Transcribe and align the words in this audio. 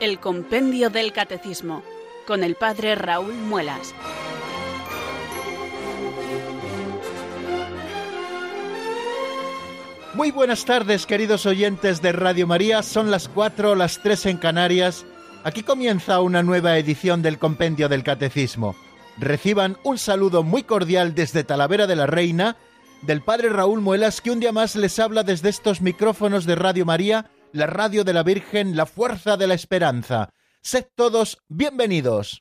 El 0.00 0.18
Compendio 0.18 0.88
del 0.88 1.12
Catecismo, 1.12 1.82
con 2.26 2.42
el 2.42 2.54
Padre 2.54 2.94
Raúl 2.94 3.34
Muelas. 3.34 3.94
Muy 10.14 10.30
buenas 10.30 10.64
tardes, 10.64 11.04
queridos 11.04 11.44
oyentes 11.44 12.00
de 12.00 12.12
Radio 12.12 12.46
María. 12.46 12.82
Son 12.82 13.10
las 13.10 13.28
cuatro, 13.28 13.74
las 13.74 14.02
tres 14.02 14.24
en 14.24 14.38
Canarias. 14.38 15.04
Aquí 15.44 15.62
comienza 15.62 16.22
una 16.22 16.42
nueva 16.42 16.78
edición 16.78 17.20
del 17.20 17.38
Compendio 17.38 17.90
del 17.90 18.02
Catecismo. 18.02 18.74
Reciban 19.18 19.76
un 19.84 19.98
saludo 19.98 20.42
muy 20.42 20.62
cordial 20.62 21.14
desde 21.14 21.44
Talavera 21.44 21.86
de 21.86 21.96
la 21.96 22.06
Reina 22.06 22.56
del 23.02 23.20
Padre 23.20 23.50
Raúl 23.50 23.82
Muelas, 23.82 24.22
que 24.22 24.30
un 24.30 24.40
día 24.40 24.52
más 24.52 24.76
les 24.76 24.98
habla 24.98 25.24
desde 25.24 25.50
estos 25.50 25.82
micrófonos 25.82 26.46
de 26.46 26.54
Radio 26.54 26.86
María, 26.86 27.30
la 27.52 27.66
radio 27.66 28.04
de 28.04 28.12
la 28.12 28.22
Virgen, 28.22 28.76
la 28.76 28.86
fuerza 28.86 29.36
de 29.36 29.46
la 29.46 29.54
esperanza. 29.54 30.30
Sed 30.62 30.86
todos 30.94 31.38
bienvenidos. 31.48 32.38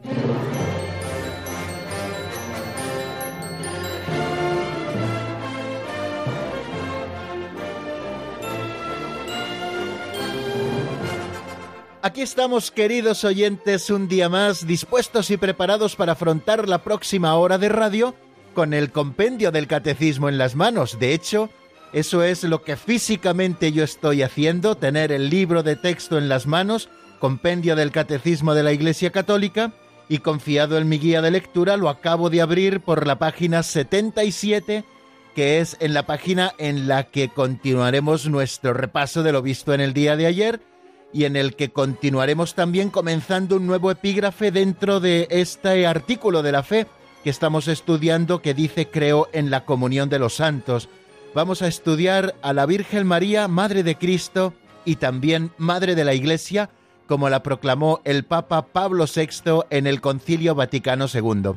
Aquí 12.02 12.22
estamos, 12.22 12.72
queridos 12.72 13.26
oyentes, 13.26 13.90
un 13.90 14.08
día 14.08 14.30
más, 14.30 14.66
dispuestos 14.66 15.32
y 15.32 15.38
preparados 15.38 15.98
para 15.98 16.14
afrontar 16.14 16.70
la 16.70 16.82
próxima 16.82 17.36
hora 17.36 17.58
de 17.58 17.68
radio 17.68 18.16
con 18.54 18.74
el 18.74 18.92
compendio 18.92 19.52
del 19.52 19.68
catecismo 19.68 20.30
en 20.30 20.38
las 20.38 20.56
manos. 20.56 20.98
De 20.98 21.14
hecho, 21.14 21.50
eso 21.94 22.24
es 22.24 22.44
lo 22.44 22.64
que 22.64 22.76
físicamente 22.76 23.72
yo 23.72 23.84
estoy 23.84 24.22
haciendo, 24.22 24.76
tener 24.76 25.12
el 25.12 25.30
libro 25.30 25.64
de 25.64 25.76
texto 25.76 26.18
en 26.18 26.30
las 26.30 26.48
manos, 26.48 26.90
compendio 27.20 27.76
del 27.76 27.92
catecismo 27.92 28.54
de 28.54 28.64
la 28.64 28.72
Iglesia 28.72 29.12
Católica, 29.12 29.74
y 30.10 30.20
confiado 30.20 30.78
en 30.78 30.90
mi 30.90 30.98
guía 30.98 31.22
de 31.22 31.32
lectura, 31.32 31.78
lo 31.78 31.88
acabo 31.88 32.30
de 32.32 32.42
abrir 32.42 32.82
por 32.82 33.06
la 33.06 33.20
página 33.20 33.62
77, 33.62 34.84
que 35.36 35.60
es 35.60 35.78
en 35.80 35.94
la 35.94 36.08
página 36.08 36.52
en 36.58 36.88
la 36.88 37.04
que 37.04 37.30
continuaremos 37.30 38.28
nuestro 38.28 38.74
repaso 38.74 39.22
de 39.22 39.32
lo 39.32 39.44
visto 39.44 39.74
en 39.74 39.82
el 39.82 39.94
día 39.94 40.18
de 40.18 40.26
ayer 40.26 40.62
y 41.14 41.26
en 41.26 41.36
el 41.36 41.56
que 41.56 41.70
continuaremos 41.70 42.56
también 42.56 42.90
comenzando 42.90 43.56
un 43.58 43.68
nuevo 43.68 43.92
epígrafe 43.92 44.52
dentro 44.52 45.00
de 45.00 45.28
este 45.30 45.86
artículo 45.86 46.42
de 46.42 46.52
la 46.52 46.64
fe 46.64 46.88
que 47.24 47.30
estamos 47.30 47.68
estudiando 47.68 48.42
que 48.42 48.54
dice 48.54 48.90
creo 48.90 49.30
en 49.32 49.52
la 49.52 49.66
comunión 49.66 50.10
de 50.10 50.20
los 50.20 50.36
santos. 50.36 50.90
Vamos 51.34 51.62
a 51.62 51.68
estudiar 51.68 52.36
a 52.42 52.54
la 52.54 52.66
Virgen 52.66 53.06
María, 53.06 53.48
Madre 53.48 53.84
de 53.84 53.96
Cristo 53.96 54.54
y 54.86 54.96
también 54.96 55.52
Madre 55.58 55.96
de 55.96 56.04
la 56.04 56.14
Iglesia, 56.14 56.70
como 57.08 57.30
la 57.30 57.44
proclamó 57.44 58.02
el 58.04 58.26
Papa 58.26 58.68
Pablo 58.68 59.06
VI 59.06 59.66
en 59.70 59.88
el 59.88 60.02
Concilio 60.02 60.56
Vaticano 60.56 61.06
II. 61.14 61.52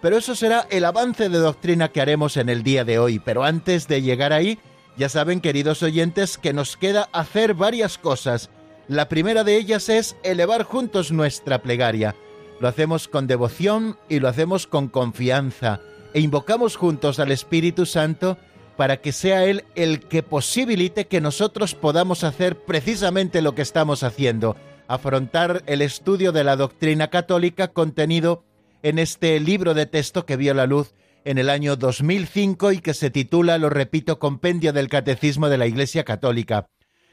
Pero 0.00 0.16
eso 0.16 0.34
será 0.34 0.66
el 0.70 0.84
avance 0.84 1.28
de 1.28 1.38
doctrina 1.38 1.88
que 1.88 2.00
haremos 2.00 2.36
en 2.36 2.48
el 2.48 2.62
día 2.62 2.84
de 2.84 2.98
hoy. 2.98 3.18
Pero 3.18 3.44
antes 3.44 3.88
de 3.88 4.02
llegar 4.02 4.32
ahí, 4.32 4.58
ya 4.96 5.08
saben, 5.08 5.40
queridos 5.40 5.82
oyentes, 5.82 6.38
que 6.38 6.52
nos 6.52 6.76
queda 6.76 7.08
hacer 7.12 7.54
varias 7.54 7.98
cosas 7.98 8.50
la 8.90 9.08
primera 9.08 9.44
de 9.44 9.56
ellas 9.56 9.88
es 9.88 10.16
elevar 10.24 10.64
juntos 10.64 11.12
nuestra 11.12 11.62
plegaria. 11.62 12.16
Lo 12.58 12.66
hacemos 12.66 13.06
con 13.06 13.28
devoción 13.28 13.96
y 14.08 14.18
lo 14.18 14.26
hacemos 14.26 14.66
con 14.66 14.88
confianza 14.88 15.78
e 16.12 16.18
invocamos 16.18 16.74
juntos 16.74 17.20
al 17.20 17.30
Espíritu 17.30 17.86
Santo 17.86 18.36
para 18.80 19.02
que 19.02 19.12
sea 19.12 19.44
Él 19.44 19.66
el 19.74 20.00
que 20.00 20.22
posibilite 20.22 21.06
que 21.06 21.20
nosotros 21.20 21.74
podamos 21.74 22.24
hacer 22.24 22.56
precisamente 22.56 23.42
lo 23.42 23.54
que 23.54 23.60
estamos 23.60 24.02
haciendo, 24.02 24.56
afrontar 24.88 25.62
el 25.66 25.82
estudio 25.82 26.32
de 26.32 26.44
la 26.44 26.56
doctrina 26.56 27.08
católica 27.08 27.68
contenido 27.68 28.42
en 28.82 28.98
este 28.98 29.38
libro 29.38 29.74
de 29.74 29.84
texto 29.84 30.24
que 30.24 30.36
vio 30.36 30.54
la 30.54 30.64
luz 30.64 30.94
en 31.26 31.36
el 31.36 31.50
año 31.50 31.76
2005 31.76 32.72
y 32.72 32.78
que 32.78 32.94
se 32.94 33.10
titula, 33.10 33.58
lo 33.58 33.68
repito, 33.68 34.18
Compendio 34.18 34.72
del 34.72 34.88
Catecismo 34.88 35.50
de 35.50 35.58
la 35.58 35.66
Iglesia 35.66 36.04
Católica. 36.04 36.70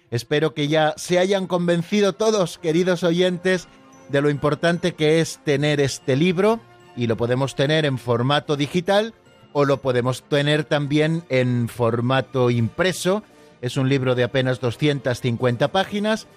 Espero 0.09 0.53
que 0.53 0.69
ya 0.69 0.93
se 0.95 1.19
hayan 1.19 1.47
convencido 1.47 2.13
todos, 2.13 2.59
queridos 2.59 3.03
oyentes, 3.03 3.67
de 4.07 4.21
lo 4.21 4.29
importante 4.29 4.95
que 4.95 5.19
es 5.19 5.41
tener 5.43 5.81
este 5.81 6.15
libro 6.15 6.61
y 6.95 7.07
lo 7.07 7.17
podemos 7.17 7.55
tener 7.55 7.83
en 7.83 7.97
formato 7.97 8.55
digital 8.55 9.13
o 9.57 9.65
lo 9.65 9.77
podemos 9.77 10.21
tener 10.21 10.65
también 10.65 11.23
en 11.29 11.67
formato 11.67 12.51
impreso. 12.51 13.23
Es 13.59 13.75
un 13.75 13.89
libro 13.89 14.13
de 14.13 14.23
apenas 14.23 14.61
250 14.61 15.69
páginas 15.69 16.27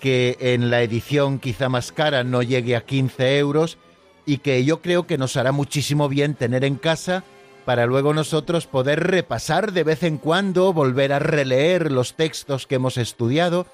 que 0.00 0.38
en 0.40 0.70
la 0.70 0.80
edición 0.80 1.40
quizá 1.40 1.68
más 1.68 1.92
cara 1.92 2.24
no 2.24 2.40
llegue 2.40 2.76
a 2.76 2.86
15 2.86 3.36
euros 3.36 3.76
y 4.24 4.38
que 4.38 4.64
yo 4.64 4.80
creo 4.80 5.06
que 5.06 5.18
nos 5.18 5.36
hará 5.36 5.52
muchísimo 5.52 6.08
bien 6.08 6.32
tener 6.32 6.64
en 6.64 6.76
casa 6.76 7.22
para 7.66 7.84
luego 7.84 8.14
nosotros 8.14 8.66
poder 8.66 9.00
repasar 9.00 9.72
de 9.72 9.84
vez 9.84 10.02
en 10.02 10.16
cuando, 10.16 10.72
volver 10.72 11.12
a 11.12 11.18
releer 11.18 11.92
los 11.92 12.14
textos 12.14 12.66
que 12.66 12.76
hemos 12.76 12.96
estudiado, 12.96 13.66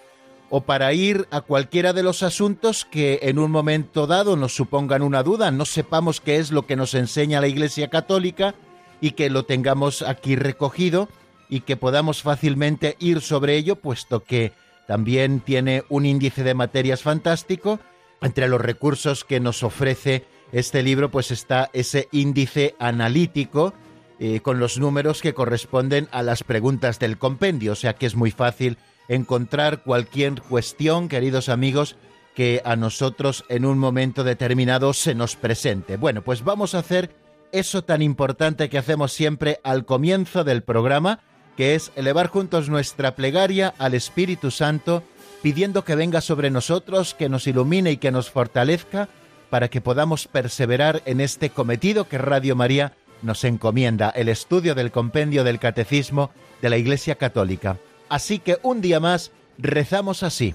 o 0.51 0.63
para 0.63 0.93
ir 0.95 1.29
a 1.31 1.43
cualquiera 1.43 1.93
de 1.93 2.03
los 2.03 2.25
asuntos 2.25 2.85
que 2.85 3.21
en 3.23 3.39
un 3.39 3.53
momento 3.53 4.09
dado 4.09 4.35
nos 4.35 4.57
supongan 4.57 5.03
una 5.03 5.23
duda, 5.23 5.53
no 5.53 5.65
sepamos 5.65 6.21
qué 6.21 6.39
es 6.39 6.51
lo 6.51 6.67
que 6.67 6.75
nos 6.75 6.95
enseña 6.95 7.41
la 7.41 7.47
Iglesia 7.47 7.87
Católica 7.87 8.57
y 9.01 9.13
que 9.13 9.31
lo 9.31 9.45
tengamos 9.45 10.03
aquí 10.03 10.37
recogido 10.37 11.09
y 11.49 11.61
que 11.61 11.77
podamos 11.77 12.23
fácilmente 12.23 12.97
ir 12.99 13.21
sobre 13.21 13.57
ello, 13.57 13.77
puesto 13.77 14.25
que 14.25 14.53
también 14.87 15.41
tiene 15.41 15.85
un 15.89 16.07
índice 16.07 16.45
de 16.45 16.55
materias 16.55 17.03
fantástico. 17.03 17.79
Entre 18.23 18.49
los 18.49 18.61
recursos 18.61 19.25
que 19.25 19.41
nos 19.41 19.63
ofrece 19.63 20.25
este 20.53 20.83
libro 20.83 21.11
pues 21.11 21.31
está 21.31 21.71
ese 21.73 22.09
índice 22.13 22.75
analítico 22.79 23.75
eh, 24.19 24.41
con 24.41 24.59
los 24.59 24.79
números 24.79 25.21
que 25.21 25.35
corresponden 25.35 26.09
a 26.13 26.23
las 26.23 26.43
preguntas 26.43 26.99
del 26.99 27.19
compendio, 27.19 27.73
o 27.73 27.75
sea 27.75 27.95
que 27.95 28.07
es 28.07 28.15
muy 28.15 28.31
fácil 28.31 28.79
encontrar 29.09 29.83
cualquier 29.83 30.41
cuestión, 30.43 31.09
queridos 31.09 31.49
amigos, 31.49 31.97
que 32.35 32.63
a 32.65 32.77
nosotros 32.77 33.45
en 33.49 33.65
un 33.65 33.79
momento 33.79 34.25
determinado 34.25 34.93
se 34.93 35.15
nos 35.15 35.37
presente. 35.37 35.97
Bueno, 35.97 36.23
pues 36.23 36.45
vamos 36.45 36.75
a 36.75 36.79
hacer 36.79 37.11
eso 37.59 37.83
tan 37.83 38.03
importante 38.03 38.69
que 38.69 38.79
hacemos 38.79 39.13
siempre 39.13 39.61
al 39.65 39.85
comienzo 39.85 40.45
del 40.45 40.63
programa, 40.63 41.21
que 41.57 41.75
es 41.75 41.93
elevar 41.97 42.29
juntos 42.29 42.69
nuestra 42.69 43.17
plegaria 43.17 43.75
al 43.79 43.95
Espíritu 43.95 44.51
Santo, 44.51 45.03
pidiendo 45.43 45.85
que 45.85 45.95
venga 45.95 46.21
sobre 46.21 46.51
nosotros, 46.51 47.15
que 47.15 47.29
nos 47.29 47.47
ilumine 47.47 47.93
y 47.93 47.97
que 47.97 48.11
nos 48.11 48.31
fortalezca, 48.31 49.09
para 49.51 49.69
que 49.69 49.81
podamos 49.81 50.27
perseverar 50.27 51.03
en 51.07 51.21
este 51.21 51.51
cometido 51.51 52.09
que 52.09 52.19
Radio 52.19 52.57
María 52.57 52.93
nos 53.23 53.45
encomienda, 53.45 54.11
el 54.11 54.29
estudio 54.29 54.75
del 54.75 54.91
compendio 54.91 55.45
del 55.45 55.59
Catecismo 55.59 56.31
de 56.61 56.71
la 56.71 56.77
Iglesia 56.77 57.15
Católica. 57.15 57.79
Así 58.09 58.39
que 58.39 58.59
un 58.63 58.81
día 58.81 59.01
más 59.01 59.33
rezamos 59.59 60.23
así. 60.23 60.55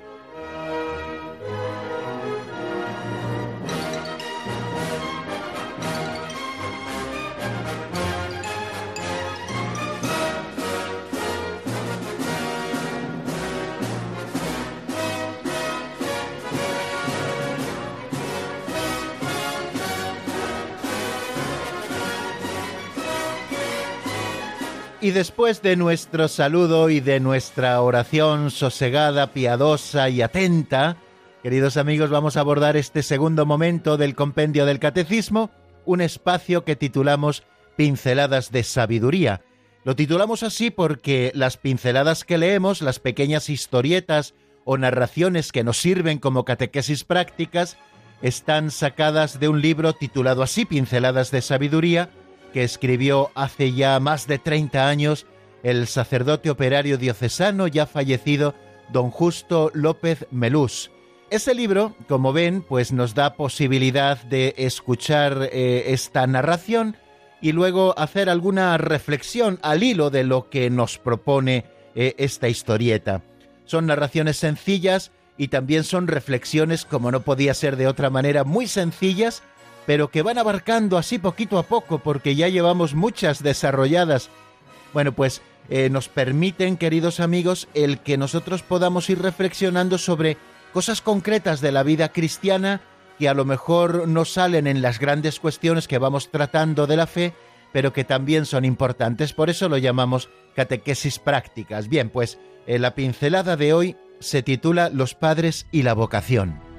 Y 25.11 25.13
después 25.13 25.61
de 25.61 25.75
nuestro 25.75 26.29
saludo 26.29 26.89
y 26.89 27.01
de 27.01 27.19
nuestra 27.19 27.81
oración 27.81 28.49
sosegada, 28.49 29.33
piadosa 29.33 30.07
y 30.07 30.21
atenta, 30.21 30.95
queridos 31.43 31.75
amigos, 31.75 32.09
vamos 32.09 32.37
a 32.37 32.39
abordar 32.39 32.77
este 32.77 33.03
segundo 33.03 33.45
momento 33.45 33.97
del 33.97 34.15
compendio 34.15 34.65
del 34.65 34.79
catecismo, 34.79 35.51
un 35.83 35.99
espacio 35.99 36.63
que 36.63 36.77
titulamos 36.77 37.43
Pinceladas 37.75 38.53
de 38.53 38.63
Sabiduría. 38.63 39.41
Lo 39.83 39.97
titulamos 39.97 40.43
así 40.43 40.71
porque 40.71 41.33
las 41.35 41.57
pinceladas 41.57 42.23
que 42.23 42.37
leemos, 42.37 42.81
las 42.81 42.99
pequeñas 42.99 43.49
historietas 43.49 44.33
o 44.63 44.77
narraciones 44.77 45.51
que 45.51 45.65
nos 45.65 45.75
sirven 45.75 46.19
como 46.19 46.45
catequesis 46.45 47.03
prácticas, 47.03 47.75
están 48.21 48.71
sacadas 48.71 49.41
de 49.41 49.49
un 49.49 49.61
libro 49.61 49.91
titulado 49.91 50.41
así, 50.41 50.63
Pinceladas 50.63 51.31
de 51.31 51.41
Sabiduría, 51.41 52.09
que 52.51 52.63
escribió 52.63 53.31
hace 53.35 53.73
ya 53.73 53.99
más 53.99 54.27
de 54.27 54.39
30 54.39 54.87
años 54.87 55.25
el 55.63 55.87
sacerdote 55.87 56.49
operario 56.49 56.97
diocesano 56.97 57.67
ya 57.67 57.85
fallecido 57.85 58.55
don 58.91 59.11
Justo 59.11 59.71
López 59.73 60.25
Melús. 60.31 60.91
Ese 61.29 61.55
libro, 61.55 61.95
como 62.07 62.33
ven, 62.33 62.61
pues 62.61 62.91
nos 62.91 63.15
da 63.15 63.35
posibilidad 63.35 64.21
de 64.23 64.53
escuchar 64.57 65.49
eh, 65.51 65.85
esta 65.87 66.27
narración 66.27 66.97
y 67.41 67.53
luego 67.53 67.97
hacer 67.97 68.29
alguna 68.29 68.77
reflexión 68.77 69.57
al 69.61 69.81
hilo 69.81 70.09
de 70.09 70.23
lo 70.25 70.49
que 70.49 70.69
nos 70.69 70.97
propone 70.97 71.65
eh, 71.95 72.15
esta 72.17 72.49
historieta. 72.49 73.21
Son 73.65 73.85
narraciones 73.85 74.37
sencillas 74.37 75.11
y 75.37 75.47
también 75.47 75.83
son 75.83 76.07
reflexiones, 76.07 76.85
como 76.85 77.11
no 77.11 77.21
podía 77.21 77.53
ser 77.53 77.77
de 77.77 77.87
otra 77.87 78.09
manera, 78.09 78.43
muy 78.43 78.67
sencillas, 78.67 79.41
pero 79.85 80.09
que 80.09 80.21
van 80.21 80.37
abarcando 80.37 80.97
así 80.97 81.17
poquito 81.17 81.57
a 81.57 81.63
poco, 81.63 81.99
porque 81.99 82.35
ya 82.35 82.47
llevamos 82.47 82.93
muchas 82.93 83.43
desarrolladas. 83.43 84.29
Bueno, 84.93 85.11
pues 85.11 85.41
eh, 85.69 85.89
nos 85.89 86.09
permiten, 86.09 86.77
queridos 86.77 87.19
amigos, 87.19 87.67
el 87.73 87.99
que 87.99 88.17
nosotros 88.17 88.61
podamos 88.61 89.09
ir 89.09 89.21
reflexionando 89.21 89.97
sobre 89.97 90.37
cosas 90.73 91.01
concretas 91.01 91.61
de 91.61 91.71
la 91.71 91.83
vida 91.83 92.09
cristiana 92.09 92.81
que 93.17 93.29
a 93.29 93.33
lo 93.33 93.45
mejor 93.45 94.07
no 94.07 94.25
salen 94.25 94.67
en 94.67 94.81
las 94.81 94.99
grandes 94.99 95.39
cuestiones 95.39 95.87
que 95.87 95.99
vamos 95.99 96.31
tratando 96.31 96.87
de 96.87 96.97
la 96.97 97.07
fe, 97.07 97.33
pero 97.71 97.93
que 97.93 98.03
también 98.03 98.45
son 98.45 98.65
importantes. 98.65 99.33
Por 99.33 99.49
eso 99.49 99.69
lo 99.69 99.77
llamamos 99.77 100.29
catequesis 100.55 101.19
prácticas. 101.19 101.87
Bien, 101.87 102.09
pues 102.09 102.39
eh, 102.65 102.79
la 102.79 102.95
pincelada 102.95 103.57
de 103.57 103.73
hoy 103.73 103.95
se 104.19 104.43
titula 104.43 104.89
Los 104.89 105.13
padres 105.13 105.67
y 105.71 105.83
la 105.83 105.93
vocación. 105.93 106.70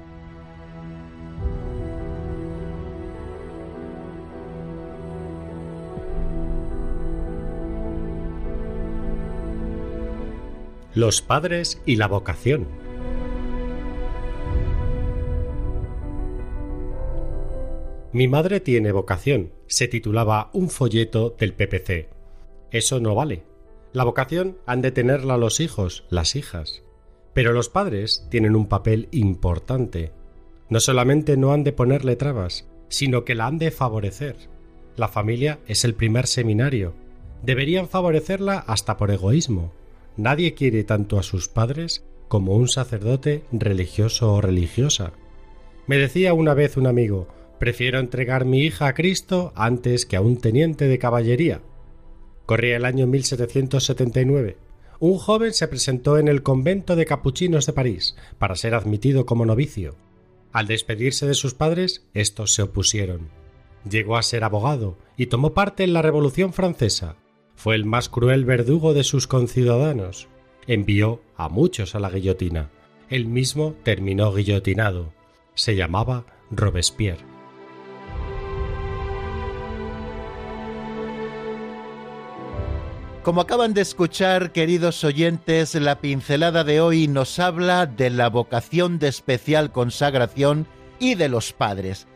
Los 10.95 11.23
padres 11.23 11.81
y 11.87 11.95
la 11.95 12.07
vocación. 12.07 12.67
Mi 18.11 18.27
madre 18.27 18.59
tiene 18.59 18.91
vocación, 18.91 19.53
se 19.65 19.87
titulaba 19.87 20.51
un 20.53 20.69
folleto 20.69 21.35
del 21.39 21.55
PPC. 21.55 22.09
Eso 22.69 22.99
no 22.99 23.15
vale. 23.15 23.41
La 23.91 24.03
vocación 24.03 24.59
han 24.67 24.83
de 24.83 24.91
tenerla 24.91 25.37
los 25.37 25.59
hijos, 25.61 26.05
las 26.11 26.35
hijas. 26.35 26.83
Pero 27.33 27.53
los 27.53 27.69
padres 27.69 28.27
tienen 28.29 28.55
un 28.55 28.67
papel 28.67 29.07
importante. 29.09 30.11
No 30.69 30.79
solamente 30.79 31.37
no 31.37 31.53
han 31.53 31.63
de 31.63 31.73
ponerle 31.73 32.15
trabas, 32.17 32.69
sino 32.87 33.25
que 33.25 33.33
la 33.33 33.47
han 33.47 33.57
de 33.57 33.71
favorecer. 33.71 34.35
La 34.95 35.07
familia 35.07 35.57
es 35.65 35.85
el 35.85 35.95
primer 35.95 36.27
seminario. 36.27 36.93
Deberían 37.41 37.87
favorecerla 37.89 38.59
hasta 38.59 38.95
por 38.95 39.09
egoísmo. 39.09 39.73
Nadie 40.17 40.53
quiere 40.53 40.83
tanto 40.83 41.17
a 41.17 41.23
sus 41.23 41.47
padres 41.47 42.05
como 42.27 42.55
un 42.55 42.67
sacerdote 42.67 43.43
religioso 43.51 44.33
o 44.33 44.41
religiosa. 44.41 45.13
Me 45.87 45.97
decía 45.97 46.33
una 46.33 46.53
vez 46.53 46.77
un 46.77 46.87
amigo, 46.87 47.27
prefiero 47.59 47.99
entregar 47.99 48.45
mi 48.45 48.61
hija 48.61 48.87
a 48.87 48.93
Cristo 48.93 49.53
antes 49.55 50.05
que 50.05 50.15
a 50.15 50.21
un 50.21 50.37
teniente 50.37 50.87
de 50.87 50.99
caballería. 50.99 51.61
Corría 52.45 52.77
el 52.77 52.85
año 52.85 53.07
1779 53.07 54.57
un 55.03 55.17
joven 55.17 55.53
se 55.53 55.67
presentó 55.67 56.17
en 56.17 56.29
el 56.29 56.43
convento 56.43 56.95
de 56.95 57.05
capuchinos 57.05 57.65
de 57.65 57.73
París 57.73 58.15
para 58.37 58.55
ser 58.55 58.73
admitido 58.73 59.25
como 59.25 59.45
novicio. 59.45 59.97
Al 60.53 60.65
despedirse 60.65 61.27
de 61.27 61.33
sus 61.33 61.53
padres, 61.53 62.07
estos 62.13 62.53
se 62.53 62.61
opusieron. 62.61 63.27
Llegó 63.89 64.15
a 64.15 64.23
ser 64.23 64.45
abogado 64.45 64.97
y 65.17 65.25
tomó 65.25 65.53
parte 65.53 65.83
en 65.83 65.91
la 65.91 66.01
Revolución 66.01 66.53
Francesa. 66.53 67.17
Fue 67.63 67.75
el 67.75 67.85
más 67.85 68.09
cruel 68.09 68.43
verdugo 68.43 68.93
de 68.93 69.05
sus 69.05 69.25
conciudadanos. 69.25 70.27
Envió 70.67 71.21
a 71.37 71.47
muchos 71.47 71.95
a 71.95 71.99
la 72.01 72.09
guillotina. 72.09 72.69
Él 73.07 73.25
mismo 73.25 73.73
terminó 73.83 74.33
guillotinado. 74.33 75.13
Se 75.53 75.77
llamaba 75.77 76.25
Robespierre. 76.51 77.23
Como 83.23 83.39
acaban 83.39 83.73
de 83.73 83.79
escuchar, 83.79 84.51
queridos 84.51 85.01
oyentes, 85.05 85.73
la 85.75 86.01
pincelada 86.01 86.65
de 86.65 86.81
hoy 86.81 87.07
nos 87.07 87.39
habla 87.39 87.85
de 87.85 88.09
la 88.09 88.29
vocación 88.29 88.99
de 88.99 89.07
especial 89.07 89.71
consagración 89.71 90.67
y 90.99 91.15
de 91.15 91.29
los 91.29 91.53
padres. 91.53 92.07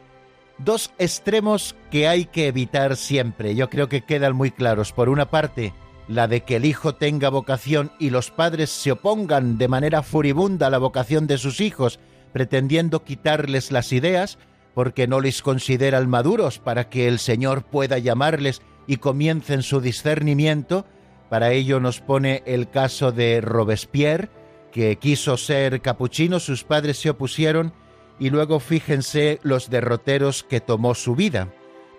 Dos 0.60 0.92
extremos 0.98 1.76
que 1.92 2.08
hay 2.08 2.26
que 2.26 2.48
evitar 2.48 2.96
siempre, 2.96 3.54
yo 3.56 3.70
creo 3.70 3.90
que 3.90 4.02
quedan 4.02 4.36
muy 4.36 4.50
claros. 4.50 4.92
Por 4.92 5.08
una 5.08 5.30
parte, 5.30 5.74
la 6.08 6.28
de 6.28 6.42
que 6.42 6.56
el 6.56 6.66
hijo 6.66 6.96
tenga 6.96 7.30
vocación 7.30 7.92
y 8.00 8.10
los 8.10 8.32
padres 8.32 8.72
se 8.72 8.92
opongan 8.92 9.58
de 9.58 9.68
manera 9.68 10.02
furibunda 10.02 10.68
a 10.68 10.70
la 10.70 10.80
vocación 10.80 11.28
de 11.28 11.38
sus 11.38 11.62
hijos, 11.62 12.00
pretendiendo 12.34 13.04
quitarles 13.04 13.72
las 13.72 13.94
ideas, 13.94 14.40
porque 14.74 15.08
no 15.08 15.22
les 15.22 15.42
consideran 15.42 16.10
maduros 16.10 16.60
para 16.60 16.90
que 16.90 17.08
el 17.08 17.20
Señor 17.20 17.64
pueda 17.64 18.00
llamarles 18.00 18.62
y 18.88 18.98
comiencen 18.98 19.62
su 19.62 19.80
discernimiento, 19.80 20.86
para 21.30 21.52
ello 21.52 21.80
nos 21.80 22.00
pone 22.00 22.42
el 22.46 22.70
caso 22.70 23.12
de 23.12 23.42
Robespierre, 23.42 24.30
que 24.72 24.98
quiso 24.98 25.38
ser 25.38 25.82
capuchino, 25.82 26.40
sus 26.40 26.64
padres 26.64 26.98
se 27.00 27.10
opusieron 27.10 27.74
y 28.20 28.30
luego 28.30 28.60
fíjense 28.60 29.40
los 29.44 29.70
derroteros 29.70 30.44
que 30.44 30.62
tomó 30.62 30.96
su 30.96 31.16
vida. 31.16 31.50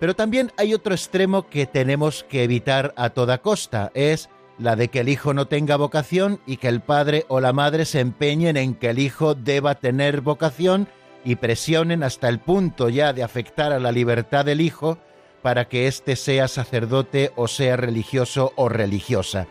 Pero 0.00 0.14
también 0.14 0.52
hay 0.56 0.74
otro 0.74 0.94
extremo 0.94 1.48
que 1.48 1.66
tenemos 1.66 2.24
que 2.24 2.44
evitar 2.44 2.94
a 2.96 3.10
toda 3.10 3.38
costa, 3.38 3.90
es 3.94 4.28
la 4.58 4.76
de 4.76 4.88
que 4.88 5.00
el 5.00 5.08
hijo 5.08 5.34
no 5.34 5.46
tenga 5.46 5.76
vocación 5.76 6.40
y 6.46 6.56
que 6.56 6.68
el 6.68 6.80
padre 6.80 7.24
o 7.28 7.40
la 7.40 7.52
madre 7.52 7.84
se 7.84 8.00
empeñen 8.00 8.56
en 8.56 8.74
que 8.74 8.90
el 8.90 8.98
hijo 8.98 9.34
deba 9.34 9.76
tener 9.76 10.20
vocación 10.20 10.88
y 11.24 11.36
presionen 11.36 12.02
hasta 12.02 12.28
el 12.28 12.38
punto 12.38 12.88
ya 12.88 13.12
de 13.12 13.22
afectar 13.22 13.72
a 13.72 13.78
la 13.78 13.92
libertad 13.92 14.44
del 14.44 14.60
hijo 14.60 14.98
para 15.42 15.68
que 15.68 15.86
éste 15.86 16.16
sea 16.16 16.48
sacerdote 16.48 17.32
o 17.36 17.48
sea 17.48 17.76
religioso 17.76 18.52
o 18.56 18.68
religiosa. 18.68 19.46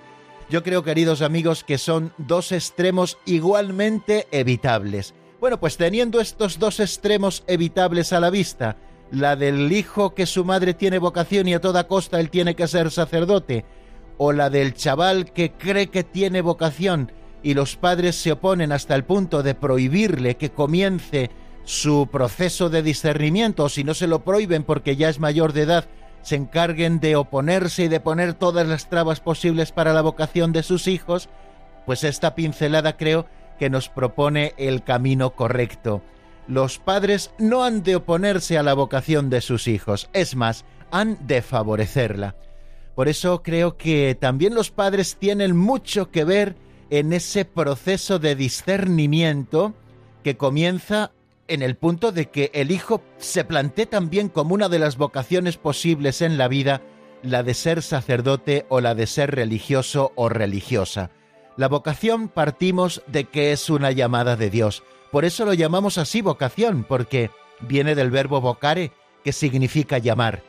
Yo 0.49 0.63
creo, 0.63 0.83
queridos 0.83 1.21
amigos, 1.21 1.63
que 1.63 1.77
son 1.77 2.13
dos 2.17 2.51
extremos 2.51 3.17
igualmente 3.25 4.27
evitables. 4.31 5.13
Bueno, 5.39 5.59
pues 5.59 5.77
teniendo 5.77 6.19
estos 6.19 6.57
dos 6.57 6.79
extremos 6.79 7.43
evitables 7.45 8.11
a 8.11 8.19
la 8.19 8.31
vista, 8.31 8.75
la 9.11 9.35
del 9.35 9.71
hijo 9.71 10.15
que 10.15 10.25
su 10.25 10.43
madre 10.43 10.73
tiene 10.73 10.97
vocación 10.97 11.47
y 11.47 11.53
a 11.53 11.61
toda 11.61 11.87
costa 11.87 12.19
él 12.19 12.31
tiene 12.31 12.55
que 12.55 12.67
ser 12.67 12.89
sacerdote, 12.89 13.63
o 14.17 14.31
la 14.31 14.49
del 14.49 14.73
chaval 14.73 15.31
que 15.31 15.51
cree 15.51 15.87
que 15.87 16.03
tiene 16.03 16.41
vocación 16.41 17.11
y 17.43 17.53
los 17.53 17.75
padres 17.75 18.15
se 18.15 18.31
oponen 18.31 18.71
hasta 18.71 18.95
el 18.95 19.03
punto 19.03 19.43
de 19.43 19.53
prohibirle 19.53 20.37
que 20.37 20.49
comience 20.49 21.29
su 21.65 22.09
proceso 22.11 22.69
de 22.71 22.81
discernimiento, 22.81 23.65
o 23.65 23.69
si 23.69 23.83
no 23.83 23.93
se 23.93 24.07
lo 24.07 24.23
prohíben 24.23 24.63
porque 24.63 24.95
ya 24.95 25.07
es 25.07 25.19
mayor 25.19 25.53
de 25.53 25.61
edad, 25.61 25.85
se 26.23 26.35
encarguen 26.35 26.99
de 26.99 27.15
oponerse 27.15 27.83
y 27.83 27.87
de 27.89 27.99
poner 27.99 28.33
todas 28.33 28.67
las 28.67 28.89
trabas 28.89 29.19
posibles 29.19 29.71
para 29.71 29.93
la 29.93 30.01
vocación 30.01 30.51
de 30.51 30.63
sus 30.63 30.87
hijos, 30.87 31.29
pues 31.85 32.03
esta 32.03 32.33
pincelada 32.33 32.97
creo 32.97 33.27
que 33.57 33.69
nos 33.69 33.89
propone 33.89 34.53
el 34.57 34.83
camino 34.83 35.31
correcto. 35.31 36.01
Los 36.47 36.77
padres 36.77 37.31
no 37.37 37.63
han 37.63 37.83
de 37.83 37.97
oponerse 37.97 38.57
a 38.57 38.63
la 38.63 38.73
vocación 38.73 39.29
de 39.29 39.41
sus 39.41 39.67
hijos, 39.67 40.09
es 40.13 40.35
más, 40.35 40.65
han 40.91 41.17
de 41.27 41.41
favorecerla. 41.41 42.35
Por 42.95 43.09
eso 43.09 43.43
creo 43.43 43.77
que 43.77 44.17
también 44.19 44.55
los 44.55 44.71
padres 44.71 45.17
tienen 45.17 45.55
mucho 45.55 46.09
que 46.09 46.23
ver 46.23 46.55
en 46.89 47.13
ese 47.13 47.45
proceso 47.45 48.17
de 48.17 48.35
discernimiento 48.35 49.75
que 50.23 50.37
comienza 50.37 51.11
en 51.47 51.61
el 51.61 51.75
punto 51.75 52.11
de 52.11 52.29
que 52.29 52.51
el 52.53 52.71
hijo 52.71 53.01
se 53.17 53.43
plantee 53.43 53.85
también 53.85 54.29
como 54.29 54.53
una 54.53 54.69
de 54.69 54.79
las 54.79 54.97
vocaciones 54.97 55.57
posibles 55.57 56.21
en 56.21 56.37
la 56.37 56.47
vida, 56.47 56.81
la 57.23 57.43
de 57.43 57.53
ser 57.53 57.81
sacerdote 57.81 58.65
o 58.69 58.81
la 58.81 58.95
de 58.95 59.07
ser 59.07 59.35
religioso 59.35 60.11
o 60.15 60.29
religiosa. 60.29 61.11
La 61.57 61.67
vocación 61.67 62.29
partimos 62.29 63.01
de 63.07 63.25
que 63.25 63.51
es 63.51 63.69
una 63.69 63.91
llamada 63.91 64.35
de 64.35 64.49
Dios. 64.49 64.83
Por 65.11 65.25
eso 65.25 65.45
lo 65.45 65.53
llamamos 65.53 65.97
así 65.97 66.21
vocación, 66.21 66.85
porque 66.87 67.31
viene 67.61 67.95
del 67.95 68.11
verbo 68.11 68.39
vocare, 68.39 68.91
que 69.23 69.33
significa 69.33 69.97
llamar. 69.97 70.43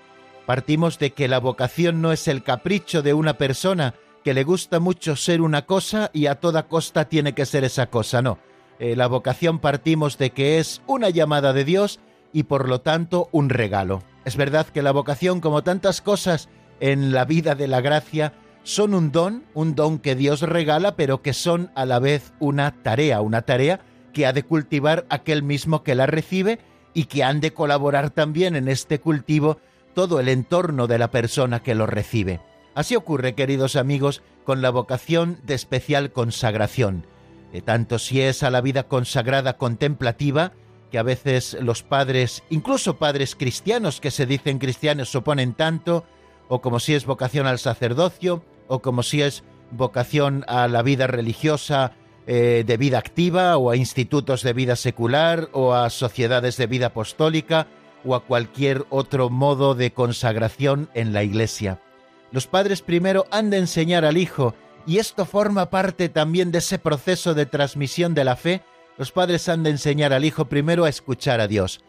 Partimos 0.47 0.99
de 0.99 1.13
que 1.13 1.29
la 1.29 1.41
vocación 1.41 2.01
no 2.01 2.13
es 2.13 2.29
el 2.29 2.43
capricho 2.43 3.03
de 3.03 3.15
una 3.15 3.39
persona 3.39 3.95
que 4.23 4.35
le 4.35 4.45
gusta 4.45 4.81
mucho 4.81 5.17
ser 5.17 5.41
una 5.41 5.67
cosa 5.67 6.11
y 6.13 6.27
a 6.27 6.37
toda 6.37 6.69
costa 6.69 7.09
tiene 7.09 7.35
que 7.35 7.47
ser 7.47 7.65
esa 7.65 7.87
cosa, 7.87 8.23
no 8.23 8.39
eh, 8.79 8.95
la 8.95 9.09
vocación 9.09 9.59
partimos 9.59 10.19
de 10.19 10.31
que 10.31 10.59
es 10.59 10.83
una 10.87 11.11
llamada 11.11 11.53
de 11.53 11.65
Dios 11.65 12.01
y 12.33 12.45
por 12.45 12.69
lo 12.69 12.81
tanto 12.81 13.29
un 13.33 13.49
regalo. 13.49 14.03
Es 14.25 14.37
verdad 14.37 14.67
que 14.67 14.83
la 14.83 14.93
vocación, 14.93 15.41
como 15.41 15.63
tantas 15.63 16.01
cosas 16.01 16.49
en 16.81 17.13
la 17.13 17.25
vida 17.25 17.55
de 17.55 17.67
la 17.67 17.81
gracia, 17.81 18.35
son 18.69 18.93
un 18.93 19.13
don, 19.13 19.45
un 19.55 19.75
don 19.75 19.99
que 19.99 20.15
Dios 20.15 20.43
regala, 20.43 20.95
pero 20.95 21.23
que 21.23 21.33
son 21.33 21.71
a 21.75 21.87
la 21.87 22.01
vez 22.01 22.35
una 22.39 22.83
tarea, 22.83 23.23
una 23.23 23.41
tarea 23.41 23.81
que 24.13 24.27
ha 24.27 24.35
de 24.35 24.43
cultivar 24.43 25.07
aquel 25.09 25.43
mismo 25.43 25.83
que 25.83 25.95
la 25.95 26.05
recibe 26.05 26.59
y 26.93 27.05
que 27.05 27.25
han 27.25 27.41
de 27.41 27.55
colaborar 27.55 28.11
también 28.11 28.57
en 28.57 28.69
este 28.69 29.01
cultivo 29.01 29.57
todo 29.95 30.21
el 30.21 30.29
entorno 30.29 30.87
de 30.87 30.99
la 30.99 31.11
persona 31.11 31.63
que 31.63 31.75
lo 31.75 31.87
recibe. 31.87 32.43
Así 32.75 32.95
ocurre, 32.95 33.35
queridos 33.35 33.75
amigos, 33.75 34.21
con 34.45 34.61
la 34.61 34.69
vocación 34.69 35.41
de 35.45 35.55
especial 35.55 36.13
consagración, 36.13 37.07
eh, 37.55 37.63
tanto 37.63 37.99
si 37.99 38.21
es 38.21 38.43
a 38.43 38.51
la 38.51 38.61
vida 38.61 38.83
consagrada 38.83 39.57
contemplativa, 39.57 40.53
que 40.91 40.99
a 40.99 41.03
veces 41.03 41.57
los 41.63 41.83
padres, 41.83 42.43
incluso 42.51 42.99
padres 42.99 43.35
cristianos 43.35 43.99
que 43.99 44.11
se 44.11 44.27
dicen 44.27 44.59
cristianos, 44.59 45.15
oponen 45.15 45.55
tanto, 45.55 46.05
o 46.49 46.61
como 46.61 46.81
si 46.81 46.93
es 46.93 47.07
vocación 47.07 47.47
al 47.47 47.59
sacerdocio, 47.59 48.45
o 48.69 48.81
como 48.81 49.03
si 49.03 49.23
es 49.23 49.43
vocación 49.71 50.45
a 50.47 50.69
la 50.69 50.83
vida 50.83 51.07
religiosa 51.07 51.93
eh, 52.27 52.63
de 52.67 52.77
vida 52.77 52.99
activa, 52.99 53.57
o 53.57 53.71
a 53.71 53.77
institutos 53.77 54.43
de 54.43 54.53
vida 54.53 54.77
secular, 54.77 55.49
o 55.53 55.75
a 55.75 55.91
sociedades 55.91 56.57
de 56.57 56.67
vida 56.67 56.87
apostólica, 56.87 57.67
o 58.05 58.15
a 58.15 58.25
cualquier 58.25 58.85
otro 58.91 59.31
modo 59.31 59.75
de 59.75 59.93
consagración 59.93 60.91
en 60.95 61.13
la 61.13 61.23
Iglesia. 61.23 61.81
Los 62.31 62.47
padres 62.47 62.83
primero 62.83 63.27
han 63.31 63.51
de 63.51 63.59
enseñar 63.59 64.05
al 64.05 64.19
hijo, 64.19 64.55
y 64.87 64.99
esto 64.99 65.25
forma 65.25 65.71
parte 65.71 66.09
también 66.09 66.53
de 66.53 66.59
ese 66.59 66.79
proceso 66.79 67.35
de 67.35 67.47
transmisión 67.47 68.15
de 68.15 68.25
la 68.25 68.37
fe, 68.37 68.63
los 68.99 69.13
padres 69.13 69.49
han 69.49 69.63
de 69.63 69.71
enseñar 69.71 70.13
al 70.13 70.25
hijo 70.25 70.47
primero 70.47 70.85
a 70.85 70.89
escuchar 70.89 71.41
a 71.41 71.47
Dios. 71.47 71.81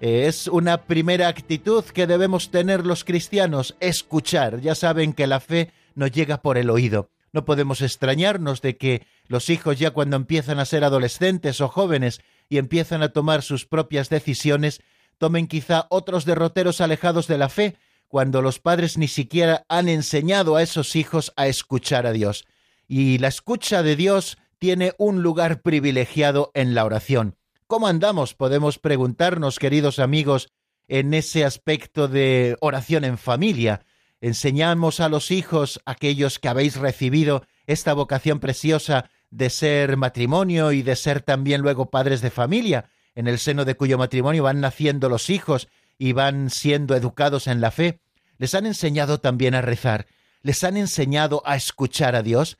Eh, 0.00 0.26
es 0.26 0.48
una 0.48 0.82
primera 0.84 1.28
actitud 1.28 1.84
que 1.84 2.06
debemos 2.06 2.50
tener 2.50 2.86
los 2.86 3.04
cristianos, 3.04 3.76
escuchar. 3.80 4.60
Ya 4.60 4.74
saben 4.74 5.12
que 5.12 5.26
la 5.26 5.40
fe 5.40 5.70
nos 5.94 6.10
llega 6.10 6.42
por 6.42 6.58
el 6.58 6.70
oído. 6.70 7.10
No 7.32 7.44
podemos 7.44 7.80
extrañarnos 7.80 8.60
de 8.60 8.76
que 8.76 9.06
los 9.26 9.48
hijos 9.48 9.78
ya 9.78 9.90
cuando 9.90 10.16
empiezan 10.16 10.58
a 10.58 10.66
ser 10.66 10.84
adolescentes 10.84 11.60
o 11.60 11.68
jóvenes 11.68 12.20
y 12.48 12.58
empiezan 12.58 13.02
a 13.02 13.12
tomar 13.12 13.42
sus 13.42 13.64
propias 13.64 14.10
decisiones, 14.10 14.82
tomen 15.18 15.46
quizá 15.46 15.86
otros 15.88 16.24
derroteros 16.24 16.80
alejados 16.80 17.26
de 17.26 17.38
la 17.38 17.48
fe, 17.48 17.76
cuando 18.08 18.42
los 18.42 18.58
padres 18.58 18.98
ni 18.98 19.08
siquiera 19.08 19.64
han 19.68 19.88
enseñado 19.88 20.56
a 20.56 20.62
esos 20.62 20.96
hijos 20.96 21.32
a 21.36 21.46
escuchar 21.46 22.06
a 22.06 22.12
Dios. 22.12 22.44
Y 22.86 23.16
la 23.16 23.28
escucha 23.28 23.82
de 23.82 23.96
Dios 23.96 24.36
tiene 24.58 24.92
un 24.98 25.22
lugar 25.22 25.62
privilegiado 25.62 26.50
en 26.52 26.74
la 26.74 26.84
oración. 26.84 27.36
¿Cómo 27.66 27.86
andamos? 27.86 28.34
Podemos 28.34 28.78
preguntarnos, 28.78 29.58
queridos 29.58 29.98
amigos, 29.98 30.50
en 30.88 31.14
ese 31.14 31.46
aspecto 31.46 32.06
de 32.06 32.58
oración 32.60 33.04
en 33.04 33.16
familia. 33.16 33.86
Enseñamos 34.22 35.00
a 35.00 35.08
los 35.08 35.32
hijos, 35.32 35.82
aquellos 35.84 36.38
que 36.38 36.48
habéis 36.48 36.76
recibido 36.76 37.44
esta 37.66 37.92
vocación 37.92 38.38
preciosa 38.38 39.10
de 39.32 39.50
ser 39.50 39.96
matrimonio 39.96 40.70
y 40.70 40.82
de 40.82 40.94
ser 40.94 41.22
también 41.22 41.60
luego 41.60 41.90
padres 41.90 42.20
de 42.20 42.30
familia, 42.30 42.88
en 43.16 43.26
el 43.26 43.40
seno 43.40 43.64
de 43.64 43.74
cuyo 43.74 43.98
matrimonio 43.98 44.44
van 44.44 44.60
naciendo 44.60 45.08
los 45.08 45.28
hijos 45.28 45.66
y 45.98 46.12
van 46.12 46.50
siendo 46.50 46.94
educados 46.94 47.48
en 47.48 47.60
la 47.60 47.72
fe. 47.72 47.98
Les 48.38 48.54
han 48.54 48.64
enseñado 48.64 49.18
también 49.18 49.56
a 49.56 49.60
rezar, 49.60 50.06
les 50.42 50.62
han 50.62 50.76
enseñado 50.76 51.42
a 51.44 51.56
escuchar 51.56 52.14
a 52.14 52.22
Dios, 52.22 52.58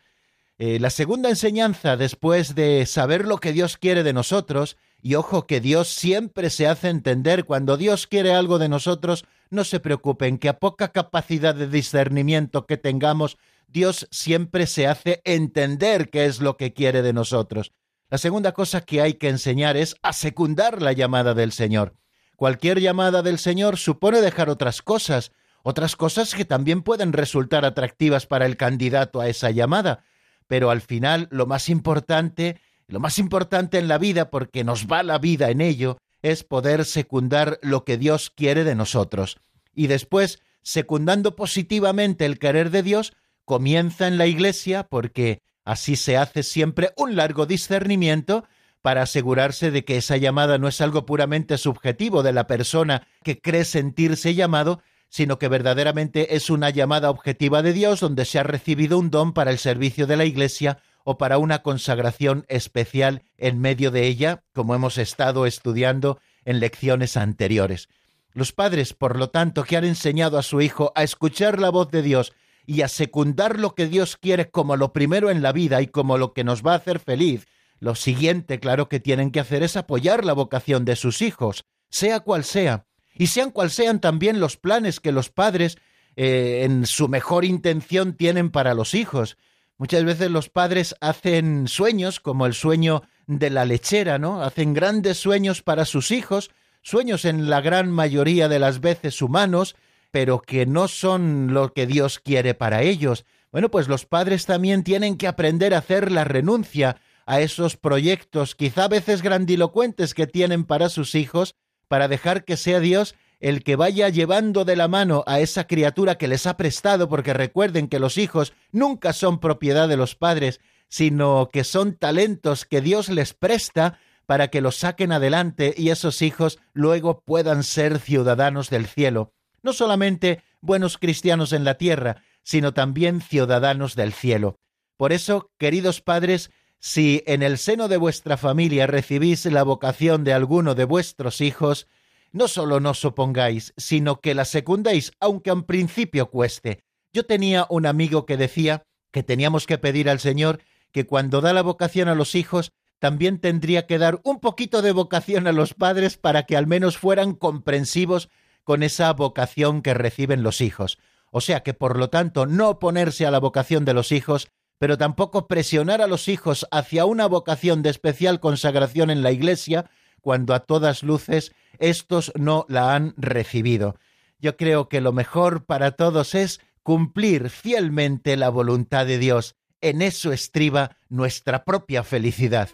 eh, 0.59 0.81
la 0.81 0.91
segunda 0.91 1.29
enseñanza, 1.29 1.97
después 1.97 2.57
de 2.57 2.87
saber 2.87 3.25
lo 3.25 3.39
que 3.39 3.53
Dios 3.53 3.77
quiere 3.77 4.03
de 4.03 4.13
nosotros, 4.13 4.77
y 5.03 5.17
ojo 5.17 5.49
que 5.49 5.61
Dios 5.61 5.89
siempre 5.89 6.49
se 6.49 6.69
hace 6.69 6.89
entender 6.89 7.45
cuando 7.45 7.77
Dios 7.77 8.07
quiere 8.07 8.33
algo 8.33 8.59
de 8.59 8.69
nosotros, 8.69 9.25
no 9.51 9.65
se 9.65 9.81
preocupen 9.81 10.39
que 10.39 10.49
a 10.49 10.61
poca 10.61 10.93
capacidad 10.93 11.55
de 11.55 11.67
discernimiento 11.67 12.67
que 12.67 12.77
tengamos, 12.77 13.37
Dios 13.67 14.07
siempre 14.13 14.67
se 14.67 14.87
hace 14.87 15.21
entender 15.25 16.09
qué 16.09 16.27
es 16.27 16.41
lo 16.41 16.57
que 16.57 16.73
quiere 16.73 17.03
de 17.03 17.13
nosotros. 17.13 17.73
La 18.11 18.19
segunda 18.19 18.53
cosa 18.53 18.83
que 18.83 19.01
hay 19.01 19.15
que 19.15 19.29
enseñar 19.29 19.77
es 19.77 19.97
a 20.03 20.13
secundar 20.13 20.81
la 20.81 20.93
llamada 20.93 21.35
del 21.35 21.51
Señor. 21.51 21.97
Cualquier 22.37 22.81
llamada 22.81 23.23
del 23.23 23.39
Señor 23.39 23.79
supone 23.79 24.21
dejar 24.21 24.51
otras 24.51 24.83
cosas, 24.83 25.33
otras 25.63 25.97
cosas 25.97 26.35
que 26.35 26.45
también 26.45 26.83
pueden 26.83 27.13
resultar 27.13 27.65
atractivas 27.65 28.27
para 28.27 28.47
el 28.47 28.57
candidato 28.57 29.21
a 29.21 29.29
esa 29.29 29.51
llamada, 29.51 30.05
pero 30.47 30.71
al 30.71 30.81
final 30.81 31.29
lo 31.31 31.47
más 31.47 31.69
importante, 31.69 32.61
lo 32.89 33.01
más 33.01 33.19
importante 33.19 33.79
en 33.79 33.89
la 33.89 33.99
vida, 33.99 34.31
porque 34.31 34.65
nos 34.65 34.87
va 34.87 35.03
la 35.03 35.19
vida 35.19 35.51
en 35.51 35.61
ello, 35.61 35.99
es 36.23 36.45
poder 36.45 36.85
secundar 36.85 37.59
lo 37.63 37.85
que 37.85 37.99
Dios 37.99 38.31
quiere 38.31 38.65
de 38.65 38.75
nosotros. 38.75 39.39
Y 39.75 39.87
después, 39.89 40.41
secundando 40.63 41.37
positivamente 41.37 42.25
el 42.25 42.39
querer 42.39 42.71
de 42.71 42.83
Dios, 42.83 43.13
comienza 43.45 44.07
en 44.07 44.19
la 44.19 44.27
Iglesia, 44.27 44.85
porque 44.85 45.41
así 45.65 45.97
se 45.97 46.17
hace 46.17 46.43
siempre 46.43 46.93
un 46.97 47.17
largo 47.17 47.47
discernimiento 47.47 48.45
para 48.83 49.03
asegurarse 49.03 49.71
de 49.71 49.85
que 49.85 49.97
esa 49.97 50.17
llamada 50.17 50.59
no 50.59 50.69
es 50.69 50.81
algo 50.81 51.07
puramente 51.07 51.57
subjetivo 51.57 52.23
de 52.23 52.33
la 52.33 52.47
persona 52.47 53.07
que 53.23 53.41
cree 53.41 53.65
sentirse 53.65 54.35
llamado, 54.35 54.83
sino 55.09 55.39
que 55.39 55.49
verdaderamente 55.49 56.37
es 56.37 56.51
una 56.51 56.71
llamada 56.71 57.11
objetiva 57.11 57.63
de 57.63 57.73
Dios 57.73 58.01
donde 58.01 58.25
se 58.25 58.39
ha 58.39 58.43
recibido 58.43 58.99
un 58.99 59.11
don 59.11 59.35
para 59.35 59.51
el 59.51 59.59
servicio 59.59 60.07
de 60.07 60.17
la 60.17 60.25
Iglesia 60.25 60.79
o 61.05 61.19
para 61.19 61.39
una 61.39 61.63
consagración 61.63 62.45
especial 62.49 63.23
en 63.39 63.61
medio 63.61 63.91
de 63.91 64.07
ella, 64.07 64.45
como 64.53 64.75
hemos 64.75 64.99
estado 64.99 65.47
estudiando 65.47 66.21
en 66.45 66.61
lecciones 66.61 67.17
anteriores. 67.17 67.89
Los 68.33 68.53
padres, 68.53 68.95
por 68.95 69.19
lo 69.19 69.31
tanto, 69.31 69.65
que 69.65 69.77
han 69.77 69.85
enseñado 69.85 70.39
a 70.39 70.43
su 70.43 70.61
hijo 70.61 70.93
a 70.95 71.03
escuchar 71.03 71.61
la 71.61 71.71
voz 71.71 71.91
de 71.91 72.03
Dios 72.03 72.33
y 72.67 72.83
a 72.83 72.89
secundar 72.89 73.59
lo 73.59 73.75
que 73.75 73.87
Dios 73.87 74.17
quiere 74.17 74.51
como 74.51 74.77
lo 74.77 74.93
primero 74.93 75.31
en 75.31 75.43
la 75.43 75.53
vida 75.53 75.83
y 75.83 75.89
como 75.89 76.17
lo 76.17 76.33
que 76.33 76.45
nos 76.45 76.63
va 76.63 76.73
a 76.73 76.77
hacer 76.77 76.99
feliz, 76.99 77.47
lo 77.83 77.97
siguiente, 77.97 78.61
claro, 78.61 78.89
que 78.89 79.01
tienen 79.01 79.33
que 79.33 79.41
hacer 79.41 79.65
es 79.65 79.77
apoyar 79.77 80.25
la 80.25 80.35
vocación 80.35 80.85
de 80.85 80.95
sus 80.95 81.21
hijos, 81.21 81.65
sea 81.91 82.21
cual 82.21 82.45
sea, 82.45 82.87
y 83.13 83.27
sean 83.27 83.51
cual 83.51 83.71
sean 83.71 84.01
también 84.01 84.39
los 84.39 84.57
planes 84.57 85.01
que 85.01 85.11
los 85.11 85.31
padres 85.31 85.79
eh, 86.15 86.63
en 86.65 86.87
su 86.87 87.09
mejor 87.09 87.45
intención 87.45 88.15
tienen 88.15 88.51
para 88.51 88.75
los 88.75 88.95
hijos. 88.95 89.37
Muchas 89.79 90.05
veces 90.05 90.31
los 90.31 90.49
padres 90.49 90.95
hacen 91.01 91.67
sueños, 91.67 92.21
como 92.21 92.47
el 92.47 92.55
sueño 92.55 93.03
de 93.27 93.51
la 93.51 93.65
lechera, 93.65 94.19
¿no? 94.19 94.43
Hacen 94.43 94.75
grandes 94.75 95.19
sueños 95.19 95.63
para 95.63 95.85
sus 95.85 96.11
hijos, 96.11 96.51
sueños 96.83 97.25
en 97.25 97.49
la 97.51 97.61
gran 97.61 97.91
mayoría 97.91 98.49
de 98.49 98.59
las 98.59 98.81
veces 98.81 99.23
humanos, 99.23 99.77
pero 100.11 100.41
que 100.41 100.67
no 100.67 100.89
son 100.89 101.55
lo 101.55 101.73
que 101.73 101.87
Dios 101.87 102.19
quiere 102.19 102.55
para 102.55 102.83
ellos. 102.83 103.25
Bueno, 103.51 103.71
pues 103.71 103.89
los 103.89 104.07
padres 104.07 104.47
también 104.47 104.85
tienen 104.85 105.17
que 105.17 105.27
aprender 105.27 105.75
a 105.75 105.79
hacer 105.79 106.13
la 106.13 106.25
renuncia 106.25 106.97
a 107.27 107.41
esos 107.41 107.77
proyectos, 107.77 108.55
quizá 108.55 108.85
a 108.85 108.89
veces 108.89 109.23
grandilocuentes 109.23 110.15
que 110.15 110.27
tienen 110.27 110.65
para 110.65 110.89
sus 110.89 111.15
hijos, 111.15 111.55
para 111.89 112.09
dejar 112.09 112.45
que 112.45 112.57
sea 112.57 112.81
Dios 112.81 113.15
el 113.43 113.65
que 113.65 113.75
vaya 113.75 114.09
llevando 114.09 114.65
de 114.65 114.77
la 114.77 114.87
mano 114.87 115.25
a 115.27 115.41
esa 115.41 115.67
criatura 115.67 116.17
que 116.17 116.29
les 116.29 116.47
ha 116.47 116.57
prestado, 116.57 117.09
porque 117.09 117.35
recuerden 117.35 117.89
que 117.89 117.99
los 117.99 118.17
hijos 118.17 118.55
nunca 118.71 119.13
son 119.13 119.41
propiedad 119.41 119.89
de 119.89 119.97
los 119.97 120.15
padres, 120.15 120.61
sino 120.89 121.51
que 121.53 121.65
son 121.65 121.95
talentos 121.97 122.65
que 122.65 122.81
Dios 122.81 123.09
les 123.09 123.35
presta 123.35 123.99
para 124.27 124.47
que 124.49 124.61
los 124.61 124.77
saquen 124.77 125.11
adelante 125.11 125.75
y 125.77 125.91
esos 125.91 126.23
hijos 126.23 126.61
luego 126.73 127.23
puedan 127.23 127.65
ser 127.65 127.99
ciudadanos 127.99 128.71
del 128.71 128.87
cielo. 128.87 129.33
No 129.61 129.73
solamente 129.73 130.45
buenos 130.61 130.97
cristianos 130.97 131.53
en 131.53 131.65
la 131.65 131.75
tierra, 131.75 132.23
sino 132.45 132.73
también 132.73 133.21
ciudadanos 133.21 133.97
del 133.97 134.13
cielo. 134.13 134.61
Por 134.97 135.13
eso, 135.13 135.51
queridos 135.59 136.01
padres, 136.01 136.53
si 136.79 137.25
en 137.27 137.43
el 137.43 137.59
seno 137.59 137.89
de 137.89 137.97
vuestra 137.97 138.37
familia 138.37 138.87
recibís 138.87 139.45
la 139.47 139.65
vocación 139.65 140.23
de 140.23 140.33
alguno 140.33 140.77
de 140.77 140.85
vuestros 140.85 141.41
hijos, 141.41 141.89
no 142.33 142.49
solo 142.49 142.81
no 142.81 142.93
opongáis, 143.05 143.75
sino 143.77 144.21
que 144.21 144.35
la 144.35 144.45
secundéis, 144.45 145.13
aunque 145.21 145.51
en 145.51 145.63
principio 145.63 146.31
cueste. 146.31 146.83
Yo 147.13 147.27
tenía 147.27 147.67
un 147.69 147.87
amigo 147.87 148.27
que 148.27 148.37
decía 148.37 148.83
que 149.13 149.23
teníamos 149.23 149.67
que 149.67 149.79
pedir 149.79 150.09
al 150.09 150.21
Señor 150.21 150.61
que 150.93 151.07
cuando 151.07 151.41
da 151.41 151.53
la 151.53 151.63
vocación 151.63 152.09
a 152.09 152.15
los 152.15 152.35
hijos, 152.35 152.73
también 152.99 153.39
tendría 153.39 153.87
que 153.87 153.99
dar 153.99 154.21
un 154.25 154.41
poquito 154.41 154.81
de 154.81 154.93
vocación 154.93 155.47
a 155.47 155.53
los 155.53 155.75
padres 155.75 156.17
para 156.17 156.45
que 156.45 156.57
al 156.57 156.67
menos 156.67 156.99
fueran 156.99 157.35
comprensivos 157.35 158.29
con 158.65 158.83
esa 158.83 159.13
vocación 159.13 159.83
que 159.83 159.95
reciben 159.95 160.43
los 160.43 160.61
hijos. 160.61 160.99
O 161.31 161.41
sea 161.41 161.63
que, 161.63 161.75
por 161.75 161.99
lo 161.99 162.11
tanto, 162.11 162.47
no 162.47 162.69
oponerse 162.69 163.27
a 163.27 163.31
la 163.31 163.41
vocación 163.41 163.85
de 163.85 163.95
los 163.95 164.13
hijos, 164.13 164.49
pero 164.79 164.99
tampoco 164.99 165.49
presionar 165.49 166.01
a 166.01 166.07
los 166.07 166.29
hijos 166.29 166.67
hacia 166.71 167.05
una 167.05 167.27
vocación 167.27 167.83
de 167.83 167.91
especial 167.91 168.41
consagración 168.41 169.11
en 169.11 169.23
la 169.23 169.33
Iglesia 169.33 169.91
cuando 170.23 170.55
a 170.55 170.61
todas 170.61 171.03
luces 171.03 171.53
éstos 171.79 172.33
no 172.35 172.65
la 172.69 172.95
han 172.95 173.13
recibido. 173.19 173.97
Yo 174.39 174.57
creo 174.57 174.89
que 174.89 175.03
lo 175.03 175.13
mejor 175.13 175.67
para 175.67 175.93
todos 175.93 176.35
es 176.35 176.61
cumplir 176.83 177.51
fielmente 177.51 178.37
la 178.37 178.49
voluntad 178.49 179.05
de 179.05 179.19
Dios. 179.19 179.57
En 179.81 180.01
eso 180.01 180.33
estriba 180.33 180.97
nuestra 181.09 181.65
propia 181.65 182.03
felicidad. 182.03 182.71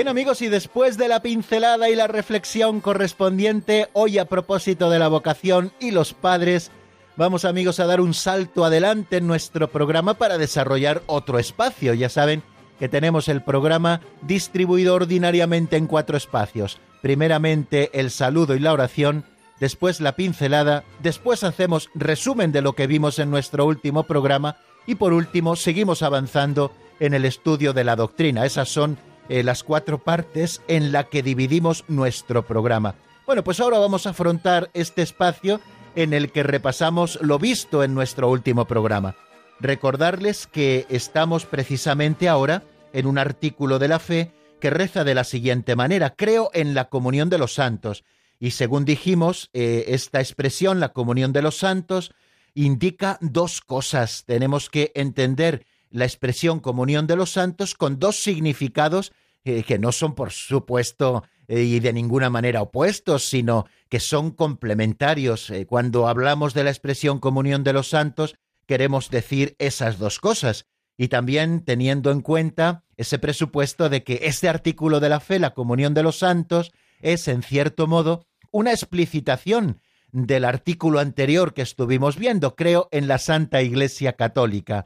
Bien 0.00 0.08
amigos, 0.08 0.40
y 0.40 0.48
después 0.48 0.96
de 0.96 1.08
la 1.08 1.20
pincelada 1.20 1.90
y 1.90 1.94
la 1.94 2.06
reflexión 2.06 2.80
correspondiente, 2.80 3.90
hoy 3.92 4.16
a 4.16 4.24
propósito 4.24 4.88
de 4.88 4.98
la 4.98 5.08
vocación 5.08 5.72
y 5.78 5.90
los 5.90 6.14
padres, 6.14 6.70
vamos 7.16 7.44
amigos 7.44 7.80
a 7.80 7.86
dar 7.86 8.00
un 8.00 8.14
salto 8.14 8.64
adelante 8.64 9.18
en 9.18 9.26
nuestro 9.26 9.70
programa 9.70 10.14
para 10.14 10.38
desarrollar 10.38 11.02
otro 11.04 11.38
espacio. 11.38 11.92
Ya 11.92 12.08
saben 12.08 12.42
que 12.78 12.88
tenemos 12.88 13.28
el 13.28 13.42
programa 13.42 14.00
distribuido 14.22 14.94
ordinariamente 14.94 15.76
en 15.76 15.86
cuatro 15.86 16.16
espacios. 16.16 16.80
Primeramente 17.02 17.90
el 17.92 18.10
saludo 18.10 18.54
y 18.54 18.58
la 18.58 18.72
oración, 18.72 19.26
después 19.60 20.00
la 20.00 20.16
pincelada, 20.16 20.82
después 21.02 21.44
hacemos 21.44 21.90
resumen 21.94 22.52
de 22.52 22.62
lo 22.62 22.72
que 22.72 22.86
vimos 22.86 23.18
en 23.18 23.30
nuestro 23.30 23.66
último 23.66 24.04
programa 24.04 24.56
y 24.86 24.94
por 24.94 25.12
último 25.12 25.56
seguimos 25.56 26.02
avanzando 26.02 26.72
en 27.00 27.12
el 27.12 27.26
estudio 27.26 27.74
de 27.74 27.84
la 27.84 27.96
doctrina. 27.96 28.46
Esas 28.46 28.70
son 28.70 28.96
eh, 29.30 29.44
las 29.44 29.62
cuatro 29.62 29.98
partes 29.98 30.60
en 30.66 30.90
la 30.90 31.04
que 31.04 31.22
dividimos 31.22 31.84
nuestro 31.86 32.44
programa. 32.44 32.96
Bueno, 33.26 33.44
pues 33.44 33.60
ahora 33.60 33.78
vamos 33.78 34.06
a 34.06 34.10
afrontar 34.10 34.70
este 34.74 35.02
espacio 35.02 35.60
en 35.94 36.12
el 36.12 36.32
que 36.32 36.42
repasamos 36.42 37.16
lo 37.22 37.38
visto 37.38 37.84
en 37.84 37.94
nuestro 37.94 38.28
último 38.28 38.64
programa. 38.64 39.14
Recordarles 39.60 40.48
que 40.48 40.84
estamos 40.88 41.46
precisamente 41.46 42.28
ahora 42.28 42.64
en 42.92 43.06
un 43.06 43.18
artículo 43.18 43.78
de 43.78 43.86
la 43.86 44.00
fe 44.00 44.32
que 44.60 44.68
reza 44.68 45.04
de 45.04 45.14
la 45.14 45.22
siguiente 45.22 45.76
manera, 45.76 46.10
creo 46.16 46.50
en 46.52 46.74
la 46.74 46.88
comunión 46.88 47.30
de 47.30 47.38
los 47.38 47.54
santos. 47.54 48.04
Y 48.40 48.50
según 48.50 48.84
dijimos, 48.84 49.48
eh, 49.52 49.84
esta 49.88 50.18
expresión, 50.18 50.80
la 50.80 50.88
comunión 50.88 51.32
de 51.32 51.42
los 51.42 51.56
santos, 51.56 52.12
indica 52.54 53.16
dos 53.20 53.60
cosas. 53.60 54.24
Tenemos 54.26 54.70
que 54.70 54.90
entender 54.96 55.66
la 55.90 56.04
expresión 56.04 56.60
comunión 56.60 57.06
de 57.06 57.16
los 57.16 57.32
santos 57.32 57.74
con 57.74 57.98
dos 57.98 58.22
significados 58.22 59.12
eh, 59.44 59.62
que 59.62 59.78
no 59.78 59.90
son, 59.92 60.14
por 60.14 60.32
supuesto, 60.32 61.24
eh, 61.48 61.62
y 61.62 61.80
de 61.80 61.92
ninguna 61.92 62.30
manera 62.30 62.62
opuestos, 62.62 63.28
sino 63.28 63.66
que 63.88 63.98
son 63.98 64.30
complementarios. 64.30 65.50
Eh, 65.50 65.66
cuando 65.66 66.08
hablamos 66.08 66.54
de 66.54 66.64
la 66.64 66.70
expresión 66.70 67.18
comunión 67.18 67.64
de 67.64 67.72
los 67.72 67.88
santos, 67.88 68.36
queremos 68.66 69.10
decir 69.10 69.56
esas 69.58 69.98
dos 69.98 70.20
cosas. 70.20 70.66
Y 70.96 71.08
también 71.08 71.64
teniendo 71.64 72.10
en 72.10 72.20
cuenta 72.20 72.84
ese 72.98 73.18
presupuesto 73.18 73.88
de 73.88 74.04
que 74.04 74.20
este 74.24 74.48
artículo 74.48 75.00
de 75.00 75.08
la 75.08 75.20
fe, 75.20 75.38
la 75.38 75.54
comunión 75.54 75.94
de 75.94 76.02
los 76.02 76.18
santos, 76.18 76.70
es, 77.00 77.26
en 77.26 77.42
cierto 77.42 77.86
modo, 77.86 78.26
una 78.52 78.72
explicitación 78.72 79.80
del 80.12 80.44
artículo 80.44 81.00
anterior 81.00 81.54
que 81.54 81.62
estuvimos 81.62 82.16
viendo, 82.16 82.54
creo, 82.54 82.88
en 82.92 83.08
la 83.08 83.16
Santa 83.16 83.62
Iglesia 83.62 84.12
Católica 84.12 84.84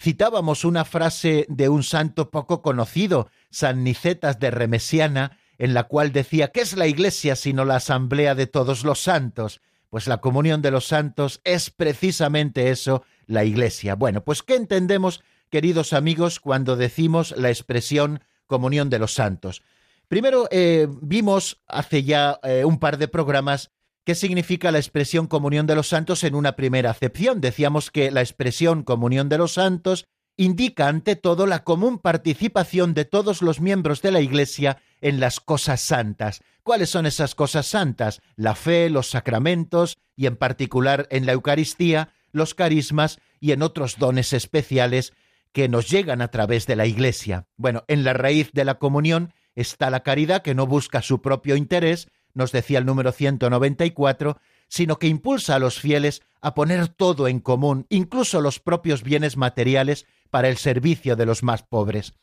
citábamos 0.00 0.64
una 0.64 0.84
frase 0.84 1.46
de 1.48 1.68
un 1.68 1.82
santo 1.82 2.30
poco 2.30 2.62
conocido, 2.62 3.28
San 3.50 3.84
Nicetas 3.84 4.38
de 4.38 4.50
Remesiana, 4.50 5.38
en 5.58 5.74
la 5.74 5.84
cual 5.84 6.12
decía, 6.12 6.48
¿qué 6.48 6.60
es 6.60 6.76
la 6.76 6.86
Iglesia 6.86 7.36
sino 7.36 7.64
la 7.64 7.76
asamblea 7.76 8.34
de 8.34 8.46
todos 8.46 8.84
los 8.84 9.00
santos? 9.00 9.60
Pues 9.88 10.08
la 10.08 10.18
comunión 10.18 10.62
de 10.62 10.70
los 10.70 10.86
santos 10.86 11.40
es 11.44 11.70
precisamente 11.70 12.70
eso, 12.70 13.04
la 13.26 13.44
Iglesia. 13.44 13.94
Bueno, 13.94 14.24
pues 14.24 14.42
¿qué 14.42 14.56
entendemos, 14.56 15.22
queridos 15.50 15.92
amigos, 15.92 16.40
cuando 16.40 16.76
decimos 16.76 17.34
la 17.36 17.50
expresión 17.50 18.22
comunión 18.46 18.90
de 18.90 18.98
los 18.98 19.14
santos? 19.14 19.62
Primero 20.08 20.48
eh, 20.50 20.88
vimos 21.00 21.62
hace 21.66 22.02
ya 22.02 22.38
eh, 22.42 22.64
un 22.64 22.78
par 22.78 22.98
de 22.98 23.08
programas 23.08 23.70
¿Qué 24.04 24.14
significa 24.14 24.70
la 24.70 24.78
expresión 24.78 25.26
comunión 25.26 25.66
de 25.66 25.74
los 25.74 25.88
santos 25.88 26.24
en 26.24 26.34
una 26.34 26.56
primera 26.56 26.90
acepción? 26.90 27.40
Decíamos 27.40 27.90
que 27.90 28.10
la 28.10 28.20
expresión 28.20 28.82
comunión 28.82 29.30
de 29.30 29.38
los 29.38 29.54
santos 29.54 30.06
indica 30.36 30.88
ante 30.88 31.16
todo 31.16 31.46
la 31.46 31.64
común 31.64 31.98
participación 31.98 32.92
de 32.92 33.06
todos 33.06 33.40
los 33.40 33.60
miembros 33.60 34.02
de 34.02 34.12
la 34.12 34.20
Iglesia 34.20 34.82
en 35.00 35.20
las 35.20 35.40
cosas 35.40 35.80
santas. 35.80 36.42
¿Cuáles 36.62 36.90
son 36.90 37.06
esas 37.06 37.34
cosas 37.34 37.66
santas? 37.66 38.20
La 38.36 38.54
fe, 38.54 38.90
los 38.90 39.08
sacramentos 39.08 39.96
y 40.16 40.26
en 40.26 40.36
particular 40.36 41.06
en 41.10 41.24
la 41.24 41.32
Eucaristía, 41.32 42.12
los 42.30 42.54
carismas 42.54 43.20
y 43.40 43.52
en 43.52 43.62
otros 43.62 43.96
dones 43.98 44.34
especiales 44.34 45.14
que 45.52 45.68
nos 45.70 45.88
llegan 45.88 46.20
a 46.20 46.28
través 46.28 46.66
de 46.66 46.76
la 46.76 46.84
Iglesia. 46.84 47.46
Bueno, 47.56 47.84
en 47.88 48.04
la 48.04 48.12
raíz 48.12 48.50
de 48.52 48.66
la 48.66 48.74
comunión 48.74 49.32
está 49.54 49.88
la 49.88 50.02
caridad 50.02 50.42
que 50.42 50.54
no 50.54 50.66
busca 50.66 51.00
su 51.00 51.22
propio 51.22 51.56
interés, 51.56 52.08
nos 52.34 52.52
decía 52.52 52.78
el 52.78 52.86
número 52.86 53.12
194, 53.12 54.38
sino 54.68 54.98
que 54.98 55.06
impulsa 55.06 55.54
a 55.54 55.58
los 55.58 55.80
fieles 55.80 56.22
a 56.40 56.54
poner 56.54 56.88
todo 56.88 57.28
en 57.28 57.40
común, 57.40 57.86
incluso 57.88 58.40
los 58.40 58.60
propios 58.60 59.02
bienes 59.02 59.36
materiales, 59.36 60.06
para 60.30 60.48
el 60.48 60.56
servicio 60.56 61.16
de 61.16 61.26
los 61.26 61.42
más 61.42 61.62
pobres. 61.62 62.14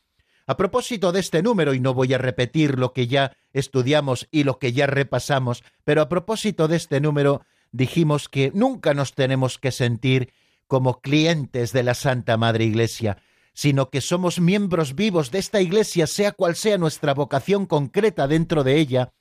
A 0.46 0.56
propósito 0.56 1.12
de 1.12 1.20
este 1.20 1.42
número, 1.42 1.72
y 1.72 1.80
no 1.80 1.94
voy 1.94 2.12
a 2.12 2.18
repetir 2.18 2.78
lo 2.78 2.92
que 2.92 3.06
ya 3.06 3.36
estudiamos 3.52 4.28
y 4.30 4.44
lo 4.44 4.58
que 4.58 4.72
ya 4.72 4.86
repasamos, 4.86 5.64
pero 5.84 6.02
a 6.02 6.08
propósito 6.08 6.68
de 6.68 6.76
este 6.76 7.00
número 7.00 7.42
dijimos 7.70 8.28
que 8.28 8.50
nunca 8.54 8.92
nos 8.92 9.14
tenemos 9.14 9.58
que 9.58 9.70
sentir 9.70 10.32
como 10.66 11.00
clientes 11.00 11.72
de 11.72 11.82
la 11.82 11.94
Santa 11.94 12.36
Madre 12.36 12.64
Iglesia, 12.64 13.18
sino 13.54 13.90
que 13.90 14.00
somos 14.00 14.40
miembros 14.40 14.94
vivos 14.94 15.30
de 15.30 15.38
esta 15.38 15.60
Iglesia, 15.60 16.06
sea 16.06 16.32
cual 16.32 16.56
sea 16.56 16.78
nuestra 16.78 17.14
vocación 17.14 17.66
concreta 17.66 18.26
dentro 18.26 18.64
de 18.64 18.78
ella, 18.78 19.12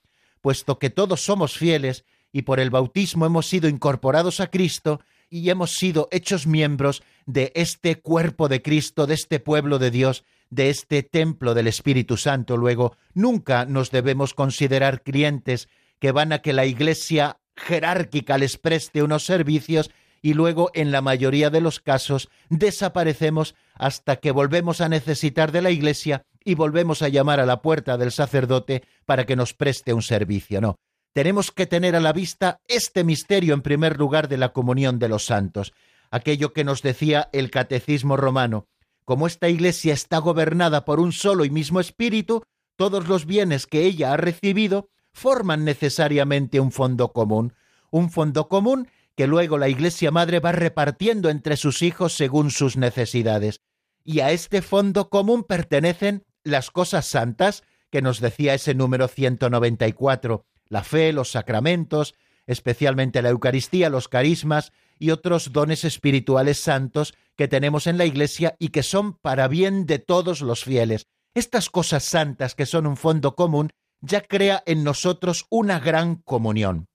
puesto 0.41 0.79
que 0.79 0.89
todos 0.89 1.23
somos 1.23 1.57
fieles 1.57 2.05
y 2.31 2.43
por 2.43 2.59
el 2.59 2.69
bautismo 2.69 3.25
hemos 3.25 3.47
sido 3.47 3.67
incorporados 3.69 4.39
a 4.39 4.47
Cristo 4.47 5.01
y 5.29 5.49
hemos 5.49 5.75
sido 5.77 6.09
hechos 6.11 6.45
miembros 6.45 7.03
de 7.25 7.51
este 7.55 7.95
cuerpo 8.01 8.49
de 8.49 8.61
Cristo, 8.61 9.07
de 9.07 9.13
este 9.13 9.39
pueblo 9.39 9.79
de 9.79 9.91
Dios, 9.91 10.25
de 10.49 10.69
este 10.69 11.03
templo 11.03 11.53
del 11.53 11.67
Espíritu 11.67 12.17
Santo. 12.17 12.57
Luego, 12.57 12.97
nunca 13.13 13.65
nos 13.65 13.91
debemos 13.91 14.33
considerar 14.33 15.03
clientes 15.03 15.69
que 15.99 16.11
van 16.11 16.33
a 16.33 16.39
que 16.39 16.51
la 16.51 16.65
Iglesia 16.65 17.39
jerárquica 17.55 18.37
les 18.37 18.57
preste 18.57 19.03
unos 19.03 19.23
servicios 19.23 19.91
y 20.21 20.33
luego, 20.33 20.69
en 20.73 20.91
la 20.91 21.01
mayoría 21.01 21.49
de 21.49 21.61
los 21.61 21.79
casos, 21.79 22.29
desaparecemos 22.49 23.55
hasta 23.73 24.17
que 24.17 24.31
volvemos 24.31 24.81
a 24.81 24.89
necesitar 24.89 25.51
de 25.51 25.61
la 25.61 25.71
Iglesia 25.71 26.25
y 26.43 26.55
volvemos 26.55 27.01
a 27.01 27.09
llamar 27.09 27.39
a 27.39 27.45
la 27.45 27.61
puerta 27.61 27.97
del 27.97 28.11
sacerdote 28.11 28.83
para 29.05 29.25
que 29.25 29.35
nos 29.35 29.53
preste 29.53 29.93
un 29.93 30.01
servicio. 30.01 30.61
No, 30.61 30.77
tenemos 31.13 31.51
que 31.51 31.65
tener 31.65 31.95
a 31.95 31.99
la 31.99 32.13
vista 32.13 32.61
este 32.67 33.03
misterio 33.03 33.53
en 33.53 33.61
primer 33.61 33.97
lugar 33.97 34.27
de 34.27 34.37
la 34.37 34.53
comunión 34.53 34.99
de 34.99 35.09
los 35.09 35.25
santos, 35.25 35.73
aquello 36.09 36.53
que 36.53 36.63
nos 36.63 36.81
decía 36.81 37.29
el 37.33 37.51
catecismo 37.51 38.17
romano. 38.17 38.67
Como 39.05 39.27
esta 39.27 39.49
Iglesia 39.49 39.93
está 39.93 40.19
gobernada 40.19 40.85
por 40.85 40.99
un 40.99 41.11
solo 41.11 41.43
y 41.43 41.49
mismo 41.49 41.79
espíritu, 41.79 42.43
todos 42.77 43.07
los 43.07 43.25
bienes 43.25 43.67
que 43.67 43.83
ella 43.85 44.13
ha 44.13 44.17
recibido 44.17 44.89
forman 45.13 45.65
necesariamente 45.65 46.59
un 46.59 46.71
fondo 46.71 47.11
común, 47.11 47.53
un 47.89 48.09
fondo 48.09 48.47
común 48.47 48.87
que 49.15 49.27
luego 49.27 49.57
la 49.57 49.69
Iglesia 49.69 50.11
Madre 50.11 50.39
va 50.39 50.53
repartiendo 50.53 51.29
entre 51.29 51.57
sus 51.57 51.81
hijos 51.81 52.13
según 52.13 52.51
sus 52.51 52.77
necesidades. 52.77 53.59
Y 54.03 54.21
a 54.21 54.31
este 54.31 54.61
fondo 54.61 55.09
común 55.09 55.43
pertenecen 55.43 56.23
las 56.43 56.71
cosas 56.71 57.05
santas 57.05 57.63
que 57.89 58.01
nos 58.01 58.19
decía 58.19 58.53
ese 58.53 58.73
número 58.73 59.07
194, 59.07 60.45
la 60.67 60.83
fe, 60.83 61.11
los 61.11 61.31
sacramentos, 61.31 62.15
especialmente 62.47 63.21
la 63.21 63.29
Eucaristía, 63.29 63.89
los 63.89 64.07
carismas 64.07 64.71
y 64.97 65.11
otros 65.11 65.51
dones 65.51 65.83
espirituales 65.83 66.59
santos 66.59 67.13
que 67.35 67.47
tenemos 67.47 67.87
en 67.87 67.97
la 67.97 68.05
Iglesia 68.05 68.55
y 68.59 68.69
que 68.69 68.83
son 68.83 69.13
para 69.13 69.47
bien 69.47 69.85
de 69.85 69.99
todos 69.99 70.41
los 70.41 70.63
fieles. 70.63 71.07
Estas 71.33 71.69
cosas 71.69 72.03
santas 72.03 72.55
que 72.55 72.65
son 72.65 72.87
un 72.87 72.97
fondo 72.97 73.35
común 73.35 73.71
ya 74.01 74.21
crea 74.21 74.63
en 74.65 74.83
nosotros 74.83 75.45
una 75.49 75.79
gran 75.79 76.15
comunión. 76.15 76.87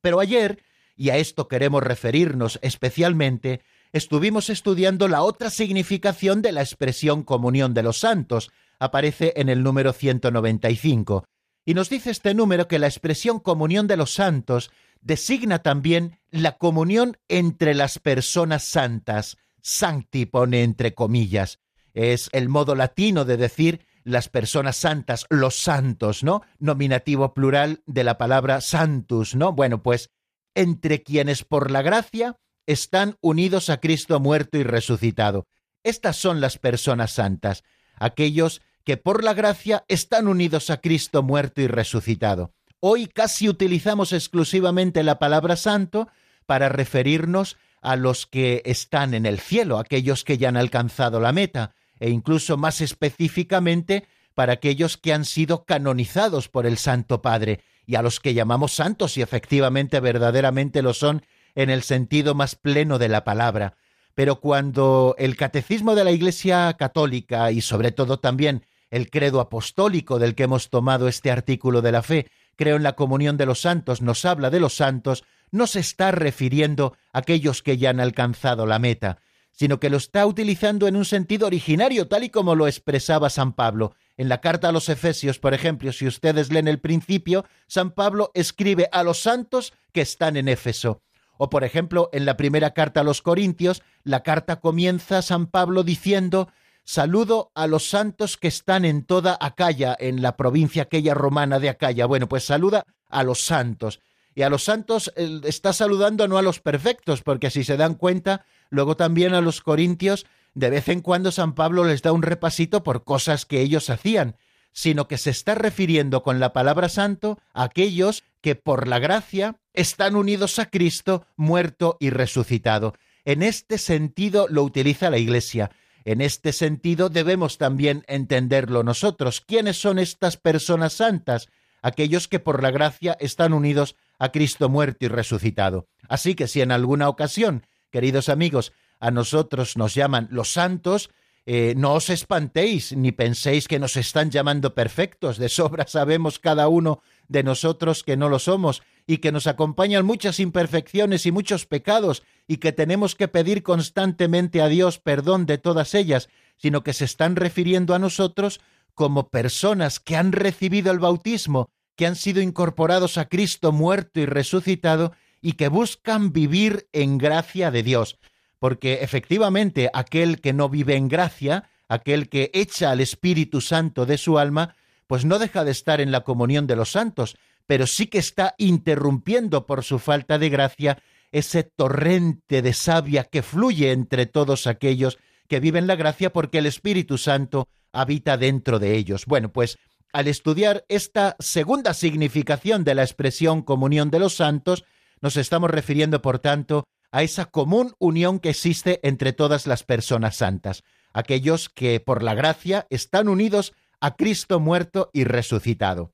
Pero 0.00 0.20
ayer, 0.20 0.62
y 0.96 1.10
a 1.10 1.16
esto 1.16 1.48
queremos 1.48 1.82
referirnos 1.82 2.58
especialmente, 2.62 3.62
estuvimos 3.92 4.50
estudiando 4.50 5.08
la 5.08 5.22
otra 5.22 5.50
significación 5.50 6.42
de 6.42 6.52
la 6.52 6.62
expresión 6.62 7.22
comunión 7.22 7.74
de 7.74 7.82
los 7.82 7.98
santos, 7.98 8.50
aparece 8.78 9.32
en 9.36 9.48
el 9.48 9.62
número 9.62 9.92
195. 9.92 11.24
Y 11.64 11.74
nos 11.74 11.88
dice 11.88 12.10
este 12.10 12.34
número 12.34 12.68
que 12.68 12.78
la 12.78 12.86
expresión 12.86 13.40
comunión 13.40 13.86
de 13.86 13.96
los 13.96 14.12
santos 14.12 14.70
designa 15.00 15.60
también 15.60 16.18
la 16.30 16.58
comunión 16.58 17.16
entre 17.28 17.74
las 17.74 17.98
personas 17.98 18.64
santas. 18.64 19.36
Sancti 19.62 20.26
pone 20.26 20.62
entre 20.62 20.94
comillas. 20.94 21.60
Es 21.94 22.28
el 22.32 22.48
modo 22.48 22.74
latino 22.74 23.24
de 23.24 23.36
decir 23.36 23.86
las 24.02 24.28
personas 24.28 24.76
santas, 24.76 25.26
los 25.30 25.54
santos, 25.54 26.22
¿no? 26.22 26.42
Nominativo 26.58 27.32
plural 27.32 27.82
de 27.86 28.04
la 28.04 28.18
palabra 28.18 28.60
santus, 28.60 29.34
¿no? 29.34 29.52
Bueno, 29.52 29.82
pues 29.82 30.10
entre 30.54 31.02
quienes 31.02 31.44
por 31.44 31.70
la 31.70 31.82
gracia 31.82 32.36
están 32.66 33.16
unidos 33.20 33.70
a 33.70 33.78
Cristo 33.78 34.20
muerto 34.20 34.58
y 34.58 34.62
resucitado. 34.62 35.46
Estas 35.82 36.16
son 36.16 36.40
las 36.40 36.58
personas 36.58 37.12
santas, 37.12 37.62
aquellos 37.96 38.62
que 38.84 38.96
por 38.96 39.24
la 39.24 39.34
gracia 39.34 39.84
están 39.88 40.28
unidos 40.28 40.70
a 40.70 40.80
Cristo 40.80 41.22
muerto 41.22 41.60
y 41.62 41.66
resucitado. 41.66 42.52
Hoy 42.80 43.06
casi 43.06 43.48
utilizamos 43.48 44.12
exclusivamente 44.12 45.02
la 45.02 45.18
palabra 45.18 45.56
santo 45.56 46.08
para 46.46 46.68
referirnos 46.68 47.56
a 47.80 47.96
los 47.96 48.26
que 48.26 48.62
están 48.64 49.14
en 49.14 49.26
el 49.26 49.38
cielo, 49.38 49.78
aquellos 49.78 50.24
que 50.24 50.38
ya 50.38 50.48
han 50.48 50.56
alcanzado 50.56 51.20
la 51.20 51.32
meta, 51.32 51.74
e 51.98 52.10
incluso 52.10 52.56
más 52.56 52.80
específicamente 52.80 54.06
para 54.34 54.54
aquellos 54.54 54.96
que 54.96 55.12
han 55.12 55.24
sido 55.24 55.64
canonizados 55.64 56.48
por 56.48 56.66
el 56.66 56.76
Santo 56.76 57.22
Padre 57.22 57.60
y 57.86 57.94
a 57.94 58.02
los 58.02 58.20
que 58.20 58.34
llamamos 58.34 58.72
santos 58.72 59.16
y 59.16 59.22
efectivamente 59.22 60.00
verdaderamente 60.00 60.82
lo 60.82 60.94
son 60.94 61.24
en 61.54 61.70
el 61.70 61.82
sentido 61.82 62.34
más 62.34 62.56
pleno 62.56 62.98
de 62.98 63.08
la 63.08 63.24
palabra. 63.24 63.76
Pero 64.14 64.40
cuando 64.40 65.14
el 65.18 65.36
catecismo 65.36 65.94
de 65.94 66.04
la 66.04 66.12
Iglesia 66.12 66.74
católica 66.78 67.50
y 67.50 67.60
sobre 67.60 67.90
todo 67.92 68.18
también 68.20 68.64
el 68.90 69.10
credo 69.10 69.40
apostólico 69.40 70.18
del 70.18 70.34
que 70.34 70.44
hemos 70.44 70.70
tomado 70.70 71.08
este 71.08 71.30
artículo 71.30 71.82
de 71.82 71.92
la 71.92 72.02
fe, 72.02 72.30
creo 72.56 72.76
en 72.76 72.84
la 72.84 72.94
comunión 72.94 73.36
de 73.36 73.46
los 73.46 73.60
santos, 73.60 74.02
nos 74.02 74.24
habla 74.24 74.50
de 74.50 74.60
los 74.60 74.76
santos, 74.76 75.24
no 75.50 75.66
se 75.66 75.80
está 75.80 76.12
refiriendo 76.12 76.96
a 77.12 77.18
aquellos 77.18 77.62
que 77.62 77.76
ya 77.76 77.90
han 77.90 78.00
alcanzado 78.00 78.66
la 78.66 78.78
meta, 78.78 79.18
sino 79.50 79.78
que 79.80 79.90
lo 79.90 79.96
está 79.96 80.26
utilizando 80.26 80.86
en 80.88 80.96
un 80.96 81.04
sentido 81.04 81.46
originario, 81.46 82.08
tal 82.08 82.24
y 82.24 82.30
como 82.30 82.54
lo 82.54 82.66
expresaba 82.66 83.30
San 83.30 83.52
Pablo. 83.52 83.94
En 84.16 84.28
la 84.28 84.40
carta 84.40 84.68
a 84.68 84.72
los 84.72 84.88
Efesios, 84.88 85.38
por 85.38 85.54
ejemplo, 85.54 85.92
si 85.92 86.06
ustedes 86.06 86.50
leen 86.52 86.68
el 86.68 86.80
principio, 86.80 87.44
San 87.66 87.92
Pablo 87.92 88.30
escribe 88.34 88.88
a 88.92 89.02
los 89.02 89.20
santos 89.20 89.72
que 89.92 90.00
están 90.00 90.36
en 90.36 90.48
Éfeso. 90.48 91.02
O, 91.36 91.50
por 91.50 91.64
ejemplo, 91.64 92.10
en 92.12 92.24
la 92.24 92.36
primera 92.36 92.74
carta 92.74 93.00
a 93.00 93.04
los 93.04 93.22
Corintios, 93.22 93.82
la 94.04 94.22
carta 94.22 94.60
comienza 94.60 95.22
San 95.22 95.46
Pablo 95.46 95.82
diciendo 95.82 96.48
Saludo 96.86 97.50
a 97.54 97.66
los 97.66 97.88
santos 97.88 98.36
que 98.36 98.48
están 98.48 98.84
en 98.84 99.04
toda 99.04 99.38
Acaya, 99.40 99.96
en 99.98 100.20
la 100.20 100.36
provincia 100.36 100.82
aquella 100.82 101.14
romana 101.14 101.58
de 101.58 101.70
Acaya. 101.70 102.04
Bueno, 102.04 102.28
pues 102.28 102.44
saluda 102.44 102.84
a 103.08 103.22
los 103.22 103.40
santos. 103.46 104.00
Y 104.34 104.42
a 104.42 104.50
los 104.50 104.64
santos 104.64 105.10
está 105.16 105.72
saludando 105.72 106.28
no 106.28 106.36
a 106.36 106.42
los 106.42 106.60
perfectos, 106.60 107.22
porque 107.22 107.50
si 107.50 107.64
se 107.64 107.78
dan 107.78 107.94
cuenta, 107.94 108.44
luego 108.68 108.96
también 108.96 109.32
a 109.32 109.40
los 109.40 109.62
corintios, 109.62 110.26
de 110.52 110.68
vez 110.68 110.88
en 110.88 111.00
cuando 111.00 111.32
San 111.32 111.54
Pablo 111.54 111.84
les 111.84 112.02
da 112.02 112.12
un 112.12 112.22
repasito 112.22 112.82
por 112.82 113.04
cosas 113.04 113.46
que 113.46 113.62
ellos 113.62 113.88
hacían, 113.88 114.36
sino 114.72 115.08
que 115.08 115.16
se 115.16 115.30
está 115.30 115.54
refiriendo 115.54 116.22
con 116.22 116.38
la 116.38 116.52
palabra 116.52 116.90
santo 116.90 117.38
a 117.54 117.62
aquellos 117.62 118.24
que 118.42 118.56
por 118.56 118.88
la 118.88 118.98
gracia 118.98 119.56
están 119.72 120.16
unidos 120.16 120.58
a 120.58 120.66
Cristo, 120.66 121.26
muerto 121.36 121.96
y 121.98 122.10
resucitado. 122.10 122.92
En 123.24 123.42
este 123.42 123.78
sentido 123.78 124.46
lo 124.48 124.62
utiliza 124.62 125.10
la 125.10 125.18
Iglesia. 125.18 125.70
En 126.04 126.20
este 126.20 126.52
sentido 126.52 127.08
debemos 127.08 127.56
también 127.56 128.04
entenderlo 128.06 128.82
nosotros. 128.82 129.40
¿Quiénes 129.40 129.78
son 129.80 129.98
estas 129.98 130.36
personas 130.36 130.92
santas? 130.92 131.48
Aquellos 131.80 132.28
que 132.28 132.40
por 132.40 132.62
la 132.62 132.70
gracia 132.70 133.16
están 133.20 133.52
unidos 133.54 133.96
a 134.18 134.30
Cristo 134.30 134.68
muerto 134.68 135.06
y 135.06 135.08
resucitado. 135.08 135.88
Así 136.08 136.34
que 136.34 136.46
si 136.46 136.60
en 136.60 136.72
alguna 136.72 137.08
ocasión, 137.08 137.66
queridos 137.90 138.28
amigos, 138.28 138.72
a 139.00 139.10
nosotros 139.10 139.76
nos 139.76 139.94
llaman 139.94 140.28
los 140.30 140.52
santos, 140.52 141.10
eh, 141.46 141.74
no 141.76 141.92
os 141.92 142.08
espantéis 142.08 142.96
ni 142.96 143.12
penséis 143.12 143.68
que 143.68 143.78
nos 143.78 143.96
están 143.96 144.30
llamando 144.30 144.74
perfectos. 144.74 145.36
De 145.36 145.48
sobra 145.48 145.86
sabemos 145.86 146.38
cada 146.38 146.68
uno 146.68 147.02
de 147.28 147.42
nosotros 147.42 148.02
que 148.02 148.16
no 148.16 148.28
lo 148.28 148.38
somos 148.38 148.82
y 149.06 149.18
que 149.18 149.32
nos 149.32 149.46
acompañan 149.46 150.06
muchas 150.06 150.40
imperfecciones 150.40 151.26
y 151.26 151.32
muchos 151.32 151.66
pecados 151.66 152.22
y 152.46 152.56
que 152.56 152.72
tenemos 152.72 153.14
que 153.14 153.28
pedir 153.28 153.62
constantemente 153.62 154.62
a 154.62 154.68
Dios 154.68 154.98
perdón 154.98 155.46
de 155.46 155.58
todas 155.58 155.94
ellas, 155.94 156.28
sino 156.56 156.82
que 156.82 156.92
se 156.92 157.04
están 157.04 157.36
refiriendo 157.36 157.94
a 157.94 157.98
nosotros 157.98 158.60
como 158.94 159.28
personas 159.28 160.00
que 160.00 160.16
han 160.16 160.32
recibido 160.32 160.92
el 160.92 161.00
bautismo, 161.00 161.68
que 161.96 162.06
han 162.06 162.16
sido 162.16 162.40
incorporados 162.40 163.18
a 163.18 163.26
Cristo 163.26 163.72
muerto 163.72 164.20
y 164.20 164.26
resucitado 164.26 165.12
y 165.40 165.52
que 165.52 165.68
buscan 165.68 166.32
vivir 166.32 166.88
en 166.92 167.18
gracia 167.18 167.70
de 167.70 167.82
Dios. 167.82 168.18
Porque 168.58 169.00
efectivamente 169.02 169.90
aquel 169.92 170.40
que 170.40 170.52
no 170.52 170.68
vive 170.68 170.96
en 170.96 171.08
gracia, 171.08 171.68
aquel 171.88 172.28
que 172.28 172.50
echa 172.54 172.90
al 172.90 173.00
Espíritu 173.00 173.60
Santo 173.60 174.06
de 174.06 174.16
su 174.16 174.38
alma, 174.38 174.74
pues 175.06 175.24
no 175.24 175.38
deja 175.38 175.64
de 175.64 175.70
estar 175.70 176.00
en 176.00 176.12
la 176.12 176.22
comunión 176.22 176.66
de 176.66 176.76
los 176.76 176.92
santos, 176.92 177.36
pero 177.66 177.86
sí 177.86 178.06
que 178.06 178.18
está 178.18 178.54
interrumpiendo 178.58 179.66
por 179.66 179.84
su 179.84 179.98
falta 179.98 180.38
de 180.38 180.48
gracia 180.48 180.98
ese 181.32 181.64
torrente 181.64 182.62
de 182.62 182.72
savia 182.72 183.24
que 183.24 183.42
fluye 183.42 183.90
entre 183.90 184.26
todos 184.26 184.66
aquellos 184.66 185.18
que 185.48 185.60
viven 185.60 185.86
la 185.86 185.96
gracia 185.96 186.32
porque 186.32 186.58
el 186.58 186.66
Espíritu 186.66 187.18
Santo 187.18 187.68
habita 187.92 188.36
dentro 188.36 188.78
de 188.78 188.96
ellos. 188.96 189.26
Bueno, 189.26 189.52
pues 189.52 189.78
al 190.12 190.28
estudiar 190.28 190.84
esta 190.88 191.36
segunda 191.40 191.92
significación 191.92 192.84
de 192.84 192.94
la 192.94 193.02
expresión 193.02 193.62
comunión 193.62 194.10
de 194.10 194.20
los 194.20 194.36
santos, 194.36 194.84
nos 195.20 195.36
estamos 195.36 195.70
refiriendo, 195.70 196.22
por 196.22 196.38
tanto, 196.38 196.84
a 197.10 197.22
esa 197.22 197.46
común 197.46 197.94
unión 197.98 198.38
que 198.38 198.50
existe 198.50 199.00
entre 199.02 199.32
todas 199.32 199.66
las 199.66 199.82
personas 199.82 200.36
santas, 200.36 200.84
aquellos 201.12 201.68
que 201.68 201.98
por 202.00 202.22
la 202.22 202.34
gracia 202.34 202.86
están 202.90 203.28
unidos 203.28 203.72
a 204.00 204.16
Cristo 204.16 204.60
muerto 204.60 205.10
y 205.12 205.24
resucitado. 205.24 206.12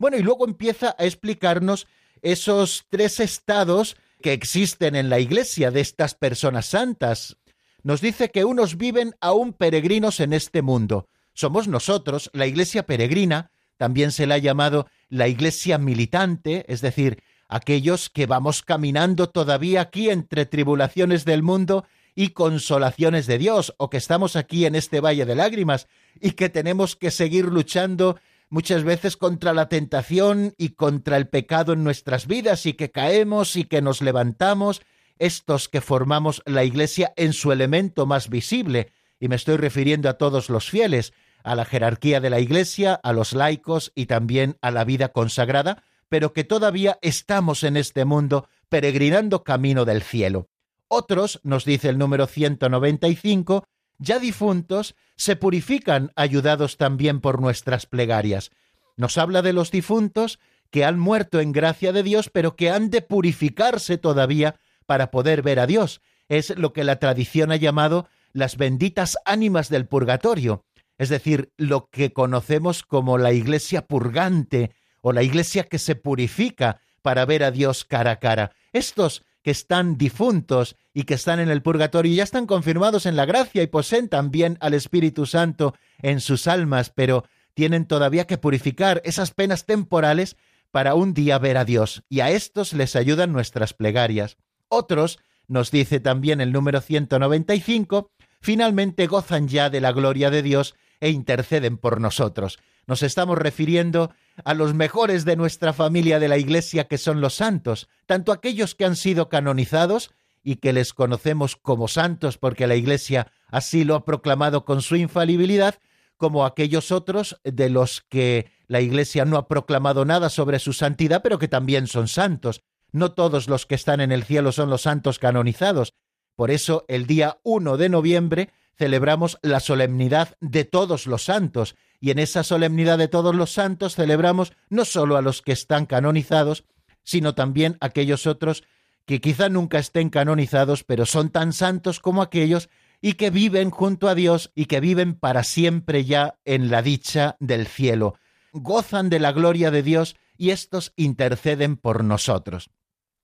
Bueno, 0.00 0.16
y 0.16 0.22
luego 0.22 0.46
empieza 0.46 0.96
a 0.98 1.04
explicarnos 1.04 1.86
esos 2.22 2.86
tres 2.88 3.20
estados 3.20 3.98
que 4.22 4.32
existen 4.32 4.96
en 4.96 5.10
la 5.10 5.20
iglesia 5.20 5.70
de 5.70 5.82
estas 5.82 6.14
personas 6.14 6.64
santas. 6.64 7.36
Nos 7.82 8.00
dice 8.00 8.30
que 8.30 8.46
unos 8.46 8.78
viven 8.78 9.14
aún 9.20 9.52
peregrinos 9.52 10.20
en 10.20 10.32
este 10.32 10.62
mundo. 10.62 11.06
Somos 11.34 11.68
nosotros, 11.68 12.30
la 12.32 12.46
iglesia 12.46 12.86
peregrina, 12.86 13.50
también 13.76 14.10
se 14.10 14.26
la 14.26 14.36
ha 14.36 14.38
llamado 14.38 14.86
la 15.10 15.28
iglesia 15.28 15.76
militante, 15.76 16.64
es 16.72 16.80
decir, 16.80 17.22
aquellos 17.46 18.08
que 18.08 18.24
vamos 18.24 18.62
caminando 18.62 19.28
todavía 19.28 19.82
aquí 19.82 20.08
entre 20.08 20.46
tribulaciones 20.46 21.26
del 21.26 21.42
mundo 21.42 21.84
y 22.14 22.28
consolaciones 22.28 23.26
de 23.26 23.36
Dios, 23.36 23.74
o 23.76 23.90
que 23.90 23.98
estamos 23.98 24.34
aquí 24.34 24.64
en 24.64 24.76
este 24.76 25.00
valle 25.00 25.26
de 25.26 25.34
lágrimas 25.34 25.88
y 26.22 26.30
que 26.30 26.48
tenemos 26.48 26.96
que 26.96 27.10
seguir 27.10 27.44
luchando 27.44 28.18
muchas 28.50 28.84
veces 28.84 29.16
contra 29.16 29.54
la 29.54 29.68
tentación 29.68 30.54
y 30.58 30.70
contra 30.70 31.16
el 31.16 31.28
pecado 31.28 31.72
en 31.72 31.84
nuestras 31.84 32.26
vidas 32.26 32.66
y 32.66 32.74
que 32.74 32.90
caemos 32.90 33.56
y 33.56 33.64
que 33.64 33.80
nos 33.80 34.02
levantamos, 34.02 34.82
estos 35.18 35.68
que 35.68 35.80
formamos 35.80 36.42
la 36.44 36.64
Iglesia 36.64 37.12
en 37.16 37.32
su 37.32 37.52
elemento 37.52 38.06
más 38.06 38.28
visible, 38.28 38.92
y 39.18 39.28
me 39.28 39.36
estoy 39.36 39.56
refiriendo 39.56 40.08
a 40.08 40.14
todos 40.14 40.50
los 40.50 40.68
fieles, 40.68 41.12
a 41.44 41.54
la 41.54 41.64
jerarquía 41.64 42.20
de 42.20 42.30
la 42.30 42.40
Iglesia, 42.40 42.94
a 42.94 43.12
los 43.12 43.32
laicos 43.32 43.92
y 43.94 44.06
también 44.06 44.56
a 44.62 44.70
la 44.70 44.84
vida 44.84 45.10
consagrada, 45.10 45.82
pero 46.08 46.32
que 46.32 46.44
todavía 46.44 46.98
estamos 47.02 47.62
en 47.62 47.76
este 47.76 48.04
mundo 48.04 48.48
peregrinando 48.68 49.44
camino 49.44 49.84
del 49.84 50.02
cielo. 50.02 50.48
Otros, 50.88 51.40
nos 51.44 51.64
dice 51.64 51.88
el 51.88 51.98
número 51.98 52.26
195, 52.26 53.64
ya 54.00 54.18
difuntos, 54.18 54.96
se 55.16 55.36
purifican 55.36 56.10
ayudados 56.16 56.78
también 56.78 57.20
por 57.20 57.40
nuestras 57.40 57.86
plegarias. 57.86 58.50
Nos 58.96 59.18
habla 59.18 59.42
de 59.42 59.52
los 59.52 59.70
difuntos 59.70 60.40
que 60.70 60.84
han 60.84 60.98
muerto 60.98 61.40
en 61.40 61.52
gracia 61.52 61.92
de 61.92 62.02
Dios, 62.02 62.30
pero 62.32 62.56
que 62.56 62.70
han 62.70 62.90
de 62.90 63.02
purificarse 63.02 63.98
todavía 63.98 64.56
para 64.86 65.10
poder 65.10 65.42
ver 65.42 65.60
a 65.60 65.66
Dios. 65.66 66.00
Es 66.28 66.56
lo 66.56 66.72
que 66.72 66.84
la 66.84 66.96
tradición 66.96 67.52
ha 67.52 67.56
llamado 67.56 68.08
las 68.32 68.56
benditas 68.56 69.18
ánimas 69.24 69.68
del 69.68 69.86
purgatorio, 69.86 70.64
es 70.98 71.08
decir, 71.08 71.52
lo 71.56 71.88
que 71.90 72.12
conocemos 72.12 72.82
como 72.82 73.18
la 73.18 73.32
iglesia 73.32 73.86
purgante 73.86 74.72
o 75.02 75.12
la 75.12 75.22
iglesia 75.22 75.64
que 75.64 75.78
se 75.78 75.96
purifica 75.96 76.80
para 77.02 77.24
ver 77.24 77.42
a 77.42 77.50
Dios 77.50 77.84
cara 77.84 78.12
a 78.12 78.16
cara. 78.16 78.52
Estos 78.72 79.24
que 79.42 79.50
están 79.50 79.96
difuntos 79.96 80.76
y 80.92 81.04
que 81.04 81.14
están 81.14 81.40
en 81.40 81.50
el 81.50 81.62
purgatorio 81.62 82.14
ya 82.14 82.22
están 82.22 82.46
confirmados 82.46 83.06
en 83.06 83.16
la 83.16 83.24
gracia 83.24 83.62
y 83.62 83.66
poseen 83.66 84.08
también 84.08 84.58
al 84.60 84.74
Espíritu 84.74 85.26
Santo 85.26 85.74
en 86.02 86.20
sus 86.20 86.46
almas, 86.46 86.90
pero 86.90 87.24
tienen 87.54 87.86
todavía 87.86 88.26
que 88.26 88.38
purificar 88.38 89.00
esas 89.04 89.32
penas 89.32 89.66
temporales 89.66 90.36
para 90.70 90.94
un 90.94 91.14
día 91.14 91.38
ver 91.38 91.56
a 91.56 91.64
Dios, 91.64 92.04
y 92.08 92.20
a 92.20 92.30
estos 92.30 92.72
les 92.72 92.94
ayudan 92.96 93.32
nuestras 93.32 93.74
plegarias. 93.74 94.36
Otros, 94.68 95.18
nos 95.48 95.70
dice 95.70 95.98
también 95.98 96.40
el 96.40 96.52
número 96.52 96.80
195, 96.80 98.12
finalmente 98.40 99.06
gozan 99.08 99.48
ya 99.48 99.68
de 99.68 99.80
la 99.80 99.92
gloria 99.92 100.30
de 100.30 100.42
Dios 100.42 100.76
e 101.00 101.10
interceden 101.10 101.76
por 101.76 102.00
nosotros. 102.00 102.58
Nos 102.90 103.04
estamos 103.04 103.38
refiriendo 103.38 104.10
a 104.44 104.52
los 104.52 104.74
mejores 104.74 105.24
de 105.24 105.36
nuestra 105.36 105.72
familia 105.72 106.18
de 106.18 106.26
la 106.26 106.38
Iglesia, 106.38 106.88
que 106.88 106.98
son 106.98 107.20
los 107.20 107.34
santos, 107.34 107.88
tanto 108.04 108.32
aquellos 108.32 108.74
que 108.74 108.84
han 108.84 108.96
sido 108.96 109.28
canonizados 109.28 110.10
y 110.42 110.56
que 110.56 110.72
les 110.72 110.92
conocemos 110.92 111.54
como 111.54 111.86
santos 111.86 112.36
porque 112.36 112.66
la 112.66 112.74
Iglesia 112.74 113.30
así 113.46 113.84
lo 113.84 113.94
ha 113.94 114.04
proclamado 114.04 114.64
con 114.64 114.82
su 114.82 114.96
infalibilidad, 114.96 115.76
como 116.16 116.44
aquellos 116.44 116.90
otros 116.90 117.40
de 117.44 117.70
los 117.70 118.00
que 118.00 118.50
la 118.66 118.80
Iglesia 118.80 119.24
no 119.24 119.36
ha 119.36 119.46
proclamado 119.46 120.04
nada 120.04 120.28
sobre 120.28 120.58
su 120.58 120.72
santidad, 120.72 121.22
pero 121.22 121.38
que 121.38 121.46
también 121.46 121.86
son 121.86 122.08
santos. 122.08 122.64
No 122.90 123.12
todos 123.12 123.48
los 123.48 123.66
que 123.66 123.76
están 123.76 124.00
en 124.00 124.10
el 124.10 124.24
cielo 124.24 124.50
son 124.50 124.68
los 124.68 124.82
santos 124.82 125.20
canonizados. 125.20 125.94
Por 126.34 126.50
eso 126.50 126.86
el 126.88 127.06
día 127.06 127.38
1 127.44 127.76
de 127.76 127.88
noviembre 127.88 128.50
celebramos 128.80 129.38
la 129.42 129.60
solemnidad 129.60 130.38
de 130.40 130.64
todos 130.64 131.06
los 131.06 131.24
santos, 131.24 131.76
y 132.00 132.12
en 132.12 132.18
esa 132.18 132.42
solemnidad 132.42 132.96
de 132.96 133.08
todos 133.08 133.34
los 133.34 133.52
santos 133.52 133.94
celebramos 133.94 134.54
no 134.70 134.86
solo 134.86 135.18
a 135.18 135.20
los 135.20 135.42
que 135.42 135.52
están 135.52 135.84
canonizados, 135.84 136.64
sino 137.02 137.34
también 137.34 137.76
a 137.82 137.86
aquellos 137.88 138.26
otros 138.26 138.64
que 139.04 139.20
quizá 139.20 139.50
nunca 139.50 139.78
estén 139.78 140.08
canonizados, 140.08 140.82
pero 140.82 141.04
son 141.04 141.28
tan 141.28 141.52
santos 141.52 142.00
como 142.00 142.22
aquellos 142.22 142.70
y 143.02 143.14
que 143.14 143.28
viven 143.28 143.70
junto 143.70 144.08
a 144.08 144.14
Dios 144.14 144.50
y 144.54 144.64
que 144.64 144.80
viven 144.80 145.12
para 145.12 145.44
siempre 145.44 146.06
ya 146.06 146.38
en 146.46 146.70
la 146.70 146.80
dicha 146.80 147.36
del 147.38 147.66
cielo. 147.66 148.14
Gozan 148.54 149.10
de 149.10 149.20
la 149.20 149.32
gloria 149.32 149.70
de 149.70 149.82
Dios 149.82 150.16
y 150.38 150.52
estos 150.52 150.94
interceden 150.96 151.76
por 151.76 152.02
nosotros. 152.02 152.70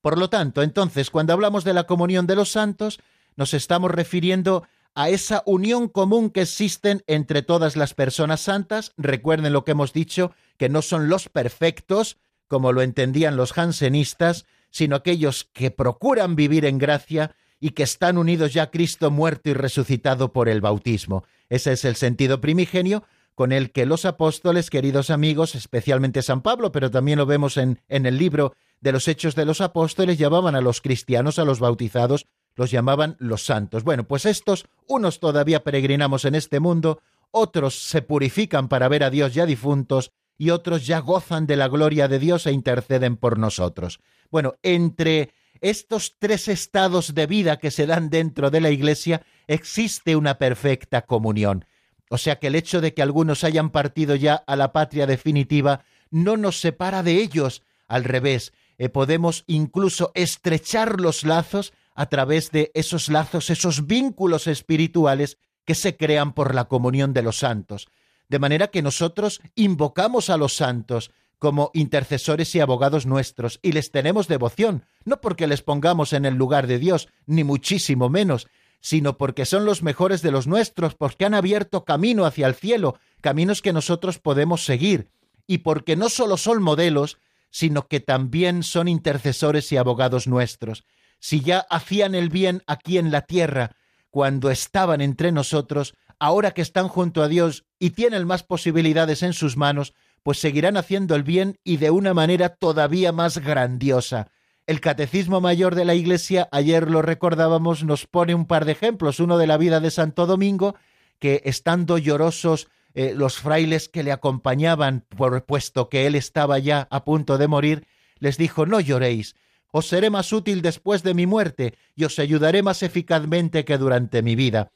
Por 0.02 0.18
lo 0.18 0.28
tanto, 0.28 0.62
entonces, 0.62 1.08
cuando 1.08 1.32
hablamos 1.32 1.64
de 1.64 1.72
la 1.72 1.84
comunión 1.84 2.26
de 2.26 2.36
los 2.36 2.50
santos, 2.50 3.00
nos 3.36 3.54
estamos 3.54 3.90
refiriendo 3.90 4.66
a 4.96 5.10
esa 5.10 5.42
unión 5.44 5.88
común 5.88 6.30
que 6.30 6.40
existen 6.40 7.04
entre 7.06 7.42
todas 7.42 7.76
las 7.76 7.92
personas 7.92 8.40
santas. 8.40 8.94
Recuerden 8.96 9.52
lo 9.52 9.62
que 9.62 9.72
hemos 9.72 9.92
dicho, 9.92 10.32
que 10.56 10.70
no 10.70 10.80
son 10.80 11.10
los 11.10 11.28
perfectos, 11.28 12.16
como 12.48 12.72
lo 12.72 12.80
entendían 12.80 13.36
los 13.36 13.52
jansenistas, 13.52 14.46
sino 14.70 14.96
aquellos 14.96 15.44
que 15.52 15.70
procuran 15.70 16.34
vivir 16.34 16.64
en 16.64 16.78
gracia 16.78 17.36
y 17.60 17.70
que 17.70 17.82
están 17.82 18.16
unidos 18.16 18.54
ya 18.54 18.64
a 18.64 18.70
Cristo 18.70 19.10
muerto 19.10 19.50
y 19.50 19.52
resucitado 19.52 20.32
por 20.32 20.48
el 20.48 20.62
bautismo. 20.62 21.24
Ese 21.50 21.72
es 21.72 21.84
el 21.84 21.96
sentido 21.96 22.40
primigenio 22.40 23.04
con 23.34 23.52
el 23.52 23.72
que 23.72 23.84
los 23.84 24.06
apóstoles, 24.06 24.70
queridos 24.70 25.10
amigos, 25.10 25.54
especialmente 25.54 26.22
San 26.22 26.40
Pablo, 26.40 26.72
pero 26.72 26.90
también 26.90 27.18
lo 27.18 27.26
vemos 27.26 27.58
en, 27.58 27.82
en 27.88 28.06
el 28.06 28.16
libro 28.16 28.54
de 28.80 28.92
los 28.92 29.08
Hechos 29.08 29.34
de 29.34 29.44
los 29.44 29.60
Apóstoles, 29.60 30.16
llamaban 30.16 30.54
a 30.54 30.62
los 30.62 30.80
cristianos, 30.80 31.38
a 31.38 31.44
los 31.44 31.60
bautizados, 31.60 32.26
los 32.56 32.70
llamaban 32.70 33.16
los 33.18 33.44
santos. 33.44 33.84
Bueno, 33.84 34.04
pues 34.04 34.26
estos, 34.26 34.66
unos 34.88 35.20
todavía 35.20 35.62
peregrinamos 35.62 36.24
en 36.24 36.34
este 36.34 36.58
mundo, 36.58 37.00
otros 37.30 37.88
se 37.88 38.02
purifican 38.02 38.68
para 38.68 38.88
ver 38.88 39.04
a 39.04 39.10
Dios 39.10 39.34
ya 39.34 39.46
difuntos, 39.46 40.12
y 40.38 40.50
otros 40.50 40.86
ya 40.86 40.98
gozan 40.98 41.46
de 41.46 41.56
la 41.56 41.68
gloria 41.68 42.08
de 42.08 42.18
Dios 42.18 42.46
e 42.46 42.52
interceden 42.52 43.16
por 43.16 43.38
nosotros. 43.38 44.00
Bueno, 44.30 44.56
entre 44.62 45.32
estos 45.60 46.16
tres 46.18 46.48
estados 46.48 47.14
de 47.14 47.26
vida 47.26 47.58
que 47.58 47.70
se 47.70 47.86
dan 47.86 48.10
dentro 48.10 48.50
de 48.50 48.60
la 48.60 48.70
Iglesia 48.70 49.22
existe 49.46 50.16
una 50.16 50.38
perfecta 50.38 51.02
comunión. 51.02 51.64
O 52.10 52.18
sea 52.18 52.38
que 52.38 52.48
el 52.48 52.54
hecho 52.54 52.80
de 52.80 52.94
que 52.94 53.02
algunos 53.02 53.44
hayan 53.44 53.70
partido 53.70 54.14
ya 54.14 54.34
a 54.34 54.56
la 54.56 54.72
patria 54.72 55.06
definitiva 55.06 55.84
no 56.10 56.36
nos 56.36 56.60
separa 56.60 57.02
de 57.02 57.16
ellos. 57.16 57.62
Al 57.88 58.04
revés, 58.04 58.52
eh, 58.78 58.88
podemos 58.88 59.44
incluso 59.46 60.12
estrechar 60.14 61.00
los 61.00 61.24
lazos 61.24 61.72
a 61.96 62.06
través 62.06 62.52
de 62.52 62.70
esos 62.74 63.08
lazos, 63.08 63.50
esos 63.50 63.86
vínculos 63.86 64.46
espirituales 64.46 65.38
que 65.64 65.74
se 65.74 65.96
crean 65.96 66.34
por 66.34 66.54
la 66.54 66.66
comunión 66.66 67.12
de 67.12 67.22
los 67.22 67.38
santos. 67.38 67.88
De 68.28 68.38
manera 68.38 68.68
que 68.68 68.82
nosotros 68.82 69.40
invocamos 69.54 70.30
a 70.30 70.36
los 70.36 70.54
santos, 70.54 71.10
como 71.38 71.70
intercesores 71.74 72.54
y 72.54 72.60
abogados 72.60 73.06
nuestros, 73.06 73.58
y 73.62 73.72
les 73.72 73.90
tenemos 73.90 74.28
devoción, 74.28 74.84
no 75.04 75.20
porque 75.20 75.46
les 75.46 75.62
pongamos 75.62 76.12
en 76.12 76.24
el 76.24 76.34
lugar 76.34 76.66
de 76.66 76.78
Dios, 76.78 77.08
ni 77.26 77.44
muchísimo 77.44 78.08
menos, 78.08 78.46
sino 78.80 79.16
porque 79.16 79.46
son 79.46 79.64
los 79.64 79.82
mejores 79.82 80.22
de 80.22 80.30
los 80.30 80.46
nuestros, 80.46 80.94
porque 80.94 81.24
han 81.24 81.34
abierto 81.34 81.84
camino 81.84 82.24
hacia 82.24 82.46
el 82.46 82.54
cielo, 82.54 82.98
caminos 83.20 83.62
que 83.62 83.72
nosotros 83.72 84.18
podemos 84.18 84.64
seguir, 84.64 85.08
y 85.46 85.58
porque 85.58 85.96
no 85.96 86.08
solo 86.08 86.36
son 86.36 86.62
modelos, 86.62 87.18
sino 87.50 87.88
que 87.88 88.00
también 88.00 88.62
son 88.62 88.86
intercesores 88.86 89.72
y 89.72 89.76
abogados 89.76 90.26
nuestros. 90.26 90.84
Si 91.26 91.40
ya 91.40 91.66
hacían 91.70 92.14
el 92.14 92.28
bien 92.28 92.62
aquí 92.68 92.98
en 92.98 93.10
la 93.10 93.22
tierra, 93.22 93.72
cuando 94.10 94.48
estaban 94.48 95.00
entre 95.00 95.32
nosotros, 95.32 95.96
ahora 96.20 96.52
que 96.52 96.62
están 96.62 96.86
junto 96.86 97.20
a 97.20 97.26
Dios 97.26 97.64
y 97.80 97.90
tienen 97.90 98.28
más 98.28 98.44
posibilidades 98.44 99.24
en 99.24 99.32
sus 99.32 99.56
manos, 99.56 99.92
pues 100.22 100.38
seguirán 100.38 100.76
haciendo 100.76 101.16
el 101.16 101.24
bien 101.24 101.58
y 101.64 101.78
de 101.78 101.90
una 101.90 102.14
manera 102.14 102.50
todavía 102.50 103.10
más 103.10 103.38
grandiosa. 103.38 104.28
El 104.68 104.80
Catecismo 104.80 105.40
Mayor 105.40 105.74
de 105.74 105.84
la 105.84 105.96
Iglesia, 105.96 106.48
ayer 106.52 106.88
lo 106.88 107.02
recordábamos, 107.02 107.82
nos 107.82 108.06
pone 108.06 108.32
un 108.32 108.46
par 108.46 108.64
de 108.64 108.70
ejemplos, 108.70 109.18
uno 109.18 109.36
de 109.36 109.48
la 109.48 109.56
vida 109.56 109.80
de 109.80 109.90
Santo 109.90 110.26
Domingo, 110.26 110.76
que 111.18 111.42
estando 111.44 111.98
llorosos 111.98 112.68
eh, 112.94 113.14
los 113.16 113.38
frailes 113.38 113.88
que 113.88 114.04
le 114.04 114.12
acompañaban, 114.12 115.04
por 115.08 115.44
puesto 115.44 115.88
que 115.88 116.06
él 116.06 116.14
estaba 116.14 116.60
ya 116.60 116.86
a 116.88 117.02
punto 117.02 117.36
de 117.36 117.48
morir, 117.48 117.88
les 118.20 118.38
dijo, 118.38 118.64
no 118.64 118.78
lloréis, 118.78 119.34
os 119.72 119.88
seré 119.88 120.10
más 120.10 120.32
útil 120.32 120.62
después 120.62 121.02
de 121.02 121.14
mi 121.14 121.26
muerte 121.26 121.74
y 121.94 122.04
os 122.04 122.18
ayudaré 122.18 122.62
más 122.62 122.82
eficazmente 122.82 123.64
que 123.64 123.78
durante 123.78 124.22
mi 124.22 124.34
vida. 124.34 124.72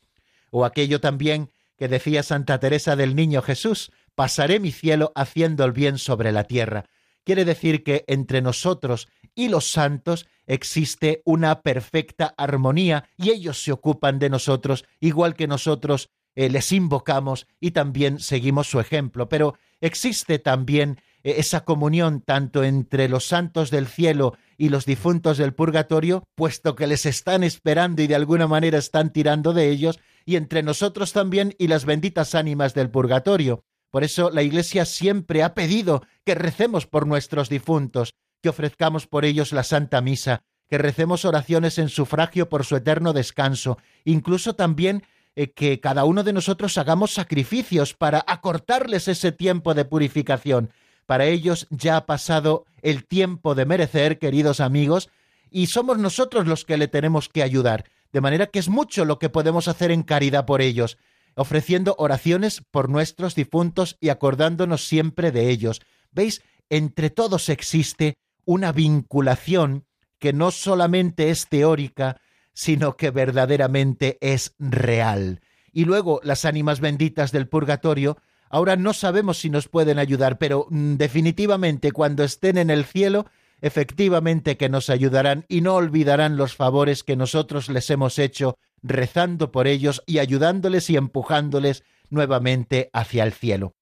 O 0.51 0.65
aquello 0.65 1.01
también 1.01 1.51
que 1.79 1.89
decía 1.89 2.23
Santa 2.23 2.61
Teresa 2.61 2.97
del 2.97 3.17
Niño 3.17 3.41
Jesús, 3.41 3.91
pasaré 4.15 4.61
mi 4.61 4.71
cielo 4.71 5.13
haciendo 5.15 5.65
el 5.65 5.73
bien 5.73 5.97
sobre 5.97 6.33
la 6.33 6.45
tierra. 6.45 6.85
Quiere 7.25 7.45
decir 7.45 7.83
que 7.85 8.05
entre 8.07 8.43
nosotros 8.43 9.09
y 9.35 9.49
los 9.49 9.71
santos 9.71 10.27
existe 10.47 11.23
una 11.25 11.63
perfecta 11.63 12.35
armonía 12.37 13.09
y 13.17 13.31
ellos 13.31 13.63
se 13.63 13.73
ocupan 13.73 14.19
de 14.19 14.29
nosotros 14.29 14.85
igual 14.99 15.35
que 15.35 15.47
nosotros 15.47 16.11
eh, 16.35 16.51
les 16.51 16.73
invocamos 16.73 17.47
y 17.61 17.71
también 17.71 18.19
seguimos 18.19 18.69
su 18.69 18.81
ejemplo. 18.81 19.29
Pero 19.29 19.55
existe 19.81 20.39
también 20.39 21.01
eh, 21.23 21.37
esa 21.39 21.65
comunión 21.65 22.21
tanto 22.21 22.65
entre 22.65 23.09
los 23.09 23.27
santos 23.27 23.71
del 23.71 23.87
cielo 23.87 24.37
y 24.61 24.69
los 24.69 24.85
difuntos 24.85 25.39
del 25.39 25.55
purgatorio, 25.55 26.23
puesto 26.35 26.77
que 26.77 26.87
les 26.87 27.07
están 27.07 27.45
esperando 27.45 28.03
y 28.03 28.07
de 28.07 28.15
alguna 28.15 28.47
manera 28.47 28.77
están 28.77 29.11
tirando 29.11 29.55
de 29.55 29.71
ellos, 29.71 29.99
y 30.27 30.37
entre 30.37 30.63
nosotros 30.63 31.15
también 31.15 31.55
y 31.59 31.69
las 31.69 31.87
benditas 31.87 32.35
ánimas 32.35 32.75
del 32.75 32.91
purgatorio. 32.91 33.65
Por 33.91 34.05
eso 34.05 34.29
la 34.29 34.43
Iglesia 34.43 34.85
siempre 34.85 35.43
ha 35.43 35.55
pedido 35.55 36.03
que 36.27 36.35
recemos 36.35 36.87
por 36.87 37.07
nuestros 37.07 37.49
difuntos, 37.49 38.13
que 38.43 38.51
ofrezcamos 38.51 39.07
por 39.07 39.25
ellos 39.25 39.55
la 39.55 39.63
Santa 39.63 40.03
Misa, 40.03 40.43
que 40.69 40.77
recemos 40.77 41.25
oraciones 41.25 41.79
en 41.79 41.89
sufragio 41.89 42.51
por 42.51 42.67
su 42.67 42.77
eterno 42.77 43.15
descanso, 43.15 43.79
incluso 44.05 44.57
también 44.57 45.05
eh, 45.37 45.53
que 45.53 45.81
cada 45.81 46.05
uno 46.05 46.23
de 46.23 46.35
nosotros 46.35 46.77
hagamos 46.77 47.15
sacrificios 47.15 47.95
para 47.95 48.23
acortarles 48.27 49.09
ese 49.09 49.33
tiempo 49.33 49.73
de 49.73 49.87
purificación. 49.87 50.71
Para 51.11 51.27
ellos 51.27 51.67
ya 51.71 51.97
ha 51.97 52.07
pasado 52.07 52.67
el 52.83 53.05
tiempo 53.05 53.57
de 53.57 53.67
merecer, 53.67 54.21
queridos 54.21 54.61
amigos, 54.61 55.11
y 55.51 55.67
somos 55.67 55.99
nosotros 55.99 56.47
los 56.47 56.65
que 56.65 56.77
le 56.77 56.87
tenemos 56.87 57.29
que 57.29 57.43
ayudar. 57.43 57.87
De 58.13 58.21
manera 58.21 58.47
que 58.47 58.61
es 58.61 58.69
mucho 58.69 59.05
lo 59.05 59.19
que 59.19 59.29
podemos 59.29 59.67
hacer 59.67 59.91
en 59.91 60.05
caridad 60.05 60.47
por 60.47 60.63
ellos 60.63 60.99
ofreciendo 61.35 61.97
oraciones 61.99 62.63
por 62.71 62.89
nuestros 62.89 63.35
difuntos 63.35 63.97
y 64.01 64.11
acordándonos 64.11 64.87
siempre 64.87 65.33
de 65.33 65.51
ellos. 65.51 65.81
¿Veis? 66.13 66.43
Entre 66.69 67.11
todos 67.11 67.49
existe 67.49 68.17
una 68.45 68.71
vinculación 68.71 69.87
que 70.21 70.33
no 70.33 70.53
solamente 70.53 71.31
es 71.31 71.49
teórica, 71.49 72.21
sino 72.53 72.97
que 72.97 73.11
verdaderamente 73.11 74.17
es 74.21 74.55
real. 74.61 75.41
Y 75.73 75.87
luego 75.87 76.21
las 76.23 76.45
ánimas 76.45 76.79
benditas 76.79 77.33
del 77.33 77.49
purgatorio, 77.49 78.17
ahora 78.51 78.77
no 78.77 78.93
sabemos 78.93 79.39
si 79.39 79.49
nos 79.49 79.69
pueden 79.69 79.99
ayudar, 79.99 80.37
pero 80.37 80.67
mm, 80.69 80.97
definitivamente 80.97 81.93
cuando 81.93 82.23
estén 82.25 82.59
en 82.59 82.69
el 82.69 82.85
cielo, 82.85 83.27
efectivamente 83.63 84.57
que 84.57 84.69
nos 84.69 84.91
ayudarán 84.91 85.47
y 85.49 85.63
no 85.63 85.77
olvidarán 85.77 86.37
los 86.37 86.55
favores 86.55 87.03
que 87.05 87.17
nosotros 87.17 87.71
les 87.71 87.89
hemos 87.89 88.19
hecho 88.19 88.59
rezando 88.83 89.53
por 89.53 89.67
ellos 89.67 90.03
y 90.07 90.19
ayudándoles 90.19 90.91
y 90.91 90.97
empujándoles 90.97 91.85
nuevamente 92.11 92.91
hacia 92.93 93.25
el 93.25 93.33
cielo. 93.33 93.75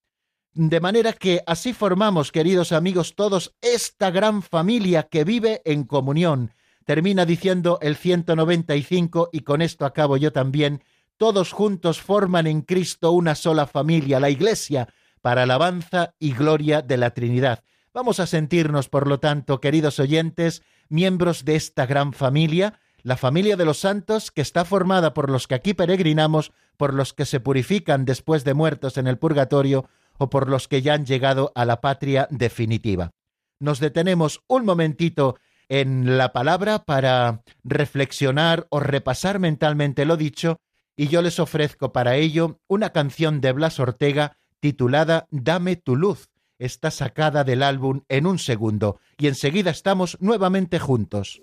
De 0.55 0.81
manera 0.81 1.13
que 1.13 1.43
así 1.47 1.73
formamos, 1.73 2.33
queridos 2.33 2.73
amigos, 2.73 3.15
todos 3.15 3.55
esta 3.61 4.11
gran 4.11 4.43
familia 4.43 5.05
que 5.05 5.25
vive 5.25 5.63
en 5.65 5.85
comunión. 5.85 6.53
Termina 6.85 7.27
diciendo 7.27 7.79
el 7.81 7.97
195 7.97 9.29
y 9.31 9.41
con 9.41 9.63
esto 9.63 9.85
acabo 9.85 10.17
yo 10.17 10.33
también, 10.33 10.83
todos 11.19 11.53
juntos 11.53 12.01
forman 12.01 12.47
en 12.47 12.63
Cristo 12.63 13.11
una 13.11 13.35
sola 13.35 13.67
familia, 13.67 14.21
la 14.21 14.31
Iglesia, 14.31 14.89
para 15.21 15.43
alabanza 15.43 16.15
y 16.19 16.33
gloria 16.33 16.81
de 16.81 16.97
la 16.97 17.11
Trinidad. 17.11 17.65
Vamos 17.93 18.21
a 18.21 18.27
sentirnos, 18.27 18.89
por 18.89 19.09
lo 19.09 19.19
tanto, 19.19 19.61
queridos 19.61 19.99
oyentes, 19.99 20.63
miembros 20.89 21.45
de 21.45 21.57
esta 21.57 21.87
gran 21.87 22.13
familia, 22.13 22.79
la 23.03 23.17
familia 23.17 23.57
de 23.57 23.65
los 23.65 23.79
santos 23.79 24.31
que 24.31 24.41
está 24.41 24.65
formada 24.65 25.13
por 25.13 25.31
los 25.31 25.49
que 25.49 25.57
aquí 25.57 25.75
peregrinamos, 25.75 26.53
por 26.77 26.95
los 26.95 27.13
que 27.13 27.27
se 27.27 27.41
purifican 27.41 28.05
después 28.05 28.45
de 28.45 28.55
muertos 28.55 28.97
en 28.97 29.09
el 29.09 29.19
purgatorio 29.19 29.89
o 30.19 30.31
por 30.31 30.49
los 30.49 30.69
que 30.69 30.83
ya 30.83 30.95
han 30.95 31.05
llegado 31.05 31.51
a 31.55 31.65
la 31.65 31.81
patria 31.81 32.29
definitiva. 32.31 33.11
Nos 33.59 33.81
detenemos 33.81 34.43
un 34.47 34.65
momentito 34.65 35.37
en 35.69 36.17
la 36.17 36.33
palabra 36.33 36.85
para 36.85 37.43
reflexionar 37.65 38.67
o 38.71 38.81
repasar 38.81 39.41
mentalmente 39.41 40.05
lo 40.05 40.17
dicho 40.17 40.61
y 40.99 41.07
yo 41.07 41.23
les 41.23 41.39
ofrezco 41.39 41.93
para 41.93 42.17
ello 42.17 42.59
una 42.67 42.91
canción 42.91 43.41
de 43.41 43.53
Blas 43.53 43.79
Ortega 43.79 44.37
titulada 44.59 45.29
Dame 45.31 45.77
tu 45.77 45.95
luz. 45.95 46.29
Está 46.59 46.91
sacada 46.91 47.45
del 47.45 47.63
álbum 47.63 48.03
en 48.09 48.27
un 48.27 48.41
segundo 48.41 48.99
y 49.17 49.29
enseguida 49.29 49.71
estamos 49.71 50.19
nuevamente 50.21 50.81
juntos. 50.81 51.41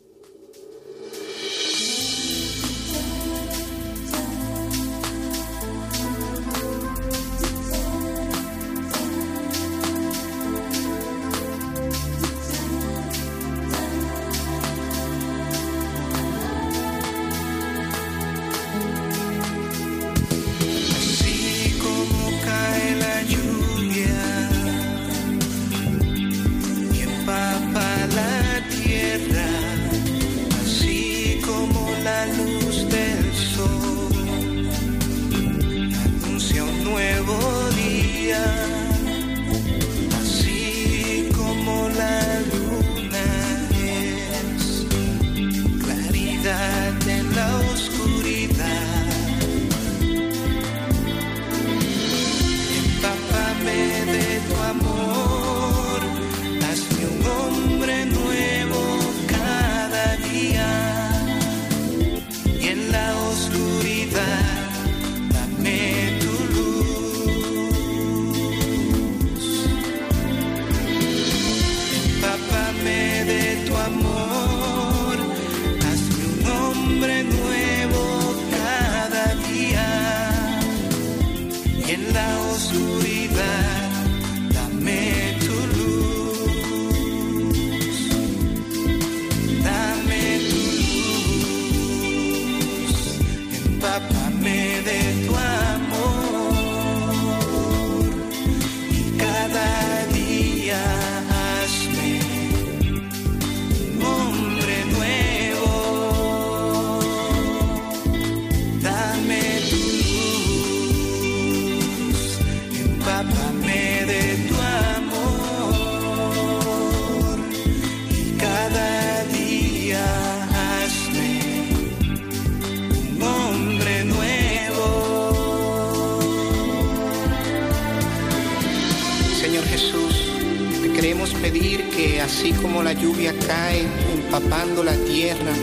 Tierra, 135.16 135.54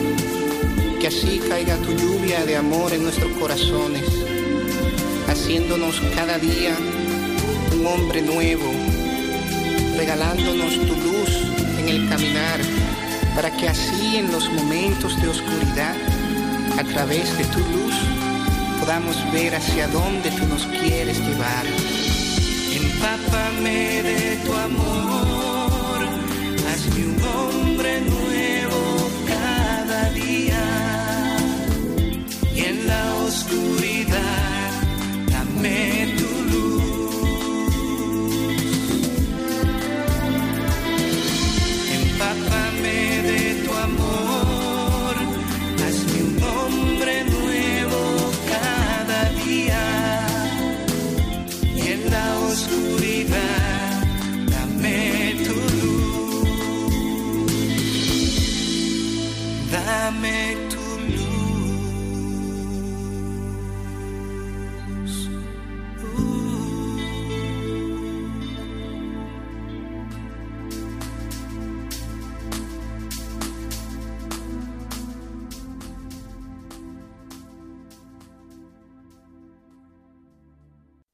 que 0.99 1.09
así 1.09 1.39
caiga 1.47 1.77
tu 1.77 1.93
lluvia 1.93 2.43
de 2.47 2.57
amor 2.57 2.91
en 2.95 3.03
nuestros 3.03 3.31
corazones, 3.33 4.03
haciéndonos 5.29 6.01
cada 6.15 6.39
día 6.39 6.75
un 7.77 7.87
hombre 7.87 8.23
nuevo, 8.23 8.73
regalándonos 9.99 10.73
tu 10.87 10.97
luz 10.97 11.31
en 11.79 11.87
el 11.87 12.09
caminar, 12.09 12.61
para 13.35 13.55
que 13.55 13.69
así 13.69 14.17
en 14.17 14.33
los 14.33 14.51
momentos 14.55 15.21
de 15.21 15.29
oscuridad, 15.29 15.97
a 16.79 16.85
través 16.85 17.37
de 17.37 17.45
tu 17.45 17.59
luz, 17.59 17.95
podamos 18.81 19.17
ver 19.33 19.55
hacia 19.55 19.87
dónde 19.89 20.31
tú 20.31 20.47
nos 20.47 20.65
quieres 20.65 21.19
llevar. 21.21 21.67
Empápame 22.75 24.03
de 24.03 24.37
tu 24.47 24.55
amor, 24.55 24.92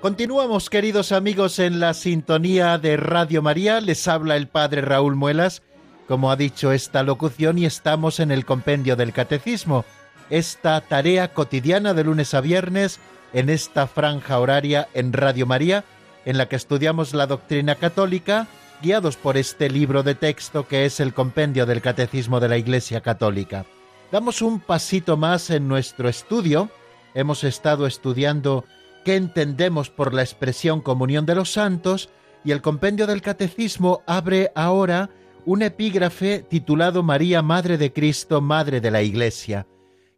Continuamos, 0.00 0.70
queridos 0.70 1.12
amigos, 1.12 1.58
en 1.58 1.78
la 1.78 1.92
sintonía 1.92 2.78
de 2.78 2.96
Radio 2.96 3.42
María. 3.42 3.82
Les 3.82 4.08
habla 4.08 4.36
el 4.36 4.48
Padre 4.48 4.80
Raúl 4.80 5.14
Muelas, 5.14 5.62
como 6.08 6.30
ha 6.30 6.36
dicho 6.36 6.72
esta 6.72 7.02
locución, 7.02 7.58
y 7.58 7.66
estamos 7.66 8.18
en 8.18 8.30
el 8.30 8.46
compendio 8.46 8.96
del 8.96 9.12
Catecismo, 9.12 9.84
esta 10.30 10.80
tarea 10.80 11.34
cotidiana 11.34 11.92
de 11.92 12.04
lunes 12.04 12.32
a 12.32 12.40
viernes 12.40 12.98
en 13.34 13.50
esta 13.50 13.86
franja 13.86 14.38
horaria 14.38 14.88
en 14.94 15.12
Radio 15.12 15.44
María, 15.44 15.84
en 16.24 16.38
la 16.38 16.48
que 16.48 16.56
estudiamos 16.56 17.12
la 17.12 17.26
doctrina 17.26 17.74
católica, 17.74 18.46
guiados 18.80 19.16
por 19.16 19.36
este 19.36 19.68
libro 19.68 20.02
de 20.02 20.14
texto 20.14 20.66
que 20.66 20.86
es 20.86 20.98
el 21.00 21.12
compendio 21.12 21.66
del 21.66 21.82
Catecismo 21.82 22.40
de 22.40 22.48
la 22.48 22.56
Iglesia 22.56 23.02
Católica. 23.02 23.66
Damos 24.10 24.40
un 24.40 24.60
pasito 24.60 25.18
más 25.18 25.50
en 25.50 25.68
nuestro 25.68 26.08
estudio. 26.08 26.70
Hemos 27.12 27.44
estado 27.44 27.86
estudiando 27.86 28.64
qué 29.04 29.16
entendemos 29.16 29.90
por 29.90 30.14
la 30.14 30.22
expresión 30.22 30.80
comunión 30.80 31.26
de 31.26 31.34
los 31.34 31.52
santos 31.52 32.10
y 32.44 32.52
el 32.52 32.62
compendio 32.62 33.06
del 33.06 33.22
catecismo 33.22 34.02
abre 34.06 34.50
ahora 34.54 35.10
un 35.44 35.62
epígrafe 35.62 36.44
titulado 36.48 37.02
María, 37.02 37.42
Madre 37.42 37.78
de 37.78 37.92
Cristo, 37.92 38.40
Madre 38.40 38.80
de 38.80 38.90
la 38.90 39.02
Iglesia. 39.02 39.66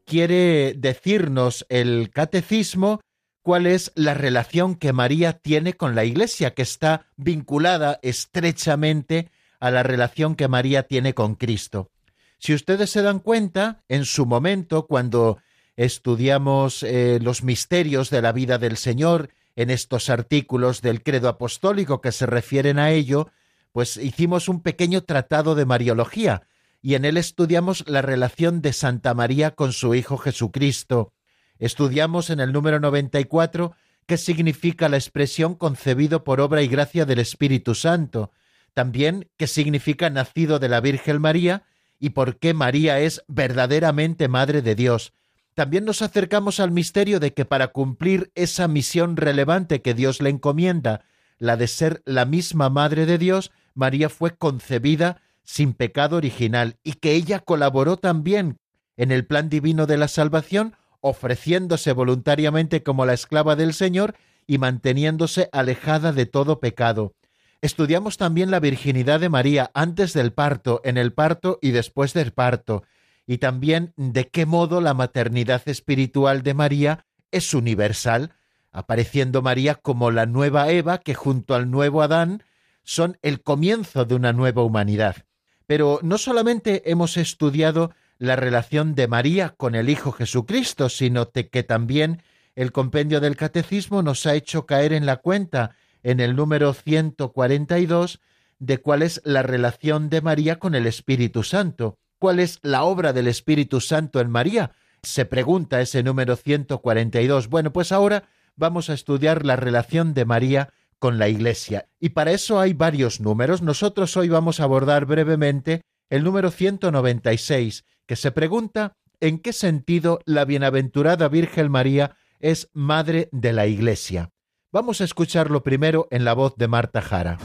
Quiere 0.05 0.75
decirnos 0.75 1.65
el 1.69 2.11
catecismo 2.11 3.01
cuál 3.43 3.67
es 3.67 3.93
la 3.95 4.15
relación 4.15 4.75
que 4.75 4.93
María 4.93 5.35
tiene 5.35 5.75
con 5.75 5.95
la 5.95 6.05
Iglesia, 6.05 6.55
que 6.55 6.63
está 6.63 7.07
vinculada 7.17 7.99
estrechamente 8.03 9.31
a 9.61 9.71
la 9.71 9.83
relación 9.83 10.35
que 10.35 10.49
María 10.49 10.85
tiene 10.85 11.15
con 11.15 11.35
Cristo. 11.35 11.91
Si 12.39 12.55
ustedes 12.55 12.91
se 12.91 13.03
dan 13.03 13.21
cuenta, 13.21 13.85
en 13.89 14.05
su 14.05 14.27
momento, 14.27 14.87
cuando 14.87 15.39
estudiamos 15.77 16.83
eh, 16.83 17.19
los 17.23 17.43
misterios 17.43 18.11
de 18.11 18.23
la 18.23 18.33
vida 18.33 18.59
del 18.59 18.77
Señor 18.77 19.31
en 19.57 19.71
estos 19.71 20.11
artículos 20.11 20.83
del 20.83 21.03
credo 21.03 21.29
apostólico 21.29 22.01
que 22.01 22.13
se 22.13 22.27
refieren 22.27 22.79
a 22.79 22.91
ello, 22.91 23.31
pues 23.73 23.97
hicimos 23.97 24.49
un 24.49 24.61
pequeño 24.61 25.03
tratado 25.03 25.55
de 25.55 25.67
Mariología 25.67 26.43
y 26.83 26.95
en 26.95 27.05
él 27.05 27.17
estudiamos 27.17 27.85
la 27.87 28.03
relación 28.03 28.61
de 28.61 28.73
Santa 28.73 29.15
María 29.15 29.53
con 29.53 29.73
su 29.73 29.95
Hijo 29.95 30.19
Jesucristo. 30.19 31.13
Estudiamos 31.59 32.29
en 32.31 32.41
el 32.41 32.53
número 32.53 32.81
94 32.81 33.75
qué 34.07 34.17
significa 34.17 34.89
la 34.89 34.97
expresión 34.97 35.55
concebido 35.55 36.25
por 36.25 36.41
obra 36.41 36.63
y 36.63 36.69
gracia 36.69 37.07
del 37.07 37.21
Espíritu 37.21 37.75
Santo, 37.75 38.33
también 38.75 39.29
qué 39.37 39.47
significa 39.47 40.11
nacido 40.11 40.59
de 40.59 40.69
la 40.69 40.81
Virgen 40.81 41.21
María 41.21 41.63
y 42.01 42.11
por 42.11 42.39
qué 42.39 42.53
María 42.53 42.99
es 42.99 43.23
verdaderamente 43.29 44.27
Madre 44.27 44.61
de 44.61 44.75
Dios, 44.75 45.13
también 45.55 45.85
nos 45.85 46.03
acercamos 46.03 46.61
al 46.61 46.71
misterio 46.71 47.21
de 47.21 47.35
que 47.35 47.45
para 47.45 47.69
cumplir 47.69 48.31
esa 48.35 48.69
misión 48.69 49.17
relevante 49.17 49.83
que 49.83 49.95
Dios 49.95 50.21
le 50.23 50.31
encomienda, 50.31 51.05
la 51.39 51.57
de 51.57 51.67
ser 51.67 52.03
la 52.05 52.25
misma 52.25 52.71
Madre 52.71 53.05
de 53.05 53.19
Dios, 53.19 53.51
María 53.75 54.09
fue 54.09 54.37
concebida 54.37 55.21
sin 55.43 55.75
pecado 55.75 56.17
original 56.17 56.77
y 56.83 56.95
que 56.95 57.13
ella 57.13 57.41
colaboró 57.41 57.97
también 57.97 58.59
en 58.97 59.11
el 59.11 59.27
plan 59.27 59.49
divino 59.49 59.87
de 59.87 59.97
la 59.97 60.09
salvación, 60.09 60.77
ofreciéndose 61.01 61.93
voluntariamente 61.93 62.83
como 62.83 63.05
la 63.05 63.15
esclava 63.15 63.57
del 63.57 63.75
Señor 63.75 64.15
y 64.47 64.59
manteniéndose 64.59 65.49
alejada 65.53 66.13
de 66.13 66.27
todo 66.27 66.61
pecado. 66.61 67.15
Estudiamos 67.61 68.17
también 68.17 68.51
la 68.51 68.61
virginidad 68.61 69.21
de 69.21 69.29
María 69.29 69.71
antes 69.75 70.13
del 70.13 70.33
parto, 70.33 70.81
en 70.85 70.97
el 70.97 71.13
parto 71.13 71.59
y 71.63 71.71
después 71.71 72.13
del 72.13 72.33
parto, 72.33 72.83
y 73.27 73.39
también 73.39 73.93
de 73.97 74.29
qué 74.29 74.47
modo 74.47 74.81
la 74.81 74.95
maternidad 74.95 75.63
espiritual 75.67 76.43
de 76.43 76.55
María 76.55 77.07
es 77.31 77.55
universal, 77.55 78.35
apareciendo 78.71 79.43
María 79.43 79.75
como 79.75 80.11
la 80.11 80.27
nueva 80.27 80.71
Eva 80.71 80.99
que 80.99 81.15
junto 81.15 81.55
al 81.55 81.71
nuevo 81.71 82.03
Adán 82.03 82.43
son 82.83 83.19
el 83.23 83.43
comienzo 83.43 84.05
de 84.05 84.15
una 84.15 84.33
nueva 84.33 84.63
humanidad. 84.63 85.25
Pero 85.67 86.01
no 86.03 86.19
solamente 86.19 86.91
hemos 86.91 87.17
estudiado 87.17 87.93
la 88.19 88.37
relación 88.37 88.95
de 88.95 89.09
María 89.09 89.51
con 89.51 89.75
el 89.75 89.89
Hijo 89.89 90.13
Jesucristo, 90.13 90.89
sino 90.89 91.31
que 91.31 91.63
también 91.63 92.23
el 92.55 92.73
compendio 92.73 93.21
del 93.21 93.37
Catecismo 93.37 94.03
nos 94.03 94.27
ha 94.27 94.35
hecho 94.35 94.67
caer 94.67 94.93
en 94.93 95.07
la 95.07 95.17
cuenta 95.17 95.77
en 96.03 96.21
el 96.21 96.37
número 96.37 96.75
142 96.75 98.21
de 98.59 98.79
cuál 98.79 99.03
es 99.03 99.21
la 99.25 99.43
relación 99.43 100.09
de 100.09 100.21
María 100.21 100.59
con 100.59 100.75
el 100.75 100.87
Espíritu 100.87 101.43
Santo. 101.43 101.99
¿Cuál 102.23 102.39
es 102.39 102.61
la 102.63 102.85
obra 102.85 103.13
del 103.13 103.27
Espíritu 103.27 103.81
Santo 103.81 104.21
en 104.21 104.31
María? 104.31 104.71
Se 105.03 105.25
pregunta 105.25 105.81
ese 105.81 106.05
número 106.05 106.37
142. 106.37 107.49
Bueno, 107.49 107.73
pues 107.73 107.91
ahora 107.91 108.29
vamos 108.55 108.91
a 108.91 108.95
estudiar 108.95 109.45
la 109.45 109.57
relación 109.57 110.15
de 110.15 110.25
María 110.25 110.73
con 111.01 111.19
la 111.19 111.27
Iglesia. 111.27 111.89
Y 111.99 112.11
para 112.11 112.31
eso 112.31 112.61
hay 112.61 112.75
varios 112.75 113.21
números. 113.21 113.61
Nosotros 113.61 114.17
hoy 114.17 114.29
vamos 114.29 114.61
a 114.61 114.63
abordar 114.63 115.05
brevemente 115.05 115.83
el 116.11 116.23
número 116.23 116.53
196, 116.53 117.85
que 118.07 118.15
se 118.15 118.31
pregunta 118.31 118.93
en 119.19 119.41
qué 119.41 119.53
sentido 119.53 120.21
la 120.25 120.45
bienaventurada 120.45 121.27
Virgen 121.27 121.73
María 121.73 122.15
es 122.39 122.71
Madre 122.73 123.31
de 123.33 123.53
la 123.53 123.67
Iglesia. 123.67 124.31
Vamos 124.71 125.01
a 125.01 125.05
escucharlo 125.05 125.65
primero 125.65 126.07
en 126.13 126.25
la 126.25 126.35
voz 126.35 126.55
de 126.55 126.69
Marta 126.69 127.03
Jara. 127.03 127.39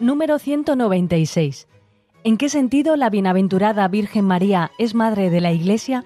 Número 0.00 0.38
196. 0.38 1.66
¿En 2.22 2.36
qué 2.36 2.48
sentido 2.48 2.94
la 2.96 3.10
bienaventurada 3.10 3.88
Virgen 3.88 4.24
María 4.24 4.70
es 4.78 4.94
Madre 4.94 5.28
de 5.28 5.40
la 5.40 5.50
Iglesia? 5.50 6.04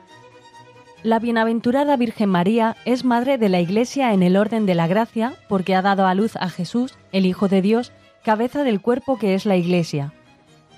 La 1.02 1.18
bienaventurada 1.18 1.96
Virgen 1.98 2.30
María 2.30 2.76
es 2.86 3.04
madre 3.04 3.36
de 3.36 3.50
la 3.50 3.60
Iglesia 3.60 4.14
en 4.14 4.22
el 4.22 4.36
orden 4.36 4.64
de 4.64 4.74
la 4.74 4.86
gracia 4.86 5.34
porque 5.48 5.74
ha 5.74 5.82
dado 5.82 6.06
a 6.06 6.14
luz 6.14 6.36
a 6.36 6.48
Jesús, 6.48 6.96
el 7.10 7.26
Hijo 7.26 7.48
de 7.48 7.60
Dios, 7.60 7.92
cabeza 8.24 8.64
del 8.64 8.80
cuerpo 8.80 9.18
que 9.18 9.34
es 9.34 9.44
la 9.44 9.56
Iglesia. 9.56 10.14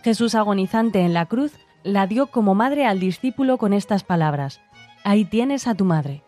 Jesús 0.02 0.34
agonizante 0.34 1.02
en 1.02 1.14
la 1.14 1.26
cruz 1.26 1.52
la 1.84 2.08
dio 2.08 2.28
como 2.28 2.56
madre 2.56 2.84
al 2.84 2.98
discípulo 2.98 3.58
con 3.58 3.74
estas 3.74 4.02
palabras, 4.02 4.60
Ahí 5.04 5.26
tienes 5.26 5.68
a 5.68 5.74
tu 5.74 5.84
madre. 5.84 6.23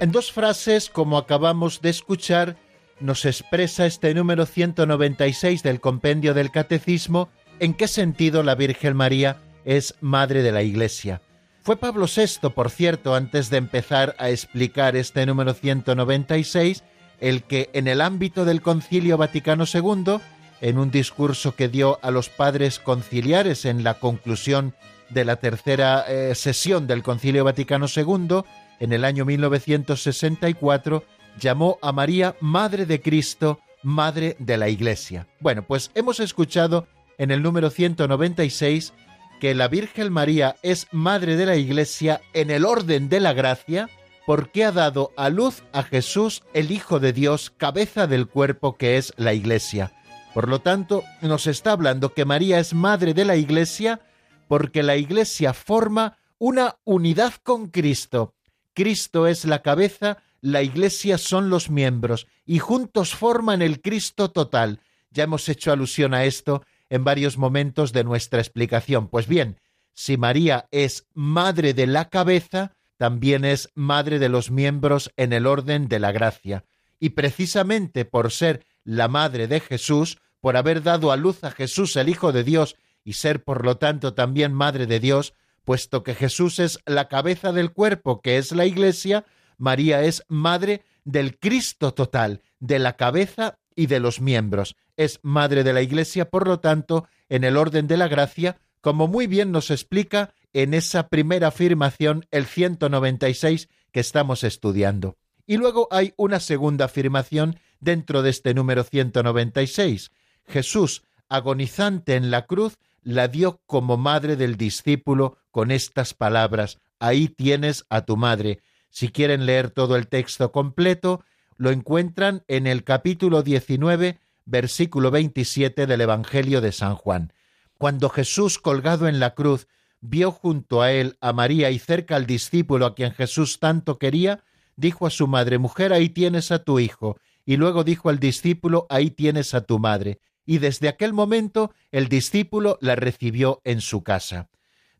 En 0.00 0.12
dos 0.12 0.30
frases, 0.30 0.90
como 0.90 1.18
acabamos 1.18 1.80
de 1.80 1.90
escuchar, 1.90 2.56
nos 3.00 3.24
expresa 3.24 3.84
este 3.84 4.14
número 4.14 4.46
196 4.46 5.64
del 5.64 5.80
compendio 5.80 6.34
del 6.34 6.52
Catecismo 6.52 7.28
en 7.58 7.74
qué 7.74 7.88
sentido 7.88 8.44
la 8.44 8.54
Virgen 8.54 8.96
María 8.96 9.38
es 9.64 9.96
Madre 10.00 10.44
de 10.44 10.52
la 10.52 10.62
Iglesia. 10.62 11.20
Fue 11.62 11.76
Pablo 11.76 12.06
VI, 12.06 12.50
por 12.50 12.70
cierto, 12.70 13.16
antes 13.16 13.50
de 13.50 13.56
empezar 13.56 14.14
a 14.20 14.30
explicar 14.30 14.94
este 14.94 15.26
número 15.26 15.52
196, 15.52 16.84
el 17.20 17.42
que 17.42 17.68
en 17.72 17.88
el 17.88 18.00
ámbito 18.00 18.44
del 18.44 18.62
Concilio 18.62 19.16
Vaticano 19.16 19.64
II, 19.72 20.20
en 20.60 20.78
un 20.78 20.92
discurso 20.92 21.56
que 21.56 21.68
dio 21.68 21.98
a 22.02 22.12
los 22.12 22.28
padres 22.28 22.78
conciliares 22.78 23.64
en 23.64 23.82
la 23.82 23.94
conclusión 23.94 24.74
de 25.10 25.24
la 25.24 25.36
tercera 25.36 26.04
eh, 26.08 26.36
sesión 26.36 26.86
del 26.86 27.02
Concilio 27.02 27.42
Vaticano 27.42 27.86
II, 27.94 28.44
en 28.80 28.92
el 28.92 29.04
año 29.04 29.24
1964, 29.24 31.04
llamó 31.38 31.78
a 31.82 31.92
María 31.92 32.36
Madre 32.40 32.86
de 32.86 33.00
Cristo, 33.00 33.60
Madre 33.82 34.36
de 34.38 34.56
la 34.56 34.68
Iglesia. 34.68 35.26
Bueno, 35.40 35.62
pues 35.62 35.90
hemos 35.94 36.20
escuchado 36.20 36.86
en 37.16 37.30
el 37.30 37.42
número 37.42 37.70
196 37.70 38.92
que 39.40 39.54
la 39.54 39.68
Virgen 39.68 40.12
María 40.12 40.56
es 40.62 40.88
Madre 40.90 41.36
de 41.36 41.46
la 41.46 41.56
Iglesia 41.56 42.20
en 42.32 42.50
el 42.50 42.64
orden 42.64 43.08
de 43.08 43.20
la 43.20 43.32
gracia, 43.32 43.88
porque 44.26 44.64
ha 44.64 44.72
dado 44.72 45.12
a 45.16 45.30
luz 45.30 45.62
a 45.72 45.82
Jesús, 45.82 46.42
el 46.54 46.70
Hijo 46.70 47.00
de 47.00 47.12
Dios, 47.12 47.50
cabeza 47.56 48.06
del 48.06 48.26
cuerpo 48.26 48.76
que 48.76 48.96
es 48.96 49.12
la 49.16 49.32
Iglesia. 49.32 49.92
Por 50.34 50.48
lo 50.48 50.60
tanto, 50.60 51.02
nos 51.22 51.46
está 51.46 51.72
hablando 51.72 52.12
que 52.12 52.24
María 52.24 52.58
es 52.58 52.74
Madre 52.74 53.14
de 53.14 53.24
la 53.24 53.36
Iglesia 53.36 54.00
porque 54.48 54.82
la 54.82 54.96
Iglesia 54.96 55.52
forma 55.52 56.18
una 56.38 56.76
unidad 56.84 57.34
con 57.42 57.68
Cristo. 57.68 58.34
Cristo 58.78 59.26
es 59.26 59.44
la 59.44 59.60
cabeza 59.60 60.18
la 60.40 60.62
Iglesia 60.62 61.18
son 61.18 61.50
los 61.50 61.68
miembros 61.68 62.28
y 62.46 62.60
juntos 62.60 63.12
forman 63.12 63.60
el 63.60 63.80
Cristo 63.80 64.30
total. 64.30 64.80
Ya 65.10 65.24
hemos 65.24 65.48
hecho 65.48 65.72
alusión 65.72 66.14
a 66.14 66.26
esto 66.26 66.62
en 66.88 67.02
varios 67.02 67.38
momentos 67.38 67.92
de 67.92 68.04
nuestra 68.04 68.38
explicación. 68.38 69.08
Pues 69.08 69.26
bien, 69.26 69.58
si 69.94 70.16
María 70.16 70.68
es 70.70 71.08
madre 71.12 71.74
de 71.74 71.88
la 71.88 72.08
cabeza, 72.08 72.76
también 72.98 73.44
es 73.44 73.68
madre 73.74 74.20
de 74.20 74.28
los 74.28 74.52
miembros 74.52 75.10
en 75.16 75.32
el 75.32 75.48
orden 75.48 75.88
de 75.88 75.98
la 75.98 76.12
gracia. 76.12 76.64
Y 77.00 77.10
precisamente 77.10 78.04
por 78.04 78.30
ser 78.30 78.64
la 78.84 79.08
madre 79.08 79.48
de 79.48 79.58
Jesús, 79.58 80.18
por 80.38 80.56
haber 80.56 80.84
dado 80.84 81.10
a 81.10 81.16
luz 81.16 81.42
a 81.42 81.50
Jesús 81.50 81.96
el 81.96 82.08
Hijo 82.08 82.30
de 82.30 82.44
Dios 82.44 82.76
y 83.02 83.14
ser 83.14 83.42
por 83.42 83.64
lo 83.64 83.76
tanto 83.76 84.14
también 84.14 84.52
madre 84.52 84.86
de 84.86 85.00
Dios, 85.00 85.34
puesto 85.68 86.02
que 86.02 86.14
Jesús 86.14 86.60
es 86.60 86.78
la 86.86 87.08
cabeza 87.08 87.52
del 87.52 87.72
cuerpo 87.72 88.22
que 88.22 88.38
es 88.38 88.52
la 88.52 88.64
Iglesia, 88.64 89.26
María 89.58 90.02
es 90.02 90.24
madre 90.26 90.82
del 91.04 91.38
Cristo 91.38 91.92
total, 91.92 92.40
de 92.58 92.78
la 92.78 92.96
cabeza 92.96 93.58
y 93.76 93.84
de 93.84 94.00
los 94.00 94.22
miembros. 94.22 94.76
Es 94.96 95.20
madre 95.22 95.64
de 95.64 95.74
la 95.74 95.82
Iglesia, 95.82 96.30
por 96.30 96.48
lo 96.48 96.60
tanto, 96.60 97.06
en 97.28 97.44
el 97.44 97.58
orden 97.58 97.86
de 97.86 97.98
la 97.98 98.08
gracia, 98.08 98.56
como 98.80 99.08
muy 99.08 99.26
bien 99.26 99.52
nos 99.52 99.70
explica 99.70 100.32
en 100.54 100.72
esa 100.72 101.10
primera 101.10 101.48
afirmación 101.48 102.24
el 102.30 102.46
196 102.46 103.68
que 103.92 104.00
estamos 104.00 104.44
estudiando. 104.44 105.18
Y 105.46 105.58
luego 105.58 105.86
hay 105.90 106.14
una 106.16 106.40
segunda 106.40 106.86
afirmación 106.86 107.60
dentro 107.78 108.22
de 108.22 108.30
este 108.30 108.54
número 108.54 108.84
196. 108.84 110.12
Jesús, 110.46 111.02
agonizante 111.28 112.14
en 112.14 112.30
la 112.30 112.46
cruz, 112.46 112.78
la 113.02 113.28
dio 113.28 113.62
como 113.66 113.96
madre 113.96 114.36
del 114.36 114.56
discípulo 114.56 115.38
con 115.58 115.72
estas 115.72 116.14
palabras, 116.14 116.78
ahí 117.00 117.26
tienes 117.26 117.84
a 117.90 118.02
tu 118.02 118.16
madre. 118.16 118.60
Si 118.90 119.08
quieren 119.08 119.44
leer 119.44 119.70
todo 119.70 119.96
el 119.96 120.06
texto 120.06 120.52
completo, 120.52 121.24
lo 121.56 121.72
encuentran 121.72 122.44
en 122.46 122.68
el 122.68 122.84
capítulo 122.84 123.42
19, 123.42 124.20
versículo 124.44 125.10
27 125.10 125.88
del 125.88 126.00
Evangelio 126.00 126.60
de 126.60 126.70
San 126.70 126.94
Juan. 126.94 127.32
Cuando 127.76 128.08
Jesús, 128.08 128.60
colgado 128.60 129.08
en 129.08 129.18
la 129.18 129.34
cruz, 129.34 129.66
vio 130.00 130.30
junto 130.30 130.80
a 130.80 130.92
él 130.92 131.16
a 131.20 131.32
María 131.32 131.72
y 131.72 131.80
cerca 131.80 132.14
al 132.14 132.26
discípulo 132.26 132.86
a 132.86 132.94
quien 132.94 133.10
Jesús 133.10 133.58
tanto 133.58 133.98
quería, 133.98 134.44
dijo 134.76 135.08
a 135.08 135.10
su 135.10 135.26
madre, 135.26 135.58
Mujer, 135.58 135.92
ahí 135.92 136.08
tienes 136.08 136.52
a 136.52 136.62
tu 136.62 136.78
hijo, 136.78 137.18
y 137.44 137.56
luego 137.56 137.82
dijo 137.82 138.10
al 138.10 138.20
discípulo, 138.20 138.86
ahí 138.90 139.10
tienes 139.10 139.54
a 139.54 139.62
tu 139.62 139.80
madre. 139.80 140.20
Y 140.46 140.58
desde 140.58 140.86
aquel 140.86 141.12
momento 141.12 141.72
el 141.90 142.08
discípulo 142.08 142.78
la 142.80 142.94
recibió 142.94 143.60
en 143.64 143.80
su 143.80 144.04
casa. 144.04 144.50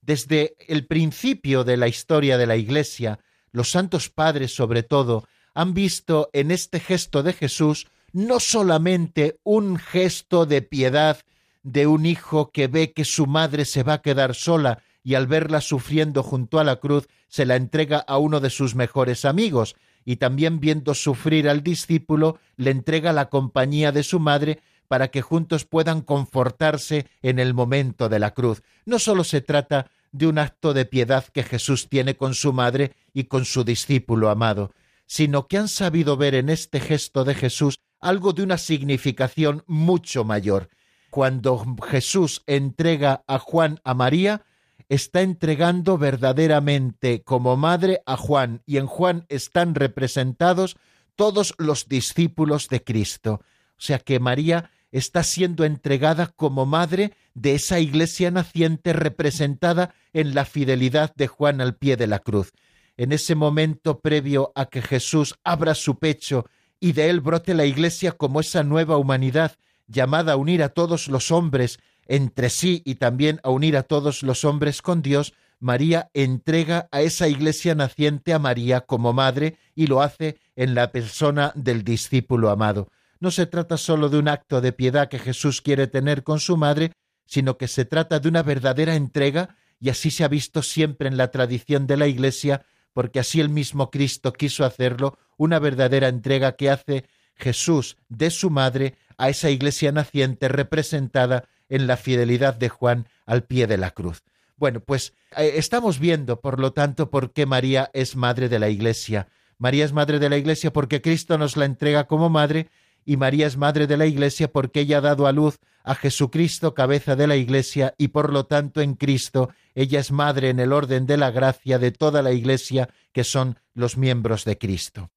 Desde 0.09 0.57
el 0.69 0.87
principio 0.87 1.65
de 1.65 1.77
la 1.77 1.87
historia 1.87 2.39
de 2.39 2.47
la 2.47 2.57
Iglesia, 2.57 3.19
los 3.53 3.71
santos 3.71 4.09
padres 4.09 4.55
sobre 4.55 4.83
todo, 4.83 5.29
han 5.53 5.75
visto 5.75 6.31
en 6.33 6.51
este 6.51 6.81
gesto 6.81 7.23
de 7.23 7.35
Jesús 7.35 7.89
no 8.15 8.41
solamente 8.41 9.39
un 9.45 9.77
gesto 9.77 10.47
de 10.47 10.63
piedad 10.63 11.19
de 11.63 11.87
un 11.87 12.07
hijo 12.07 12.53
que 12.53 12.69
ve 12.69 12.95
que 12.95 13.05
su 13.05 13.27
madre 13.27 13.67
se 13.67 13.83
va 13.83 13.93
a 13.93 14.01
quedar 14.01 14.35
sola 14.35 14.83
y 15.05 15.15
al 15.15 15.27
verla 15.27 15.61
sufriendo 15.61 16.23
junto 16.23 16.59
a 16.59 16.65
la 16.65 16.77
cruz 16.77 17.07
se 17.29 17.45
la 17.45 17.57
entrega 17.57 17.99
a 17.99 18.17
uno 18.17 18.41
de 18.41 18.49
sus 18.49 18.75
mejores 18.75 19.27
amigos, 19.27 19.77
y 20.07 20.17
también 20.17 20.59
viendo 20.59 20.95
sufrir 20.95 21.51
al 21.51 21.63
discípulo 21.63 22.39
le 22.57 22.71
entrega 22.71 23.13
la 23.13 23.29
compañía 23.29 23.93
de 23.93 24.05
su 24.05 24.21
madre 24.21 24.61
para 24.89 25.09
que 25.09 25.21
juntos 25.21 25.67
puedan 25.67 26.01
confortarse 26.01 27.07
en 27.21 27.39
el 27.39 27.53
momento 27.53 28.09
de 28.09 28.19
la 28.19 28.33
cruz. 28.33 28.63
No 28.87 28.99
sólo 28.99 29.23
se 29.23 29.43
trata 29.43 29.91
de 30.13 30.27
un 30.27 30.39
acto 30.39 30.75
de 30.75 30.85
piedad 30.85 31.25
que 31.25 31.43
Jesús 31.43 31.89
tiene 31.89 32.17
con 32.17 32.35
su 32.35 32.53
madre 32.53 32.95
y 33.13 33.25
con 33.25 33.45
su 33.45 33.65
discípulo 33.65 34.31
amado, 34.31 34.73
sino 35.07 35.49
que 35.49 35.59
han 35.59 35.69
sabido 35.69 36.17
ver 36.17 36.35
en 36.35 36.49
este 36.49 36.81
gesto 36.81 37.25
de 37.25 37.35
Jesús 37.35 37.81
algo 38.01 38.33
de 38.33 38.43
una 38.43 38.59
significación 38.59 39.65
mucho 39.67 40.25
mayor. 40.25 40.69
Cuando 41.11 41.65
Jesús 41.89 42.43
entrega 42.47 43.25
a 43.27 43.39
Juan 43.39 43.81
a 43.85 43.95
María, 43.95 44.45
está 44.89 45.23
entregando 45.23 45.99
verdaderamente 45.99 47.23
como 47.23 47.57
madre 47.57 48.03
a 48.07 48.17
Juan 48.17 48.63
y 48.67 48.77
en 48.77 48.87
Juan 48.87 49.27
están 49.29 49.75
representados 49.75 50.77
todos 51.17 51.55
los 51.59 51.89
discípulos 51.89 52.69
de 52.69 52.85
Cristo. 52.85 53.41
O 53.77 53.81
sea 53.81 53.99
que 53.99 54.21
María 54.21 54.71
está 54.93 55.22
siendo 55.22 55.64
entregada 55.64 56.26
como 56.26 56.66
madre 56.66 57.12
de 57.34 57.55
esa 57.55 57.78
iglesia 57.80 58.30
naciente 58.30 58.93
representada 58.93 59.95
en 60.12 60.34
la 60.34 60.45
fidelidad 60.45 61.14
de 61.14 61.26
Juan 61.26 61.61
al 61.61 61.76
pie 61.76 61.97
de 61.97 62.07
la 62.07 62.18
cruz. 62.18 62.53
En 62.97 63.12
ese 63.12 63.34
momento 63.34 64.01
previo 64.01 64.53
a 64.55 64.66
que 64.66 64.82
Jesús 64.82 65.36
abra 65.45 65.74
su 65.74 65.99
pecho 65.99 66.47
y 66.80 66.93
de 66.93 67.11
él 67.11 67.20
brote 67.20 67.55
la 67.55 67.64
iglesia 67.64 68.12
como 68.12 68.41
esa 68.41 68.62
nueva 68.62 68.97
humanidad 68.97 69.57
llamada 69.86 70.32
a 70.32 70.36
unir 70.36 70.62
a 70.62 70.70
todos 70.70 71.09
los 71.09 71.30
hombres 71.30 71.78
entre 72.07 72.51
sí 72.51 72.82
y 72.84 72.97
también 72.97 73.41
a 73.43 73.51
unir 73.51 73.76
a 73.76 73.82
todos 73.82 74.22
los 74.22 74.45
hombres 74.45 74.80
con 74.82 75.03
Dios, 75.03 75.34
María 75.61 76.11
entrega 76.14 76.89
a 76.91 77.03
esa 77.03 77.28
iglesia 77.28 77.74
naciente 77.74 78.32
a 78.32 78.39
María 78.39 78.80
como 78.80 79.12
madre 79.12 79.57
y 79.74 79.89
lo 79.89 80.01
hace 80.01 80.39
en 80.57 80.74
la 80.74 80.91
persona 80.91 81.53
del 81.55 81.84
discípulo 81.84 82.51
amado 82.51 82.91
no 83.21 83.31
se 83.31 83.47
trata 83.47 83.77
sólo 83.77 84.09
de 84.09 84.19
un 84.19 84.29
acto 84.29 84.61
de 84.61 84.73
piedad 84.73 85.09
que 85.09 85.19
Jesús 85.19 85.61
quiere 85.62 85.87
tener 85.87 86.23
con 86.23 86.41
su 86.41 86.57
madre, 86.57 86.93
sino 87.27 87.59
que 87.59 87.69
se 87.69 87.85
trata 87.85 88.21
de 88.21 88.29
una 88.29 88.43
verdadera 88.43 88.95
entrega, 88.95 89.57
y 89.81 89.91
así 89.91 90.11
se 90.11 90.25
ha 90.25 90.29
visto 90.29 90.62
siempre 90.62 91.09
en 91.09 91.16
la 91.16 91.31
tradición 91.31 91.87
de 91.87 91.97
la 91.97 92.07
Iglesia, 92.07 92.64
porque 92.93 93.21
así 93.21 93.41
el 93.41 93.49
mismo 93.49 93.91
Cristo 93.91 94.33
quiso 94.33 94.64
hacerlo, 94.64 95.19
una 95.37 95.59
verdadera 95.59 96.09
entrega 96.09 96.57
que 96.57 96.71
hace 96.71 97.05
Jesús 97.35 97.97
de 98.09 98.31
su 98.31 98.51
madre 98.51 98.97
a 99.16 99.29
esa 99.29 99.51
Iglesia 99.51 99.93
naciente 99.93 100.49
representada 100.49 101.49
en 101.69 101.87
la 101.87 101.97
fidelidad 101.97 102.55
de 102.55 102.69
Juan 102.69 103.09
al 103.27 103.45
pie 103.45 103.66
de 103.66 103.77
la 103.77 103.91
cruz. 103.91 104.23
Bueno, 104.57 104.81
pues 104.81 105.14
eh, 105.37 105.53
estamos 105.57 106.01
viendo, 106.01 106.41
por 106.41 106.59
lo 106.59 106.73
tanto, 106.73 107.11
por 107.11 107.33
qué 107.33 107.47
María 107.47 107.91
es 107.93 108.16
madre 108.16 108.49
de 108.49 108.59
la 108.59 108.69
Iglesia. 108.69 109.29
María 109.59 109.85
es 109.85 109.93
madre 109.93 110.19
de 110.19 110.29
la 110.29 110.37
Iglesia 110.37 110.73
porque 110.73 111.01
Cristo 111.01 111.39
nos 111.39 111.57
la 111.57 111.64
entrega 111.64 112.05
como 112.05 112.29
madre 112.29 112.69
y 113.05 113.17
María 113.17 113.47
es 113.47 113.57
madre 113.57 113.87
de 113.87 113.97
la 113.97 114.07
Iglesia 114.07 114.51
porque 114.53 114.81
ella 114.81 114.99
ha 114.99 115.03
dado 115.03 115.27
a 115.27 115.33
luz 115.33 115.59
a 115.83 115.95
Jesucristo, 115.95 116.75
cabeza 116.75 117.17
de 117.17 117.27
la 117.27 117.37
Iglesia, 117.37 117.95
y 117.97 118.09
por 118.09 118.33
lo 118.33 118.45
tanto 118.45 118.81
en 118.81 118.95
Cristo 118.95 119.51
ella 119.75 120.01
es 120.01 120.13
madre 120.13 120.51
en 120.51 120.61
el 120.61 120.73
orden 120.73 121.07
de 121.07 121.17
la 121.17 121.31
gracia 121.31 121.79
de 121.79 121.93
toda 121.93 122.21
la 122.21 122.33
Iglesia, 122.33 122.91
que 123.13 123.25
son 123.25 123.59
los 123.75 123.97
miembros 123.97 124.45
de 124.45 124.59
Cristo. 124.59 125.11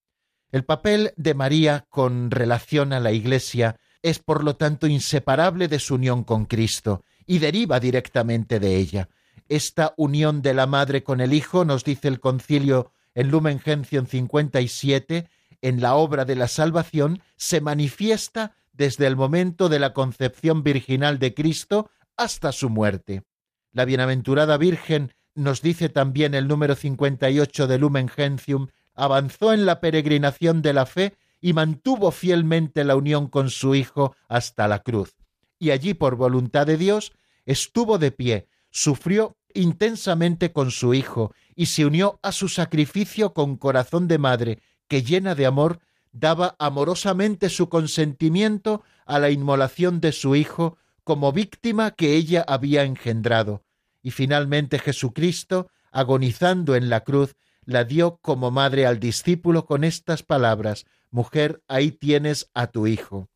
El 0.51 0.63
papel 0.63 1.13
de 1.17 1.33
María 1.33 1.85
con 1.89 2.31
relación 2.31 2.93
a 2.93 2.99
la 2.99 3.11
Iglesia 3.11 3.77
es 4.01 4.19
por 4.19 4.43
lo 4.43 4.55
tanto 4.55 4.87
inseparable 4.87 5.67
de 5.67 5.79
su 5.79 5.95
unión 5.95 6.23
con 6.23 6.45
Cristo 6.45 7.03
y 7.25 7.39
deriva 7.39 7.79
directamente 7.79 8.59
de 8.59 8.77
ella. 8.77 9.09
esta 9.47 9.93
unión 9.97 10.41
de 10.41 10.53
la 10.53 10.65
madre 10.65 11.03
con 11.03 11.19
el 11.19 11.33
hijo, 11.33 11.65
nos 11.65 11.83
dice 11.83 12.07
el 12.07 12.21
concilio 12.21 12.93
en 13.13 13.29
Lumen 13.29 13.59
Gentium 13.59 14.05
57, 14.05 15.27
en 15.61 15.81
la 15.81 15.95
obra 15.95 16.25
de 16.25 16.35
la 16.35 16.47
salvación, 16.47 17.21
se 17.35 17.61
manifiesta 17.61 18.55
desde 18.73 19.07
el 19.07 19.15
momento 19.15 19.69
de 19.69 19.79
la 19.79 19.93
concepción 19.93 20.63
virginal 20.63 21.19
de 21.19 21.33
Cristo 21.33 21.89
hasta 22.17 22.51
su 22.51 22.69
muerte. 22.69 23.23
La 23.71 23.85
bienaventurada 23.85 24.57
Virgen, 24.57 25.13
nos 25.33 25.61
dice 25.61 25.89
también 25.89 26.33
el 26.33 26.47
número 26.47 26.75
58 26.75 27.67
de 27.67 27.77
Lumen 27.77 28.09
Gentium, 28.09 28.67
avanzó 28.93 29.53
en 29.53 29.65
la 29.65 29.79
peregrinación 29.79 30.61
de 30.61 30.73
la 30.73 30.85
fe 30.85 31.15
y 31.39 31.53
mantuvo 31.53 32.11
fielmente 32.11 32.83
la 32.83 32.95
unión 32.95 33.27
con 33.27 33.49
su 33.49 33.75
Hijo 33.75 34.15
hasta 34.27 34.67
la 34.67 34.79
cruz. 34.79 35.15
Y 35.57 35.71
allí, 35.71 35.93
por 35.93 36.15
voluntad 36.15 36.67
de 36.67 36.77
Dios, 36.77 37.13
estuvo 37.45 37.97
de 37.97 38.11
pie, 38.11 38.47
sufrió 38.69 39.37
intensamente 39.53 40.51
con 40.51 40.71
su 40.71 40.93
Hijo 40.93 41.33
y 41.55 41.67
se 41.67 41.85
unió 41.85 42.19
a 42.23 42.31
su 42.31 42.47
sacrificio 42.47 43.33
con 43.33 43.57
corazón 43.57 44.07
de 44.07 44.17
madre, 44.17 44.59
que 44.91 45.03
llena 45.03 45.35
de 45.35 45.45
amor 45.45 45.79
daba 46.11 46.57
amorosamente 46.59 47.47
su 47.47 47.69
consentimiento 47.69 48.83
a 49.05 49.19
la 49.19 49.29
inmolación 49.29 50.01
de 50.01 50.11
su 50.11 50.35
Hijo 50.35 50.77
como 51.05 51.31
víctima 51.31 51.91
que 51.91 52.17
ella 52.17 52.43
había 52.45 52.83
engendrado. 52.83 53.63
Y 54.03 54.11
finalmente 54.11 54.79
Jesucristo, 54.79 55.69
agonizando 55.93 56.75
en 56.75 56.89
la 56.89 57.05
cruz, 57.05 57.35
la 57.63 57.85
dio 57.85 58.17
como 58.17 58.51
madre 58.51 58.85
al 58.85 58.99
discípulo 58.99 59.65
con 59.65 59.85
estas 59.85 60.23
palabras, 60.23 60.85
Mujer, 61.09 61.63
ahí 61.69 61.91
tienes 61.91 62.49
a 62.53 62.67
tu 62.67 62.85
Hijo. 62.85 63.29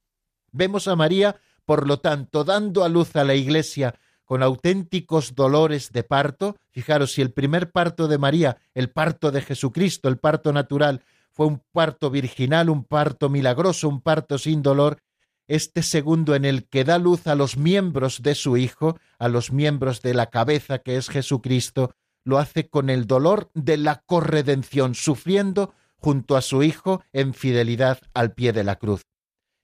Vemos 0.51 0.89
a 0.89 0.97
María, 0.97 1.39
por 1.63 1.87
lo 1.87 2.01
tanto, 2.01 2.43
dando 2.43 2.83
a 2.83 2.89
luz 2.89 3.15
a 3.15 3.23
la 3.23 3.35
Iglesia 3.35 3.95
con 4.25 4.43
auténticos 4.43 5.35
dolores 5.35 5.93
de 5.93 6.03
parto. 6.03 6.57
Fijaros, 6.71 7.13
si 7.13 7.21
el 7.21 7.31
primer 7.31 7.71
parto 7.71 8.09
de 8.09 8.17
María, 8.17 8.57
el 8.73 8.89
parto 8.89 9.31
de 9.31 9.41
Jesucristo, 9.41 10.09
el 10.09 10.17
parto 10.17 10.51
natural, 10.51 11.01
fue 11.35 11.47
un 11.47 11.61
parto 11.73 12.09
virginal, 12.09 12.69
un 12.69 12.85
parto 12.85 13.29
milagroso, 13.29 13.89
un 13.89 14.01
parto 14.01 14.37
sin 14.37 14.61
dolor, 14.61 14.99
este 15.47 15.83
segundo 15.83 16.33
en 16.33 16.45
el 16.45 16.67
que 16.67 16.85
da 16.85 16.97
luz 16.97 17.27
a 17.27 17.35
los 17.35 17.57
miembros 17.57 18.21
de 18.23 18.35
su 18.35 18.57
Hijo, 18.57 18.97
a 19.19 19.27
los 19.27 19.51
miembros 19.51 20.01
de 20.01 20.13
la 20.13 20.27
cabeza 20.27 20.79
que 20.79 20.95
es 20.95 21.09
Jesucristo, 21.09 21.93
lo 22.23 22.39
hace 22.39 22.69
con 22.69 22.89
el 22.89 23.05
dolor 23.05 23.51
de 23.53 23.77
la 23.77 24.01
corredención, 24.05 24.95
sufriendo 24.95 25.73
junto 25.97 26.37
a 26.37 26.41
su 26.41 26.63
Hijo 26.63 27.03
en 27.13 27.33
fidelidad 27.33 27.99
al 28.13 28.33
pie 28.33 28.53
de 28.53 28.63
la 28.63 28.77
cruz. 28.77 29.05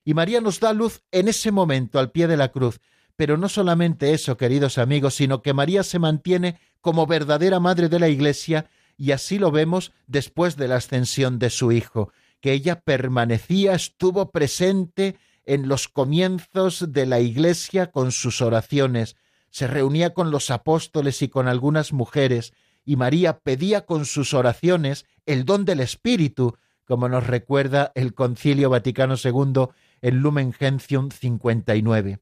Y 0.04 0.14
María 0.14 0.40
nos 0.40 0.60
da 0.60 0.72
luz 0.72 1.02
en 1.10 1.28
ese 1.28 1.52
momento 1.52 1.98
al 1.98 2.10
pie 2.10 2.26
de 2.26 2.36
la 2.36 2.52
cruz, 2.52 2.80
pero 3.16 3.36
no 3.36 3.48
solamente 3.48 4.12
eso, 4.12 4.36
queridos 4.36 4.78
amigos, 4.78 5.14
sino 5.14 5.42
que 5.42 5.54
María 5.54 5.82
se 5.82 5.98
mantiene 5.98 6.58
como 6.80 7.06
verdadera 7.06 7.60
madre 7.60 7.88
de 7.88 7.98
la 7.98 8.08
Iglesia, 8.08 8.66
y 9.02 9.10
así 9.10 9.40
lo 9.40 9.50
vemos 9.50 9.90
después 10.06 10.56
de 10.56 10.68
la 10.68 10.76
ascensión 10.76 11.40
de 11.40 11.50
su 11.50 11.72
Hijo, 11.72 12.12
que 12.40 12.52
ella 12.52 12.82
permanecía, 12.82 13.74
estuvo 13.74 14.30
presente 14.30 15.16
en 15.44 15.66
los 15.66 15.88
comienzos 15.88 16.92
de 16.92 17.06
la 17.06 17.18
Iglesia 17.18 17.90
con 17.90 18.12
sus 18.12 18.40
oraciones, 18.40 19.16
se 19.50 19.66
reunía 19.66 20.14
con 20.14 20.30
los 20.30 20.52
apóstoles 20.52 21.20
y 21.20 21.26
con 21.26 21.48
algunas 21.48 21.92
mujeres, 21.92 22.52
y 22.84 22.94
María 22.94 23.40
pedía 23.40 23.86
con 23.86 24.04
sus 24.04 24.34
oraciones 24.34 25.04
el 25.26 25.46
don 25.46 25.64
del 25.64 25.80
Espíritu, 25.80 26.56
como 26.84 27.08
nos 27.08 27.26
recuerda 27.26 27.90
el 27.96 28.14
Concilio 28.14 28.70
Vaticano 28.70 29.16
II 29.16 29.66
en 30.00 30.18
Lumen 30.18 30.52
Gentium 30.52 31.10
59. 31.10 32.20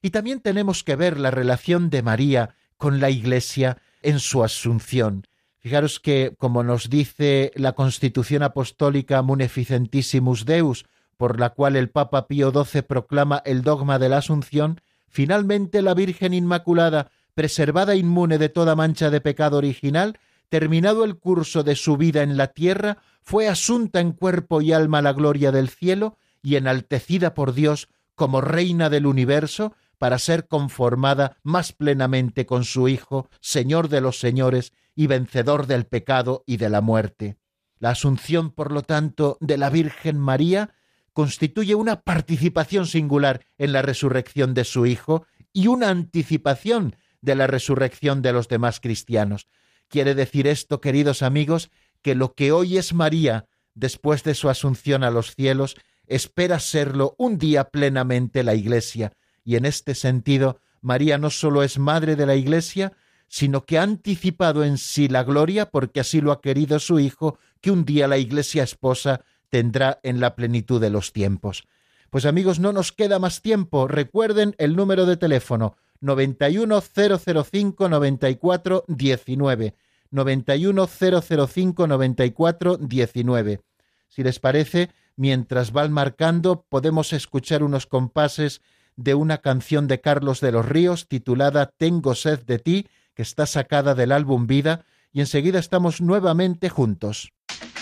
Y 0.00 0.08
también 0.08 0.40
tenemos 0.40 0.84
que 0.84 0.96
ver 0.96 1.20
la 1.20 1.30
relación 1.30 1.90
de 1.90 2.02
María 2.02 2.54
con 2.78 2.98
la 2.98 3.10
Iglesia 3.10 3.76
en 4.00 4.20
su 4.20 4.42
asunción. 4.42 5.26
Fijaros 5.60 5.98
que, 6.00 6.34
como 6.38 6.62
nos 6.62 6.88
dice 6.88 7.52
la 7.56 7.72
Constitución 7.72 8.42
Apostólica 8.42 9.22
Muneficentissimus 9.22 10.44
Deus, 10.44 10.86
por 11.16 11.40
la 11.40 11.50
cual 11.50 11.76
el 11.76 11.90
Papa 11.90 12.28
Pío 12.28 12.52
XII 12.52 12.82
proclama 12.82 13.42
el 13.44 13.62
dogma 13.62 13.98
de 13.98 14.08
la 14.08 14.18
Asunción, 14.18 14.80
finalmente 15.08 15.82
la 15.82 15.94
Virgen 15.94 16.32
Inmaculada, 16.32 17.10
preservada 17.34 17.96
inmune 17.96 18.38
de 18.38 18.48
toda 18.48 18.76
mancha 18.76 19.10
de 19.10 19.20
pecado 19.20 19.58
original, 19.58 20.18
terminado 20.48 21.04
el 21.04 21.16
curso 21.16 21.62
de 21.64 21.74
su 21.74 21.96
vida 21.96 22.22
en 22.22 22.36
la 22.36 22.48
tierra, 22.48 22.98
fue 23.22 23.48
asunta 23.48 24.00
en 24.00 24.12
cuerpo 24.12 24.62
y 24.62 24.72
alma 24.72 24.98
a 24.98 25.02
la 25.02 25.12
gloria 25.12 25.52
del 25.52 25.68
cielo 25.68 26.16
y 26.42 26.56
enaltecida 26.56 27.34
por 27.34 27.52
Dios 27.52 27.88
como 28.14 28.40
reina 28.40 28.90
del 28.90 29.06
universo, 29.06 29.74
para 29.98 30.18
ser 30.18 30.46
conformada 30.46 31.36
más 31.42 31.72
plenamente 31.72 32.46
con 32.46 32.64
su 32.64 32.88
Hijo, 32.88 33.28
Señor 33.40 33.88
de 33.88 34.00
los 34.00 34.20
señores 34.20 34.72
y 34.98 35.06
vencedor 35.06 35.68
del 35.68 35.86
pecado 35.86 36.42
y 36.44 36.56
de 36.56 36.68
la 36.68 36.80
muerte. 36.80 37.36
La 37.78 37.90
asunción, 37.90 38.50
por 38.50 38.72
lo 38.72 38.82
tanto, 38.82 39.38
de 39.40 39.56
la 39.56 39.70
Virgen 39.70 40.18
María 40.18 40.74
constituye 41.12 41.76
una 41.76 42.00
participación 42.00 42.84
singular 42.84 43.46
en 43.58 43.70
la 43.70 43.80
resurrección 43.80 44.54
de 44.54 44.64
su 44.64 44.86
Hijo 44.86 45.24
y 45.52 45.68
una 45.68 45.90
anticipación 45.90 46.96
de 47.20 47.36
la 47.36 47.46
resurrección 47.46 48.22
de 48.22 48.32
los 48.32 48.48
demás 48.48 48.80
cristianos. 48.80 49.46
Quiere 49.86 50.16
decir 50.16 50.48
esto, 50.48 50.80
queridos 50.80 51.22
amigos, 51.22 51.70
que 52.02 52.16
lo 52.16 52.34
que 52.34 52.50
hoy 52.50 52.76
es 52.76 52.92
María, 52.92 53.46
después 53.74 54.24
de 54.24 54.34
su 54.34 54.48
asunción 54.48 55.04
a 55.04 55.12
los 55.12 55.36
cielos, 55.36 55.76
espera 56.08 56.58
serlo 56.58 57.14
un 57.18 57.38
día 57.38 57.70
plenamente 57.70 58.42
la 58.42 58.56
Iglesia, 58.56 59.12
y 59.44 59.54
en 59.54 59.64
este 59.64 59.94
sentido 59.94 60.60
María 60.80 61.18
no 61.18 61.30
sólo 61.30 61.62
es 61.62 61.78
madre 61.78 62.16
de 62.16 62.26
la 62.26 62.34
Iglesia, 62.34 62.94
sino 63.28 63.64
que 63.64 63.78
ha 63.78 63.82
anticipado 63.82 64.64
en 64.64 64.78
sí 64.78 65.08
la 65.08 65.22
gloria 65.22 65.70
porque 65.70 66.00
así 66.00 66.20
lo 66.20 66.32
ha 66.32 66.40
querido 66.40 66.78
su 66.78 66.98
Hijo, 66.98 67.38
que 67.60 67.70
un 67.70 67.84
día 67.84 68.08
la 68.08 68.18
Iglesia 68.18 68.62
esposa 68.62 69.22
tendrá 69.50 70.00
en 70.02 70.20
la 70.20 70.34
plenitud 70.34 70.80
de 70.80 70.90
los 70.90 71.12
tiempos. 71.12 71.64
Pues 72.10 72.24
amigos, 72.24 72.58
no 72.58 72.72
nos 72.72 72.90
queda 72.92 73.18
más 73.18 73.42
tiempo. 73.42 73.86
Recuerden 73.86 74.54
el 74.58 74.76
número 74.76 75.04
de 75.04 75.18
teléfono 75.18 75.76
91005 76.00 77.88
94 77.88 78.84
19. 78.88 79.74
91005 80.10 81.86
94 81.86 82.76
19. 82.78 83.60
Si 84.08 84.22
les 84.22 84.38
parece, 84.38 84.88
mientras 85.16 85.72
van 85.72 85.92
marcando, 85.92 86.64
podemos 86.68 87.12
escuchar 87.12 87.62
unos 87.62 87.86
compases 87.86 88.62
de 88.96 89.14
una 89.14 89.38
canción 89.38 89.86
de 89.86 90.00
Carlos 90.00 90.40
de 90.40 90.52
los 90.52 90.66
Ríos 90.66 91.08
titulada 91.08 91.66
Tengo 91.66 92.14
sed 92.14 92.40
de 92.40 92.58
ti, 92.58 92.88
que 93.18 93.22
está 93.22 93.46
sacada 93.46 93.94
del 93.96 94.12
álbum 94.12 94.46
Vida, 94.46 94.84
y 95.10 95.18
enseguida 95.18 95.58
estamos 95.58 96.00
nuevamente 96.00 96.68
juntos. 96.68 97.32
Recuerdo 97.48 97.72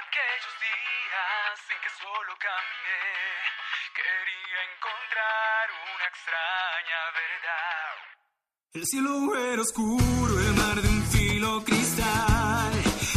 aquellos 0.00 0.56
días 0.64 1.60
en 1.68 1.76
que 1.84 1.92
solo 2.00 2.32
caminé, 2.40 3.04
quería 3.92 4.72
encontrar 4.72 5.68
una 5.84 6.08
extraña 6.08 7.12
verdad. 7.20 7.92
El 8.72 8.80
cielo 8.86 9.36
era 9.52 9.60
oscuro, 9.60 10.32
el 10.40 10.54
mar 10.54 10.80
de 10.80 10.88
un 10.88 11.02
filo 11.12 11.62
cristal, 11.62 12.72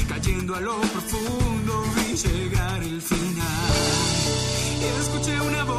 cayendo 0.09 0.53
a 0.53 0.59
lo 0.59 0.81
profundo 0.81 1.81
vi 1.95 2.17
llegar 2.17 2.83
el 2.83 3.01
final. 3.01 3.71
Y 4.81 4.83
escuché 4.99 5.39
una 5.39 5.63
voz 5.63 5.78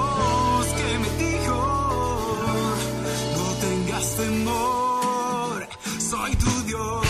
soy 5.98 6.36
tu 6.36 6.62
Dios. 6.66 7.09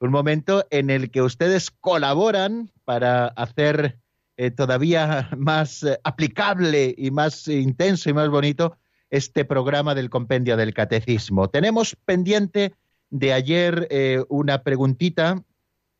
Un 0.00 0.10
momento 0.10 0.66
en 0.70 0.88
el 0.88 1.10
que 1.10 1.20
ustedes 1.20 1.70
colaboran 1.70 2.70
para 2.86 3.26
hacer 3.26 3.98
eh, 4.38 4.50
todavía 4.50 5.28
más 5.36 5.82
eh, 5.82 6.00
aplicable 6.02 6.94
y 6.96 7.10
más 7.10 7.46
intenso 7.46 8.08
y 8.08 8.14
más 8.14 8.30
bonito 8.30 8.78
este 9.12 9.44
programa 9.44 9.94
del 9.94 10.08
compendio 10.08 10.56
del 10.56 10.72
catecismo. 10.72 11.50
Tenemos 11.50 11.96
pendiente 12.06 12.72
de 13.10 13.34
ayer 13.34 13.86
eh, 13.90 14.24
una 14.30 14.62
preguntita 14.62 15.44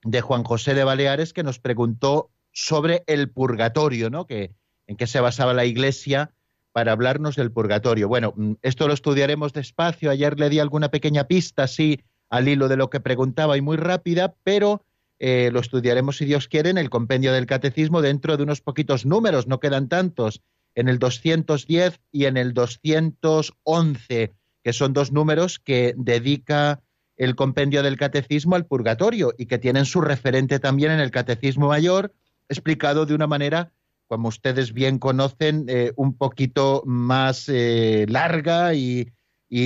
de 0.03 0.23
Juan 0.23 0.45
José 0.45 0.73
de 0.73 0.83
Baleares 0.83 1.35
que 1.35 1.43
nos 1.43 1.59
preguntó 1.59 2.31
sobre 2.53 3.05
el 3.07 3.31
purgatorio, 3.31 4.09
¿no? 4.09 4.27
Que, 4.27 4.55
en 4.87 4.97
qué 4.97 5.07
se 5.07 5.21
basaba 5.21 5.53
la 5.53 5.67
Iglesia 5.67 6.33
para 6.73 6.93
hablarnos 6.93 7.37
del 7.37 7.53
purgatorio. 7.53 8.09
Bueno, 8.09 8.33
mm, 8.35 8.55
esto 8.63 8.89
lo 8.89 8.95
estudiaremos 8.95 9.53
despacio. 9.53 10.11
Ayer 10.11 10.41
le 10.41 10.49
di 10.49 10.59
alguna 10.59 10.91
pequeña 10.91 11.25
pista, 11.25 11.69
sí, 11.69 12.01
al 12.31 12.49
hilo 12.49 12.69
de 12.69 12.79
lo 12.79 12.89
que 12.89 13.01
preguntaba 13.01 13.59
y 13.59 13.61
muy 13.61 13.77
rápida, 13.77 14.35
pero 14.43 14.87
eh, 15.19 15.51
lo 15.53 15.61
estudiaremos, 15.61 16.17
si 16.17 16.25
Dios 16.25 16.49
quiere, 16.49 16.71
en 16.71 16.79
el 16.79 16.89
compendio 16.89 17.35
del 17.35 17.45
catecismo 17.45 18.01
dentro 18.01 18.39
de 18.39 18.43
unos 18.43 18.63
poquitos 18.63 19.05
números, 19.05 19.47
no 19.47 19.61
quedan 19.61 19.91
tantos 19.91 20.41
en 20.75 20.89
el 20.89 20.99
210 20.99 22.01
y 22.11 22.25
en 22.25 22.37
el 22.37 22.55
211, 22.55 24.33
que 24.63 24.73
son 24.73 24.93
dos 24.93 25.13
números 25.13 25.59
que 25.59 25.95
dedica 25.97 26.81
el 27.17 27.37
compendio 27.37 27.83
del 27.83 27.97
catecismo 27.97 28.57
al 28.57 28.67
purgatorio 28.67 29.35
y 29.37 29.47
que 29.47 29.59
tienen 29.59 29.85
su 29.85 30.01
referente 30.01 30.59
también 30.59 30.93
en 30.93 31.01
el 31.01 31.11
catecismo 31.11 31.69
mayor, 31.69 32.13
explicado 32.49 33.07
de 33.07 33.15
una 33.15 33.27
manera, 33.27 33.73
como 34.07 34.29
ustedes 34.29 34.73
bien 34.73 34.99
conocen, 34.99 35.67
eh, 35.69 35.93
un 35.97 36.17
poquito 36.17 36.83
más 36.85 37.49
eh, 37.49 38.07
larga 38.09 38.75
y, 38.75 39.13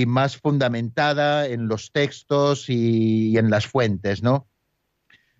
más 0.05 0.35
fundamentada 0.35 1.47
en 1.47 1.69
los 1.69 1.93
textos 1.93 2.69
y, 2.69 3.29
y 3.29 3.37
en 3.37 3.49
las 3.49 3.67
fuentes, 3.67 4.21
¿no? 4.21 4.49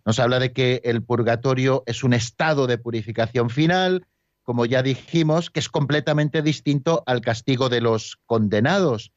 Nos 0.06 0.20
habla 0.20 0.40
de 0.40 0.54
que 0.54 0.80
el 0.86 1.04
purgatorio 1.04 1.84
es 1.86 2.02
un 2.06 2.14
estado 2.14 2.66
de 2.66 2.78
purificación 2.78 3.50
final, 3.50 4.08
como 4.48 4.66
ya 4.66 4.82
dijimos, 4.82 5.50
que 5.50 5.60
es 5.60 5.68
completamente 5.68 6.42
distinto 6.42 7.04
al 7.06 7.20
castigo 7.20 7.68
de 7.68 7.82
los 7.82 8.18
condenados 8.26 9.12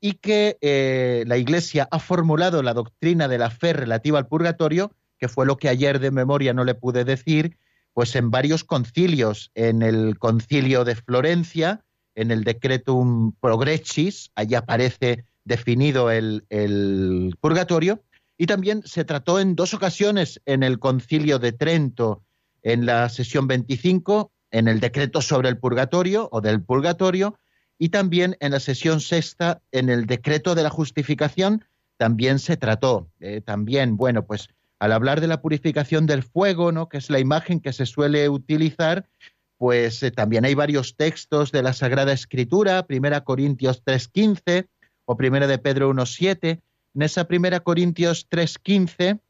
y 0.00 0.14
que 0.14 0.56
eh, 0.62 1.24
la 1.26 1.36
Iglesia 1.36 1.88
ha 1.90 1.98
formulado 1.98 2.62
la 2.62 2.72
doctrina 2.72 3.28
de 3.28 3.36
la 3.36 3.50
fe 3.50 3.74
relativa 3.74 4.18
al 4.18 4.28
purgatorio, 4.28 4.90
que 5.18 5.28
fue 5.28 5.44
lo 5.44 5.58
que 5.58 5.68
ayer 5.68 5.98
de 6.00 6.10
memoria 6.10 6.54
no 6.54 6.64
le 6.64 6.74
pude 6.74 7.04
decir, 7.04 7.58
pues 7.92 8.16
en 8.16 8.30
varios 8.30 8.64
concilios, 8.64 9.50
en 9.54 9.82
el 9.82 10.18
concilio 10.18 10.86
de 10.86 10.96
Florencia, 10.96 11.84
en 12.14 12.30
el 12.30 12.42
Decretum 12.42 13.34
Progrechis, 13.42 14.30
allí 14.36 14.54
aparece 14.54 15.26
definido 15.44 16.10
el, 16.10 16.46
el 16.48 17.36
purgatorio, 17.42 18.02
y 18.38 18.46
también 18.46 18.84
se 18.86 19.04
trató 19.04 19.38
en 19.38 19.54
dos 19.54 19.74
ocasiones 19.74 20.40
en 20.46 20.62
el 20.62 20.78
concilio 20.78 21.38
de 21.38 21.52
Trento, 21.52 22.22
en 22.62 22.86
la 22.86 23.10
sesión 23.10 23.46
25 23.46 24.32
en 24.52 24.68
el 24.68 24.78
decreto 24.78 25.20
sobre 25.20 25.48
el 25.48 25.58
purgatorio 25.58 26.28
o 26.30 26.40
del 26.40 26.62
purgatorio 26.62 27.38
y 27.78 27.88
también 27.88 28.36
en 28.38 28.52
la 28.52 28.60
sesión 28.60 29.00
sexta 29.00 29.60
en 29.72 29.88
el 29.88 30.06
decreto 30.06 30.54
de 30.54 30.62
la 30.62 30.70
justificación 30.70 31.64
también 31.96 32.38
se 32.38 32.56
trató. 32.56 33.08
Eh, 33.18 33.40
también, 33.40 33.96
bueno, 33.96 34.24
pues 34.24 34.48
al 34.78 34.92
hablar 34.92 35.20
de 35.20 35.26
la 35.26 35.40
purificación 35.40 36.06
del 36.06 36.22
fuego, 36.22 36.70
¿no? 36.70 36.88
que 36.88 36.98
es 36.98 37.10
la 37.10 37.18
imagen 37.18 37.60
que 37.60 37.72
se 37.72 37.86
suele 37.86 38.28
utilizar, 38.28 39.08
pues 39.56 40.02
eh, 40.02 40.10
también 40.10 40.44
hay 40.44 40.54
varios 40.54 40.96
textos 40.96 41.52
de 41.52 41.62
la 41.62 41.72
Sagrada 41.72 42.12
Escritura, 42.12 42.84
Primera 42.86 43.22
Corintios 43.22 43.84
3.15 43.84 44.66
o 45.04 45.16
Primera 45.16 45.46
de 45.46 45.58
Pedro 45.58 45.90
1.7. 45.92 46.60
En 46.94 47.02
esa 47.02 47.24
Primera 47.24 47.60
Corintios 47.60 48.28
3.15 48.28 49.20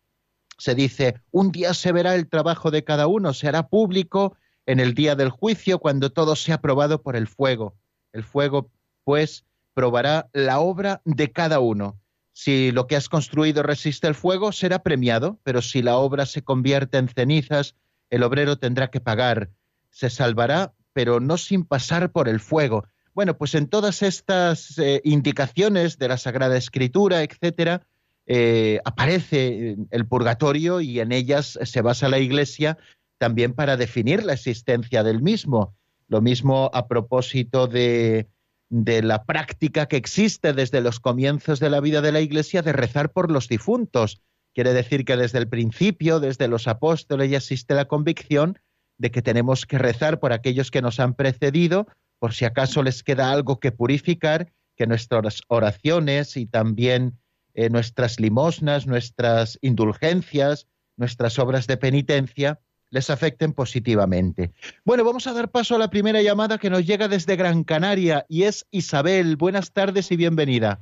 se 0.59 0.75
dice, 0.75 1.21
un 1.31 1.53
día 1.53 1.75
se 1.75 1.93
verá 1.93 2.15
el 2.15 2.29
trabajo 2.29 2.71
de 2.71 2.85
cada 2.85 3.07
uno, 3.07 3.35
se 3.35 3.49
hará 3.49 3.69
público 3.69 4.37
en 4.67 4.81
el 4.81 4.95
día 4.95 5.17
del 5.17 5.31
juicio, 5.31 5.79
cuando 5.79 6.11
todo 6.11 6.37
sea 6.37 6.61
probado 6.61 7.03
por 7.03 7.17
el 7.17 7.27
fuego. 7.27 7.75
El 8.13 8.25
fuego, 8.25 8.71
pues, 9.05 9.45
probará 9.75 10.29
la 10.33 10.61
obra 10.61 11.01
de 11.05 11.33
cada 11.33 11.61
uno. 11.61 11.99
Si 12.33 12.71
lo 12.73 12.87
que 12.87 12.97
has 12.97 13.09
construido 13.09 13.63
resiste 13.63 14.07
el 14.07 14.15
fuego, 14.15 14.53
será 14.53 14.83
premiado, 14.83 15.39
pero 15.43 15.61
si 15.61 15.83
la 15.83 15.97
obra 15.97 16.27
se 16.27 16.43
convierte 16.43 16.99
en 16.99 17.09
cenizas, 17.09 17.75
el 18.11 18.23
obrero 18.23 18.57
tendrá 18.57 18.89
que 18.89 19.01
pagar. 19.01 19.51
Se 19.91 20.09
salvará, 20.09 20.73
pero 20.93 21.21
no 21.21 21.37
sin 21.37 21.65
pasar 21.65 22.11
por 22.13 22.29
el 22.29 22.41
fuego. 22.41 22.87
Bueno, 23.15 23.37
pues 23.37 23.55
en 23.55 23.69
todas 23.69 24.03
estas 24.03 24.79
eh, 24.79 25.03
indicaciones 25.05 25.99
de 25.99 26.09
la 26.09 26.17
Sagrada 26.17 26.57
Escritura, 26.57 27.23
etcétera, 27.23 27.87
eh, 28.27 28.81
aparece 28.85 29.77
el 29.91 30.07
purgatorio 30.07 30.81
y 30.81 31.01
en 31.01 31.13
ellas 31.13 31.59
se 31.63 31.83
basa 31.83 32.09
la 32.09 32.19
Iglesia 32.19 32.79
también 33.23 33.53
para 33.53 33.77
definir 33.77 34.25
la 34.25 34.33
existencia 34.33 35.05
del 35.05 35.23
mismo. 35.23 35.77
Lo 36.09 36.21
mismo 36.21 36.73
a 36.75 36.89
propósito 36.89 37.69
de, 37.69 38.27
de, 38.69 39.01
la 39.01 39.23
práctica 39.23 39.87
que 39.87 39.97
existe 39.97 40.53
desde 40.53 40.81
los 40.81 40.99
comienzos 40.99 41.61
de 41.61 41.71
la 41.71 41.79
vida 41.79 42.01
de 42.01 42.11
la 42.11 42.21
Iglesia 42.21 42.63
de 42.63 42.73
rezar 42.73 43.13
por 43.13 43.31
los 43.31 43.47
difuntos. 43.47 44.21
Quiere 44.55 44.73
decir 44.73 45.05
que 45.05 45.17
desde 45.17 45.39
el 45.39 45.47
principio, 45.47 46.19
desde 46.19 46.49
los 46.49 46.67
apóstoles, 46.67 47.31
ya 47.31 47.37
existe 47.37 47.75
la 47.77 47.85
convicción 47.85 48.59
de 48.99 49.13
que 49.13 49.23
tenemos 49.23 49.67
que 49.67 49.79
rezar 49.79 50.19
por 50.19 50.33
aquellos 50.33 50.73
que 50.73 50.83
nos 50.83 50.99
han 50.99 51.15
precedido, 51.15 51.87
por 52.19 52.35
si 52.35 52.45
acaso 52.45 52.83
les 52.83 53.05
queda 53.05 53.31
algo 53.31 53.61
que 53.61 53.71
purificar, 53.71 54.53
que 54.77 54.89
nuestras 54.89 55.43
oraciones 55.47 56.37
y 56.37 56.47
también 56.47 57.21
eh, 57.55 57.71
nuestras 57.71 58.19
limosnas, 58.19 58.89
nuestras 58.89 59.61
indulgencias, 59.63 60.67
nuestras 60.97 61.39
obras 61.39 61.69
de 61.69 61.77
penitencia, 61.77 62.59
les 62.93 63.09
afecten 63.11 63.55
positivamente. 63.55 64.53
Bueno, 64.85 65.03
vamos 65.03 65.27
a 65.27 65.33
dar 65.33 65.51
paso 65.51 65.75
a 65.75 65.79
la 65.79 65.89
primera 65.89 66.21
llamada 66.23 66.59
que 66.59 66.71
nos 66.71 66.87
llega 66.87 67.09
desde 67.09 67.37
Gran 67.37 67.65
Canaria 67.65 68.27
y 68.29 68.45
es 68.45 68.67
Isabel. 68.71 69.37
Buenas 69.37 69.73
tardes 69.73 70.13
y 70.13 70.17
bienvenida. 70.17 70.79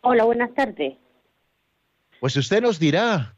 Hola, 0.00 0.24
buenas 0.24 0.52
tardes. 0.54 0.96
Pues 2.18 2.34
usted 2.36 2.62
nos 2.62 2.80
dirá. 2.80 3.36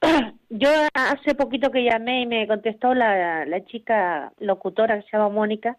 Yo 0.50 0.68
hace 0.94 1.34
poquito 1.36 1.70
que 1.70 1.84
llamé 1.84 2.22
y 2.22 2.26
me 2.26 2.48
contestó 2.48 2.92
la, 2.92 3.46
la 3.46 3.64
chica 3.66 4.32
locutora 4.40 4.96
que 4.96 5.08
se 5.08 5.16
llama 5.16 5.28
Mónica, 5.28 5.76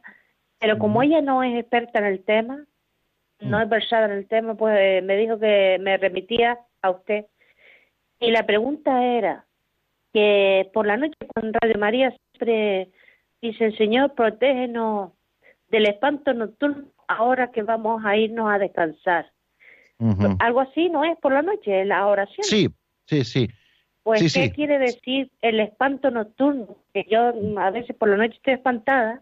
pero 0.60 0.80
como 0.80 1.04
ella 1.04 1.22
no 1.22 1.44
es 1.44 1.60
experta 1.60 2.00
en 2.00 2.06
el 2.06 2.24
tema, 2.24 2.64
no 3.42 3.62
es 3.62 3.68
versada 3.68 4.06
en 4.06 4.12
el 4.12 4.28
tema, 4.28 4.56
pues 4.56 4.78
eh, 4.80 5.02
me 5.02 5.18
dijo 5.18 5.40
que 5.40 5.78
me 5.82 5.98
remitía 5.98 6.58
a 6.82 6.92
usted. 6.92 7.26
Y 8.20 8.32
la 8.32 8.46
pregunta 8.46 9.04
era 9.04 9.46
que 10.14 10.70
por 10.74 10.86
la 10.88 10.98
noche 10.98 11.16
con 11.34 11.54
Radio 11.54 11.78
María 11.80 12.16
siempre 12.32 12.90
dicen, 13.42 13.76
Señor, 13.78 14.14
protégenos 14.16 15.12
del 15.70 15.88
espanto 15.88 16.34
nocturno 16.34 16.86
ahora 17.08 17.52
que 17.52 17.64
vamos 17.64 18.04
a 18.06 18.18
irnos 18.18 18.52
a 18.52 18.58
descansar. 18.58 19.32
Algo 20.40 20.62
así 20.62 20.88
no 20.90 21.04
es 21.04 21.18
por 21.20 21.34
la 21.34 21.42
noche, 21.42 21.84
la 21.84 22.08
oración. 22.08 22.44
Sí, 22.44 22.70
sí, 23.06 23.26
sí. 23.26 23.50
Pues, 24.04 24.20
sí, 24.22 24.40
¿qué 24.40 24.48
sí. 24.48 24.52
quiere 24.54 24.80
decir 24.80 25.30
el 25.42 25.60
espanto 25.60 26.10
nocturno? 26.10 26.78
Que 26.94 27.06
yo 27.10 27.34
a 27.60 27.70
veces 27.72 27.96
por 27.98 28.08
la 28.10 28.16
noche 28.18 28.36
estoy 28.38 28.54
espantada 28.54 29.22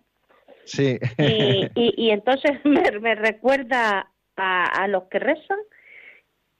Sí. 0.68 1.00
y, 1.18 1.70
y, 1.76 1.94
y 1.98 2.10
entonces 2.12 2.52
me, 2.66 3.00
me 3.00 3.16
recuerda 3.16 4.12
a, 4.36 4.84
a 4.84 4.88
los 4.88 5.06
que 5.06 5.20
rezan. 5.20 5.58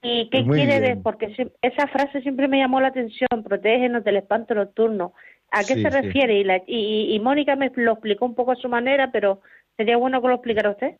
¿Y 0.02 0.30
qué 0.30 0.42
Muy 0.42 0.56
quiere 0.58 0.80
decir? 0.80 1.02
Porque 1.02 1.34
sie- 1.36 1.52
esa 1.62 1.86
frase 1.88 2.20
siempre 2.22 2.46
me 2.48 2.58
llamó 2.58 2.80
la 2.80 2.88
atención, 2.88 3.28
protégenos 3.44 4.04
del 4.04 4.16
espanto 4.16 4.54
nocturno. 4.54 5.12
¿A 5.50 5.60
qué 5.60 5.74
Sí, 5.74 5.82
se 5.82 5.90
sí. 5.90 5.96
refiere? 6.02 6.38
Y, 6.38 6.44
la- 6.44 6.62
y, 6.66 6.76
y- 6.76 7.14
y 7.14 7.20
Mónica 7.20 7.56
me 7.56 7.70
lo 7.74 7.92
explicó 7.92 8.24
un 8.26 8.34
poco 8.34 8.52
a 8.52 8.56
su 8.56 8.68
manera, 8.68 9.10
pero 9.10 9.40
sería 9.76 9.96
bueno 9.96 10.20
que 10.22 10.28
lo 10.28 10.34
explicara 10.34 10.70
usted. 10.70 10.96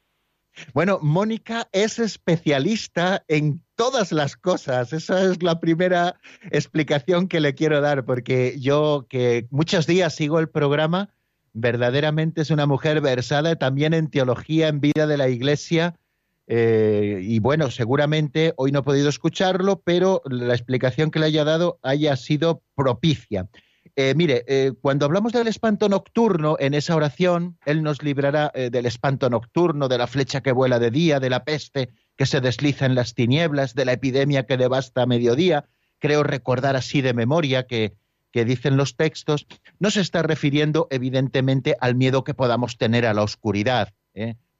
Bueno, 0.74 0.98
Mónica 1.00 1.68
es 1.70 2.00
especialista 2.00 3.22
en 3.28 3.60
todas 3.76 4.10
las 4.10 4.36
cosas. 4.36 4.92
Esa 4.92 5.22
es 5.30 5.42
la 5.42 5.60
primera 5.60 6.16
explicación 6.50 7.28
que 7.28 7.38
le 7.40 7.54
quiero 7.54 7.80
dar, 7.80 8.04
porque 8.04 8.58
yo 8.58 9.06
que 9.08 9.46
muchos 9.50 9.86
días 9.86 10.14
sigo 10.16 10.40
el 10.40 10.48
programa, 10.48 11.10
verdaderamente 11.52 12.40
es 12.40 12.50
una 12.50 12.66
mujer 12.66 13.00
versada 13.00 13.54
también 13.56 13.94
en 13.94 14.10
teología, 14.10 14.68
en 14.68 14.80
vida 14.80 15.06
de 15.06 15.16
la 15.18 15.28
Iglesia. 15.28 15.94
Eh, 16.50 17.20
y 17.22 17.40
bueno, 17.40 17.70
seguramente 17.70 18.54
hoy 18.56 18.72
no 18.72 18.78
he 18.78 18.82
podido 18.82 19.10
escucharlo, 19.10 19.82
pero 19.82 20.22
la 20.24 20.54
explicación 20.54 21.10
que 21.10 21.18
le 21.18 21.26
haya 21.26 21.44
dado 21.44 21.78
haya 21.82 22.16
sido 22.16 22.62
propicia. 22.74 23.48
Eh, 23.96 24.14
mire, 24.16 24.44
eh, 24.48 24.72
cuando 24.80 25.04
hablamos 25.04 25.32
del 25.32 25.48
espanto 25.48 25.90
nocturno, 25.90 26.56
en 26.58 26.72
esa 26.72 26.96
oración, 26.96 27.58
Él 27.66 27.82
nos 27.82 28.02
librará 28.02 28.50
del 28.54 28.86
espanto 28.86 29.28
nocturno, 29.28 29.88
de 29.88 29.98
la 29.98 30.06
flecha 30.06 30.40
que 30.40 30.52
vuela 30.52 30.78
de 30.78 30.90
día, 30.90 31.20
de 31.20 31.30
la 31.30 31.44
peste 31.44 31.90
que 32.16 32.24
se 32.24 32.40
desliza 32.40 32.86
en 32.86 32.94
las 32.94 33.14
tinieblas, 33.14 33.74
de 33.74 33.84
la 33.84 33.92
epidemia 33.92 34.46
que 34.46 34.56
devasta 34.56 35.02
a 35.02 35.06
mediodía. 35.06 35.66
Creo 35.98 36.22
recordar 36.22 36.76
así 36.76 37.02
de 37.02 37.12
memoria 37.12 37.66
que, 37.66 37.94
que 38.32 38.44
dicen 38.44 38.76
los 38.76 38.96
textos, 38.96 39.46
no 39.78 39.90
se 39.90 40.00
está 40.00 40.22
refiriendo 40.22 40.86
evidentemente 40.90 41.76
al 41.80 41.94
miedo 41.94 42.24
que 42.24 42.34
podamos 42.34 42.78
tener 42.78 43.04
a 43.04 43.14
la 43.14 43.22
oscuridad. 43.22 43.92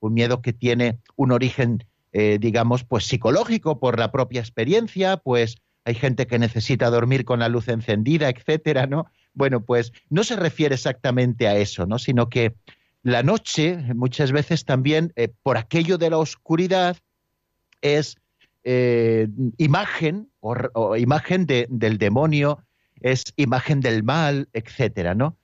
Un 0.01 0.15
miedo 0.15 0.43
que 0.43 0.53
tiene 0.53 0.99
un 1.17 1.33
origen, 1.33 1.85
eh, 2.13 2.39
digamos, 2.41 2.85
pues 2.85 3.05
psicológico 3.07 3.79
por 3.81 3.99
la 3.99 4.11
propia 4.13 4.41
experiencia, 4.41 5.17
pues 5.19 5.57
hay 5.85 5.95
gente 5.95 6.27
que 6.27 6.39
necesita 6.39 6.91
dormir 6.91 7.25
con 7.25 7.39
la 7.41 7.49
luz 7.49 7.69
encendida, 7.69 8.29
etcétera, 8.29 8.87
¿no? 8.87 9.07
Bueno, 9.35 9.65
pues 9.65 9.93
no 10.11 10.25
se 10.25 10.37
refiere 10.37 10.75
exactamente 10.75 11.49
a 11.49 11.57
eso, 11.57 11.87
¿no? 11.87 11.99
Sino 11.99 12.29
que 12.29 12.55
la 13.03 13.23
noche, 13.23 13.77
muchas 13.95 14.33
veces 14.33 14.65
también, 14.65 15.13
eh, 15.17 15.29
por 15.43 15.57
aquello 15.57 15.97
de 15.99 16.11
la 16.11 16.19
oscuridad, 16.19 16.97
es 17.81 18.17
eh, 18.65 19.29
imagen 19.57 20.29
o, 20.41 20.55
o 20.75 20.97
imagen 20.97 21.47
de- 21.47 21.67
del 21.71 21.97
demonio, 21.97 22.59
es 23.01 23.25
imagen 23.37 23.81
del 23.81 24.03
mal, 24.03 24.49
etcétera, 24.53 25.15
¿no? 25.15 25.37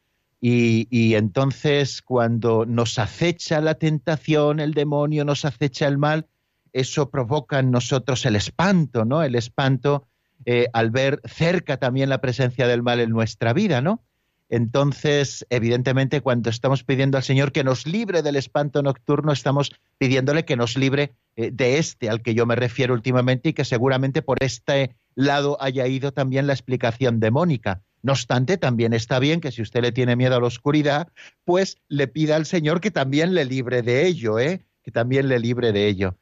Y, 0.46 0.88
y 0.90 1.14
entonces 1.14 2.02
cuando 2.02 2.66
nos 2.66 2.98
acecha 2.98 3.62
la 3.62 3.76
tentación, 3.76 4.60
el 4.60 4.74
demonio 4.74 5.24
nos 5.24 5.46
acecha 5.46 5.88
el 5.88 5.96
mal, 5.96 6.26
eso 6.74 7.08
provoca 7.08 7.60
en 7.60 7.70
nosotros 7.70 8.26
el 8.26 8.36
espanto, 8.36 9.06
¿no? 9.06 9.22
El 9.22 9.36
espanto 9.36 10.06
eh, 10.44 10.66
al 10.74 10.90
ver 10.90 11.22
cerca 11.24 11.78
también 11.78 12.10
la 12.10 12.20
presencia 12.20 12.66
del 12.66 12.82
mal 12.82 13.00
en 13.00 13.08
nuestra 13.08 13.54
vida, 13.54 13.80
¿no? 13.80 14.04
Entonces, 14.50 15.46
evidentemente, 15.48 16.20
cuando 16.20 16.50
estamos 16.50 16.84
pidiendo 16.84 17.16
al 17.16 17.24
Señor 17.24 17.50
que 17.50 17.64
nos 17.64 17.86
libre 17.86 18.20
del 18.20 18.36
espanto 18.36 18.82
nocturno, 18.82 19.32
estamos 19.32 19.72
pidiéndole 19.96 20.44
que 20.44 20.56
nos 20.56 20.76
libre 20.76 21.14
eh, 21.36 21.52
de 21.54 21.78
este 21.78 22.10
al 22.10 22.20
que 22.20 22.34
yo 22.34 22.44
me 22.44 22.54
refiero 22.54 22.92
últimamente 22.92 23.48
y 23.48 23.52
que 23.54 23.64
seguramente 23.64 24.20
por 24.20 24.36
este 24.42 24.94
lado 25.14 25.56
haya 25.58 25.86
ido 25.86 26.12
también 26.12 26.46
la 26.46 26.52
explicación 26.52 27.18
de 27.18 27.30
Mónica. 27.30 27.80
No 28.04 28.12
obstante, 28.12 28.58
también 28.58 28.92
está 28.92 29.18
bien 29.18 29.40
que 29.40 29.50
si 29.50 29.62
usted 29.62 29.80
le 29.80 29.90
tiene 29.90 30.14
miedo 30.14 30.36
a 30.36 30.40
la 30.40 30.46
oscuridad, 30.46 31.08
pues 31.46 31.78
le 31.88 32.06
pida 32.06 32.36
al 32.36 32.44
Señor 32.44 32.82
que 32.82 32.90
también 32.90 33.34
le 33.34 33.46
libre 33.46 33.80
de 33.80 34.06
ello, 34.06 34.38
¿eh? 34.38 34.60
Que 34.82 34.90
también 34.90 35.26
le 35.26 35.38
libre 35.38 35.72
de 35.72 35.88
ello. 35.88 36.14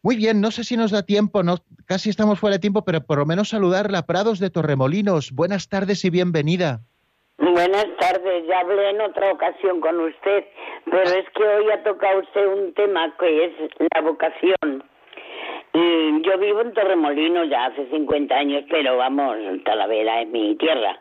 Muy 0.00 0.14
bien, 0.14 0.40
no 0.40 0.52
sé 0.52 0.62
si 0.62 0.76
nos 0.76 0.92
da 0.92 1.02
tiempo, 1.02 1.42
no, 1.42 1.56
casi 1.86 2.08
estamos 2.08 2.38
fuera 2.38 2.54
de 2.54 2.60
tiempo, 2.60 2.84
pero 2.84 3.00
por 3.00 3.18
lo 3.18 3.26
menos 3.26 3.48
saludarla. 3.48 4.06
Prados 4.06 4.38
de 4.38 4.50
Torremolinos, 4.50 5.32
buenas 5.32 5.68
tardes 5.68 6.04
y 6.04 6.10
bienvenida. 6.10 6.82
Buenas 7.38 7.86
tardes, 7.98 8.44
ya 8.46 8.60
hablé 8.60 8.90
en 8.90 9.00
otra 9.00 9.32
ocasión 9.32 9.80
con 9.80 9.98
usted, 9.98 10.44
pero 10.84 11.02
es 11.02 11.26
que 11.34 11.42
hoy 11.42 11.68
ha 11.72 11.82
tocado 11.82 12.20
usted 12.20 12.46
un 12.46 12.72
tema 12.74 13.12
que 13.18 13.46
es 13.46 13.52
la 13.92 14.02
vocación. 14.02 14.84
Y 15.76 16.22
yo 16.22 16.38
vivo 16.38 16.60
en 16.60 16.72
Torremolinos 16.72 17.48
ya 17.48 17.66
hace 17.66 17.86
50 17.90 18.32
años, 18.32 18.64
pero 18.70 18.96
vamos, 18.96 19.36
Talavera 19.64 20.22
es 20.22 20.28
mi 20.28 20.54
tierra. 20.54 20.96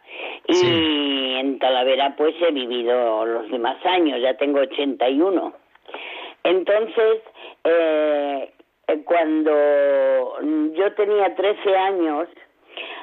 Y 0.48 0.54
Sí. 0.56 1.36
en 1.40 1.60
Talavera 1.60 2.16
pues 2.16 2.34
he 2.42 2.52
vivido 2.52 3.24
los 3.26 3.50
demás 3.52 3.78
años, 3.86 4.20
ya 4.20 4.36
tengo 4.36 4.60
81. 4.62 5.54
Entonces, 6.44 7.22
eh, 7.66 8.52
eh, 8.88 9.04
cuando 9.06 9.54
yo 10.74 10.92
tenía 10.96 11.36
13 11.36 11.78
años, 11.78 12.28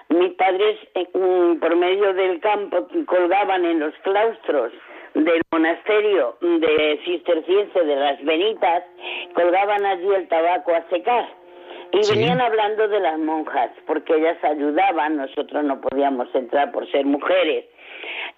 mis 0.08 0.32
padres, 0.32 0.76
eh, 0.96 1.06
mm, 1.14 1.60
por 1.60 1.76
medio 1.76 2.12
del 2.14 2.40
campo, 2.40 2.88
colgaban 3.06 3.64
en 3.64 3.78
los 3.78 3.94
claustros 4.02 4.72
del 5.14 5.40
monasterio 5.52 6.36
de 6.40 7.00
cisterciense 7.04 7.80
de 7.84 7.96
las 7.96 8.24
Benitas, 8.24 8.82
colgaban 9.34 9.86
allí 9.86 10.08
el 10.14 10.26
tabaco 10.28 10.74
a 10.74 10.82
secar. 10.90 11.39
Y 11.92 12.02
Sí. 12.04 12.14
venían 12.14 12.40
hablando 12.40 12.88
de 12.88 13.00
las 13.00 13.18
monjas, 13.18 13.70
porque 13.86 14.14
ellas 14.16 14.42
ayudaban, 14.44 15.16
nosotros 15.16 15.64
no 15.64 15.80
podíamos 15.80 16.32
entrar 16.34 16.70
por 16.72 16.90
ser 16.90 17.04
mujeres. 17.04 17.64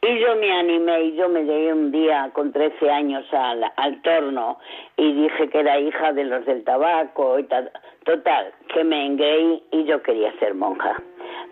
Y 0.00 0.18
yo 0.18 0.34
me 0.36 0.50
animé 0.52 1.02
y 1.02 1.16
yo 1.16 1.28
me 1.28 1.44
llegué 1.44 1.72
un 1.72 1.92
día 1.92 2.30
con 2.32 2.52
13 2.52 2.90
años 2.90 3.24
al, 3.32 3.64
al 3.76 4.02
torno 4.02 4.58
y 4.96 5.12
dije 5.12 5.48
que 5.48 5.60
era 5.60 5.78
hija 5.78 6.12
de 6.12 6.24
los 6.24 6.44
del 6.44 6.64
tabaco 6.64 7.38
y 7.38 7.44
tal. 7.44 7.70
Total, 8.04 8.52
que 8.74 8.82
me 8.82 9.06
engreí 9.06 9.62
y 9.70 9.84
yo 9.84 10.02
quería 10.02 10.32
ser 10.40 10.54
monja. 10.54 11.00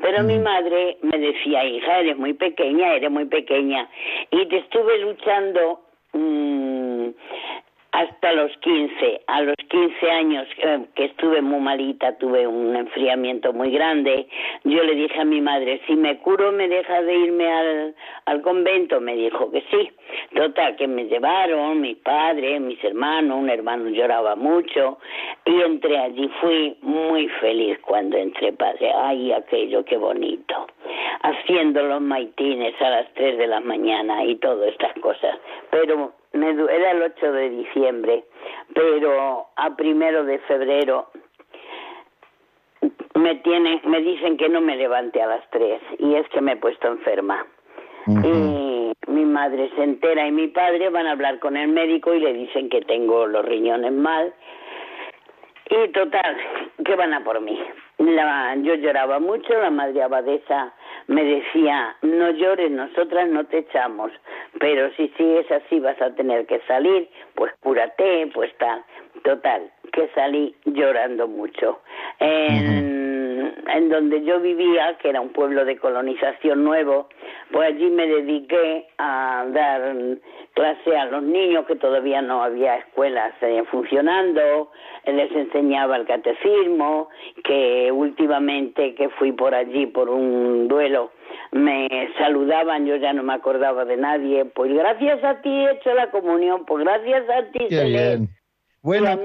Pero 0.03 0.24
mi 0.24 0.38
madre 0.38 0.96
me 1.03 1.16
decía, 1.18 1.64
hija, 1.64 2.01
eres 2.01 2.16
muy 2.16 2.32
pequeña, 2.32 2.94
eres 2.94 3.11
muy 3.11 3.26
pequeña. 3.26 3.88
Y 4.30 4.46
te 4.46 4.57
estuve 4.59 4.98
luchando 4.98 5.80
mm, 6.12 7.09
hasta 7.93 8.32
los 8.32 8.57
15. 8.59 9.22
A 9.26 9.43
los 9.43 9.57
15 9.68 10.11
años 10.11 10.47
eh, 10.59 10.86
que 10.95 11.07
estuve 11.07 11.43
muy 11.43 11.61
malita, 11.61 12.16
tuve 12.18 12.47
un 12.47 12.76
enfriamiento 12.76 13.53
muy 13.53 13.70
grande. 13.70 14.28
Yo 14.64 14.82
le 14.84 14.95
dije 14.95 15.20
a 15.20 15.24
mi 15.24 15.41
madre, 15.41 15.80
si 15.86 15.97
me 15.97 16.18
curo, 16.18 16.53
¿me 16.53 16.68
deja 16.68 17.03
de 17.03 17.14
irme 17.14 17.51
al, 18.26 18.43
convento? 18.43 19.01
Me 19.01 19.16
dijo 19.16 19.51
que 19.51 19.62
sí. 19.70 19.91
Total, 20.34 20.76
que 20.76 20.86
me 20.86 21.05
llevaron, 21.05 21.80
mis 21.80 21.97
padres, 21.99 22.61
mis 22.61 22.82
hermanos, 22.84 23.38
un 23.38 23.51
hermano 23.51 23.91
lloraba 23.91 24.36
mucho. 24.36 24.99
Y 25.45 25.61
entré 25.61 25.99
allí, 25.99 26.28
fui 26.41 26.76
muy 26.82 27.28
feliz 27.41 27.78
cuando 27.80 28.16
entré, 28.16 28.53
padre. 28.53 28.93
Ay, 28.95 29.32
aquello, 29.32 29.84
qué 29.84 29.97
bonito. 29.97 30.66
Haciendo 31.22 31.82
los 31.82 32.01
maitines 32.01 32.80
a 32.80 32.91
las 32.91 33.14
3 33.14 33.38
de 33.38 33.47
la 33.47 33.61
mañana 33.61 34.24
y 34.24 34.36
todas 34.36 34.68
estas 34.68 34.95
cosas. 35.01 35.38
Pero 35.70 36.19
me 36.33 36.51
era 36.51 36.91
el 36.93 37.03
8 37.03 37.33
de 37.33 37.51
diciembre, 37.51 38.24
pero 38.74 39.49
a 39.57 39.76
primero 39.76 40.24
de 40.24 40.39
febrero 40.41 41.09
me 43.14 43.37
tienen, 43.37 43.81
me 43.85 44.01
dicen 44.01 44.37
que 44.37 44.49
no 44.49 44.61
me 44.61 44.76
levante 44.76 45.20
a 45.20 45.26
las 45.26 45.51
3 45.51 45.81
y 45.99 46.14
es 46.14 46.28
que 46.28 46.41
me 46.41 46.53
he 46.53 46.57
puesto 46.57 46.89
enferma. 46.89 47.47
Y 48.07 48.93
mi 49.09 49.24
madre 49.24 49.70
se 49.76 49.83
entera 49.83 50.26
y 50.26 50.33
mi 50.33 50.49
padre 50.49 50.89
van 50.89 51.07
a 51.07 51.12
hablar 51.12 51.39
con 51.39 51.57
el 51.57 51.68
médico 51.68 52.14
y 52.14 52.20
le 52.20 52.33
dicen 52.33 52.70
que 52.70 52.81
tengo 52.81 53.26
los 53.26 53.45
riñones 53.45 53.93
mal. 53.93 54.33
Y 55.70 55.88
total, 55.92 56.36
que 56.84 56.96
van 56.96 57.14
a 57.14 57.22
por 57.22 57.40
mí. 57.40 57.58
La, 57.98 58.56
yo 58.56 58.74
lloraba 58.74 59.20
mucho, 59.20 59.52
la 59.52 59.70
madre 59.70 60.02
abadesa 60.02 60.74
me 61.06 61.22
decía, 61.22 61.96
no 62.02 62.30
llores, 62.30 62.70
nosotras 62.70 63.28
no 63.28 63.44
te 63.44 63.58
echamos, 63.58 64.10
pero 64.58 64.90
si 64.94 65.08
sigues 65.16 65.50
así 65.50 65.78
vas 65.80 66.00
a 66.02 66.14
tener 66.14 66.46
que 66.46 66.60
salir, 66.66 67.08
pues 67.34 67.52
cúrate, 67.60 68.30
pues 68.34 68.56
tal. 68.58 68.82
Total, 69.22 69.70
que 69.92 70.08
salí 70.14 70.54
llorando 70.64 71.28
mucho. 71.28 71.80
En, 72.20 72.99
en 73.74 73.88
donde 73.88 74.24
yo 74.24 74.40
vivía, 74.40 74.96
que 74.98 75.11
era 75.11 75.20
un 75.20 75.30
pueblo 75.30 75.64
de 75.64 75.78
colonización 75.78 76.64
nuevo, 76.64 77.09
pues 77.53 77.68
allí 77.68 77.90
me 77.90 78.07
dediqué 78.07 78.88
a 78.98 79.46
dar 79.48 79.94
clase 80.55 80.96
a 80.96 81.07
los 81.07 81.22
niños 81.22 81.66
que 81.66 81.76
todavía 81.76 82.22
no 82.22 82.42
había 82.42 82.76
escuelas 82.76 83.32
eh, 83.42 83.62
funcionando, 83.70 84.70
les 85.07 85.32
enseñaba 85.32 85.96
el 85.96 86.07
catecismo, 86.07 87.09
que 87.44 87.90
últimamente 87.92 88.94
que 88.94 89.09
fui 89.11 89.32
por 89.32 89.55
allí 89.55 89.86
por 89.86 90.09
un 90.09 90.68
duelo 90.68 91.11
me 91.53 91.88
saludaban, 92.18 92.86
yo 92.86 92.96
ya 92.96 93.12
no 93.12 93.22
me 93.22 93.34
acordaba 93.34 93.84
de 93.84 93.96
nadie, 93.96 94.44
pues 94.44 94.72
gracias 94.72 95.22
a 95.24 95.40
ti 95.40 95.48
he 95.48 95.72
hecho 95.72 95.94
la 95.94 96.11
comunión, 96.11 96.64
pues 96.64 96.84
gracias 96.84 97.28
a 97.28 97.51
ti. 97.51 97.66
Qué 97.68 97.84
bien. 97.84 98.28
Bueno, 98.82 99.18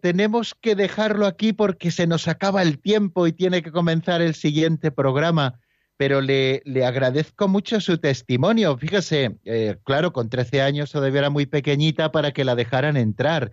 Tenemos 0.00 0.54
que 0.54 0.74
dejarlo 0.74 1.26
aquí 1.26 1.52
porque 1.52 1.90
se 1.90 2.06
nos 2.06 2.28
acaba 2.28 2.62
el 2.62 2.78
tiempo 2.78 3.26
y 3.26 3.32
tiene 3.32 3.62
que 3.62 3.72
comenzar 3.72 4.20
el 4.20 4.34
siguiente 4.34 4.90
programa 4.90 5.60
pero 5.96 6.20
le, 6.20 6.60
le, 6.64 6.84
agradezco 6.84 7.46
mucho 7.46 7.80
su 7.80 7.98
testimonio. 7.98 8.76
Fíjese, 8.76 9.38
eh, 9.44 9.76
claro, 9.84 10.12
con 10.12 10.28
13 10.28 10.60
años 10.60 10.90
todavía 10.90 11.20
era 11.20 11.30
muy 11.30 11.46
pequeñita 11.46 12.10
para 12.10 12.32
que 12.32 12.44
la 12.44 12.56
dejaran 12.56 12.96
entrar, 12.96 13.52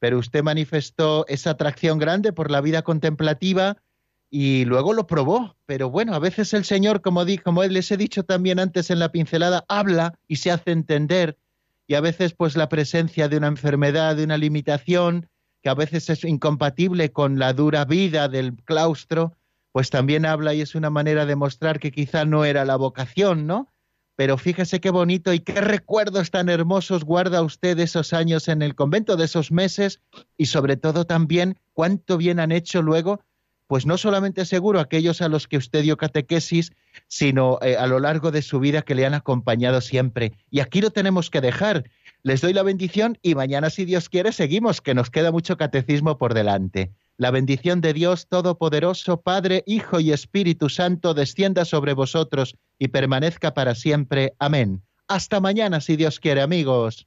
pero 0.00 0.18
usted 0.18 0.42
manifestó 0.42 1.24
esa 1.28 1.50
atracción 1.50 1.98
grande 1.98 2.32
por 2.32 2.50
la 2.50 2.60
vida 2.60 2.82
contemplativa 2.82 3.76
y 4.30 4.64
luego 4.64 4.92
lo 4.94 5.06
probó. 5.06 5.56
Pero 5.64 5.88
bueno, 5.88 6.14
a 6.14 6.18
veces 6.18 6.52
el 6.54 6.64
Señor, 6.64 7.02
como, 7.02 7.24
di, 7.24 7.38
como 7.38 7.62
les 7.62 7.90
he 7.92 7.96
dicho 7.96 8.24
también 8.24 8.58
antes 8.58 8.90
en 8.90 8.98
la 8.98 9.12
pincelada, 9.12 9.64
habla 9.68 10.18
y 10.26 10.36
se 10.36 10.50
hace 10.50 10.72
entender 10.72 11.38
y 11.86 11.94
a 11.94 12.00
veces 12.00 12.34
pues 12.34 12.56
la 12.56 12.68
presencia 12.68 13.28
de 13.28 13.36
una 13.36 13.46
enfermedad, 13.46 14.16
de 14.16 14.24
una 14.24 14.38
limitación, 14.38 15.28
que 15.66 15.70
a 15.70 15.74
veces 15.74 16.08
es 16.10 16.22
incompatible 16.22 17.10
con 17.10 17.40
la 17.40 17.52
dura 17.52 17.84
vida 17.84 18.28
del 18.28 18.54
claustro, 18.54 19.32
pues 19.72 19.90
también 19.90 20.24
habla 20.24 20.54
y 20.54 20.60
es 20.60 20.76
una 20.76 20.90
manera 20.90 21.26
de 21.26 21.34
mostrar 21.34 21.80
que 21.80 21.90
quizá 21.90 22.24
no 22.24 22.44
era 22.44 22.64
la 22.64 22.76
vocación, 22.76 23.48
¿no? 23.48 23.72
Pero 24.14 24.38
fíjese 24.38 24.78
qué 24.78 24.90
bonito 24.90 25.32
y 25.32 25.40
qué 25.40 25.60
recuerdos 25.60 26.30
tan 26.30 26.50
hermosos 26.50 27.02
guarda 27.02 27.42
usted 27.42 27.76
de 27.76 27.82
esos 27.82 28.12
años 28.12 28.46
en 28.46 28.62
el 28.62 28.76
convento, 28.76 29.16
de 29.16 29.24
esos 29.24 29.50
meses, 29.50 29.98
y 30.36 30.46
sobre 30.46 30.76
todo 30.76 31.04
también 31.04 31.58
cuánto 31.72 32.16
bien 32.16 32.38
han 32.38 32.52
hecho 32.52 32.80
luego, 32.80 33.18
pues 33.66 33.86
no 33.86 33.98
solamente 33.98 34.44
seguro 34.44 34.78
aquellos 34.78 35.20
a 35.20 35.28
los 35.28 35.48
que 35.48 35.56
usted 35.56 35.82
dio 35.82 35.96
catequesis, 35.96 36.70
sino 37.08 37.58
eh, 37.60 37.76
a 37.76 37.88
lo 37.88 37.98
largo 37.98 38.30
de 38.30 38.42
su 38.42 38.60
vida 38.60 38.82
que 38.82 38.94
le 38.94 39.04
han 39.04 39.14
acompañado 39.14 39.80
siempre. 39.80 40.32
Y 40.48 40.60
aquí 40.60 40.80
lo 40.80 40.90
tenemos 40.90 41.28
que 41.28 41.40
dejar. 41.40 41.90
Les 42.26 42.40
doy 42.40 42.52
la 42.52 42.64
bendición 42.64 43.16
y 43.22 43.36
mañana, 43.36 43.70
si 43.70 43.84
Dios 43.84 44.08
quiere, 44.08 44.32
seguimos, 44.32 44.80
que 44.80 44.94
nos 44.94 45.10
queda 45.10 45.30
mucho 45.30 45.56
catecismo 45.56 46.18
por 46.18 46.34
delante. 46.34 46.90
La 47.18 47.30
bendición 47.30 47.80
de 47.80 47.92
Dios 47.92 48.26
Todopoderoso, 48.26 49.20
Padre, 49.20 49.62
Hijo 49.64 50.00
y 50.00 50.10
Espíritu 50.10 50.68
Santo, 50.68 51.14
descienda 51.14 51.64
sobre 51.64 51.92
vosotros 51.92 52.56
y 52.80 52.88
permanezca 52.88 53.54
para 53.54 53.76
siempre. 53.76 54.34
Amén. 54.40 54.82
Hasta 55.06 55.38
mañana, 55.38 55.80
si 55.80 55.94
Dios 55.94 56.18
quiere, 56.18 56.40
amigos. 56.40 57.06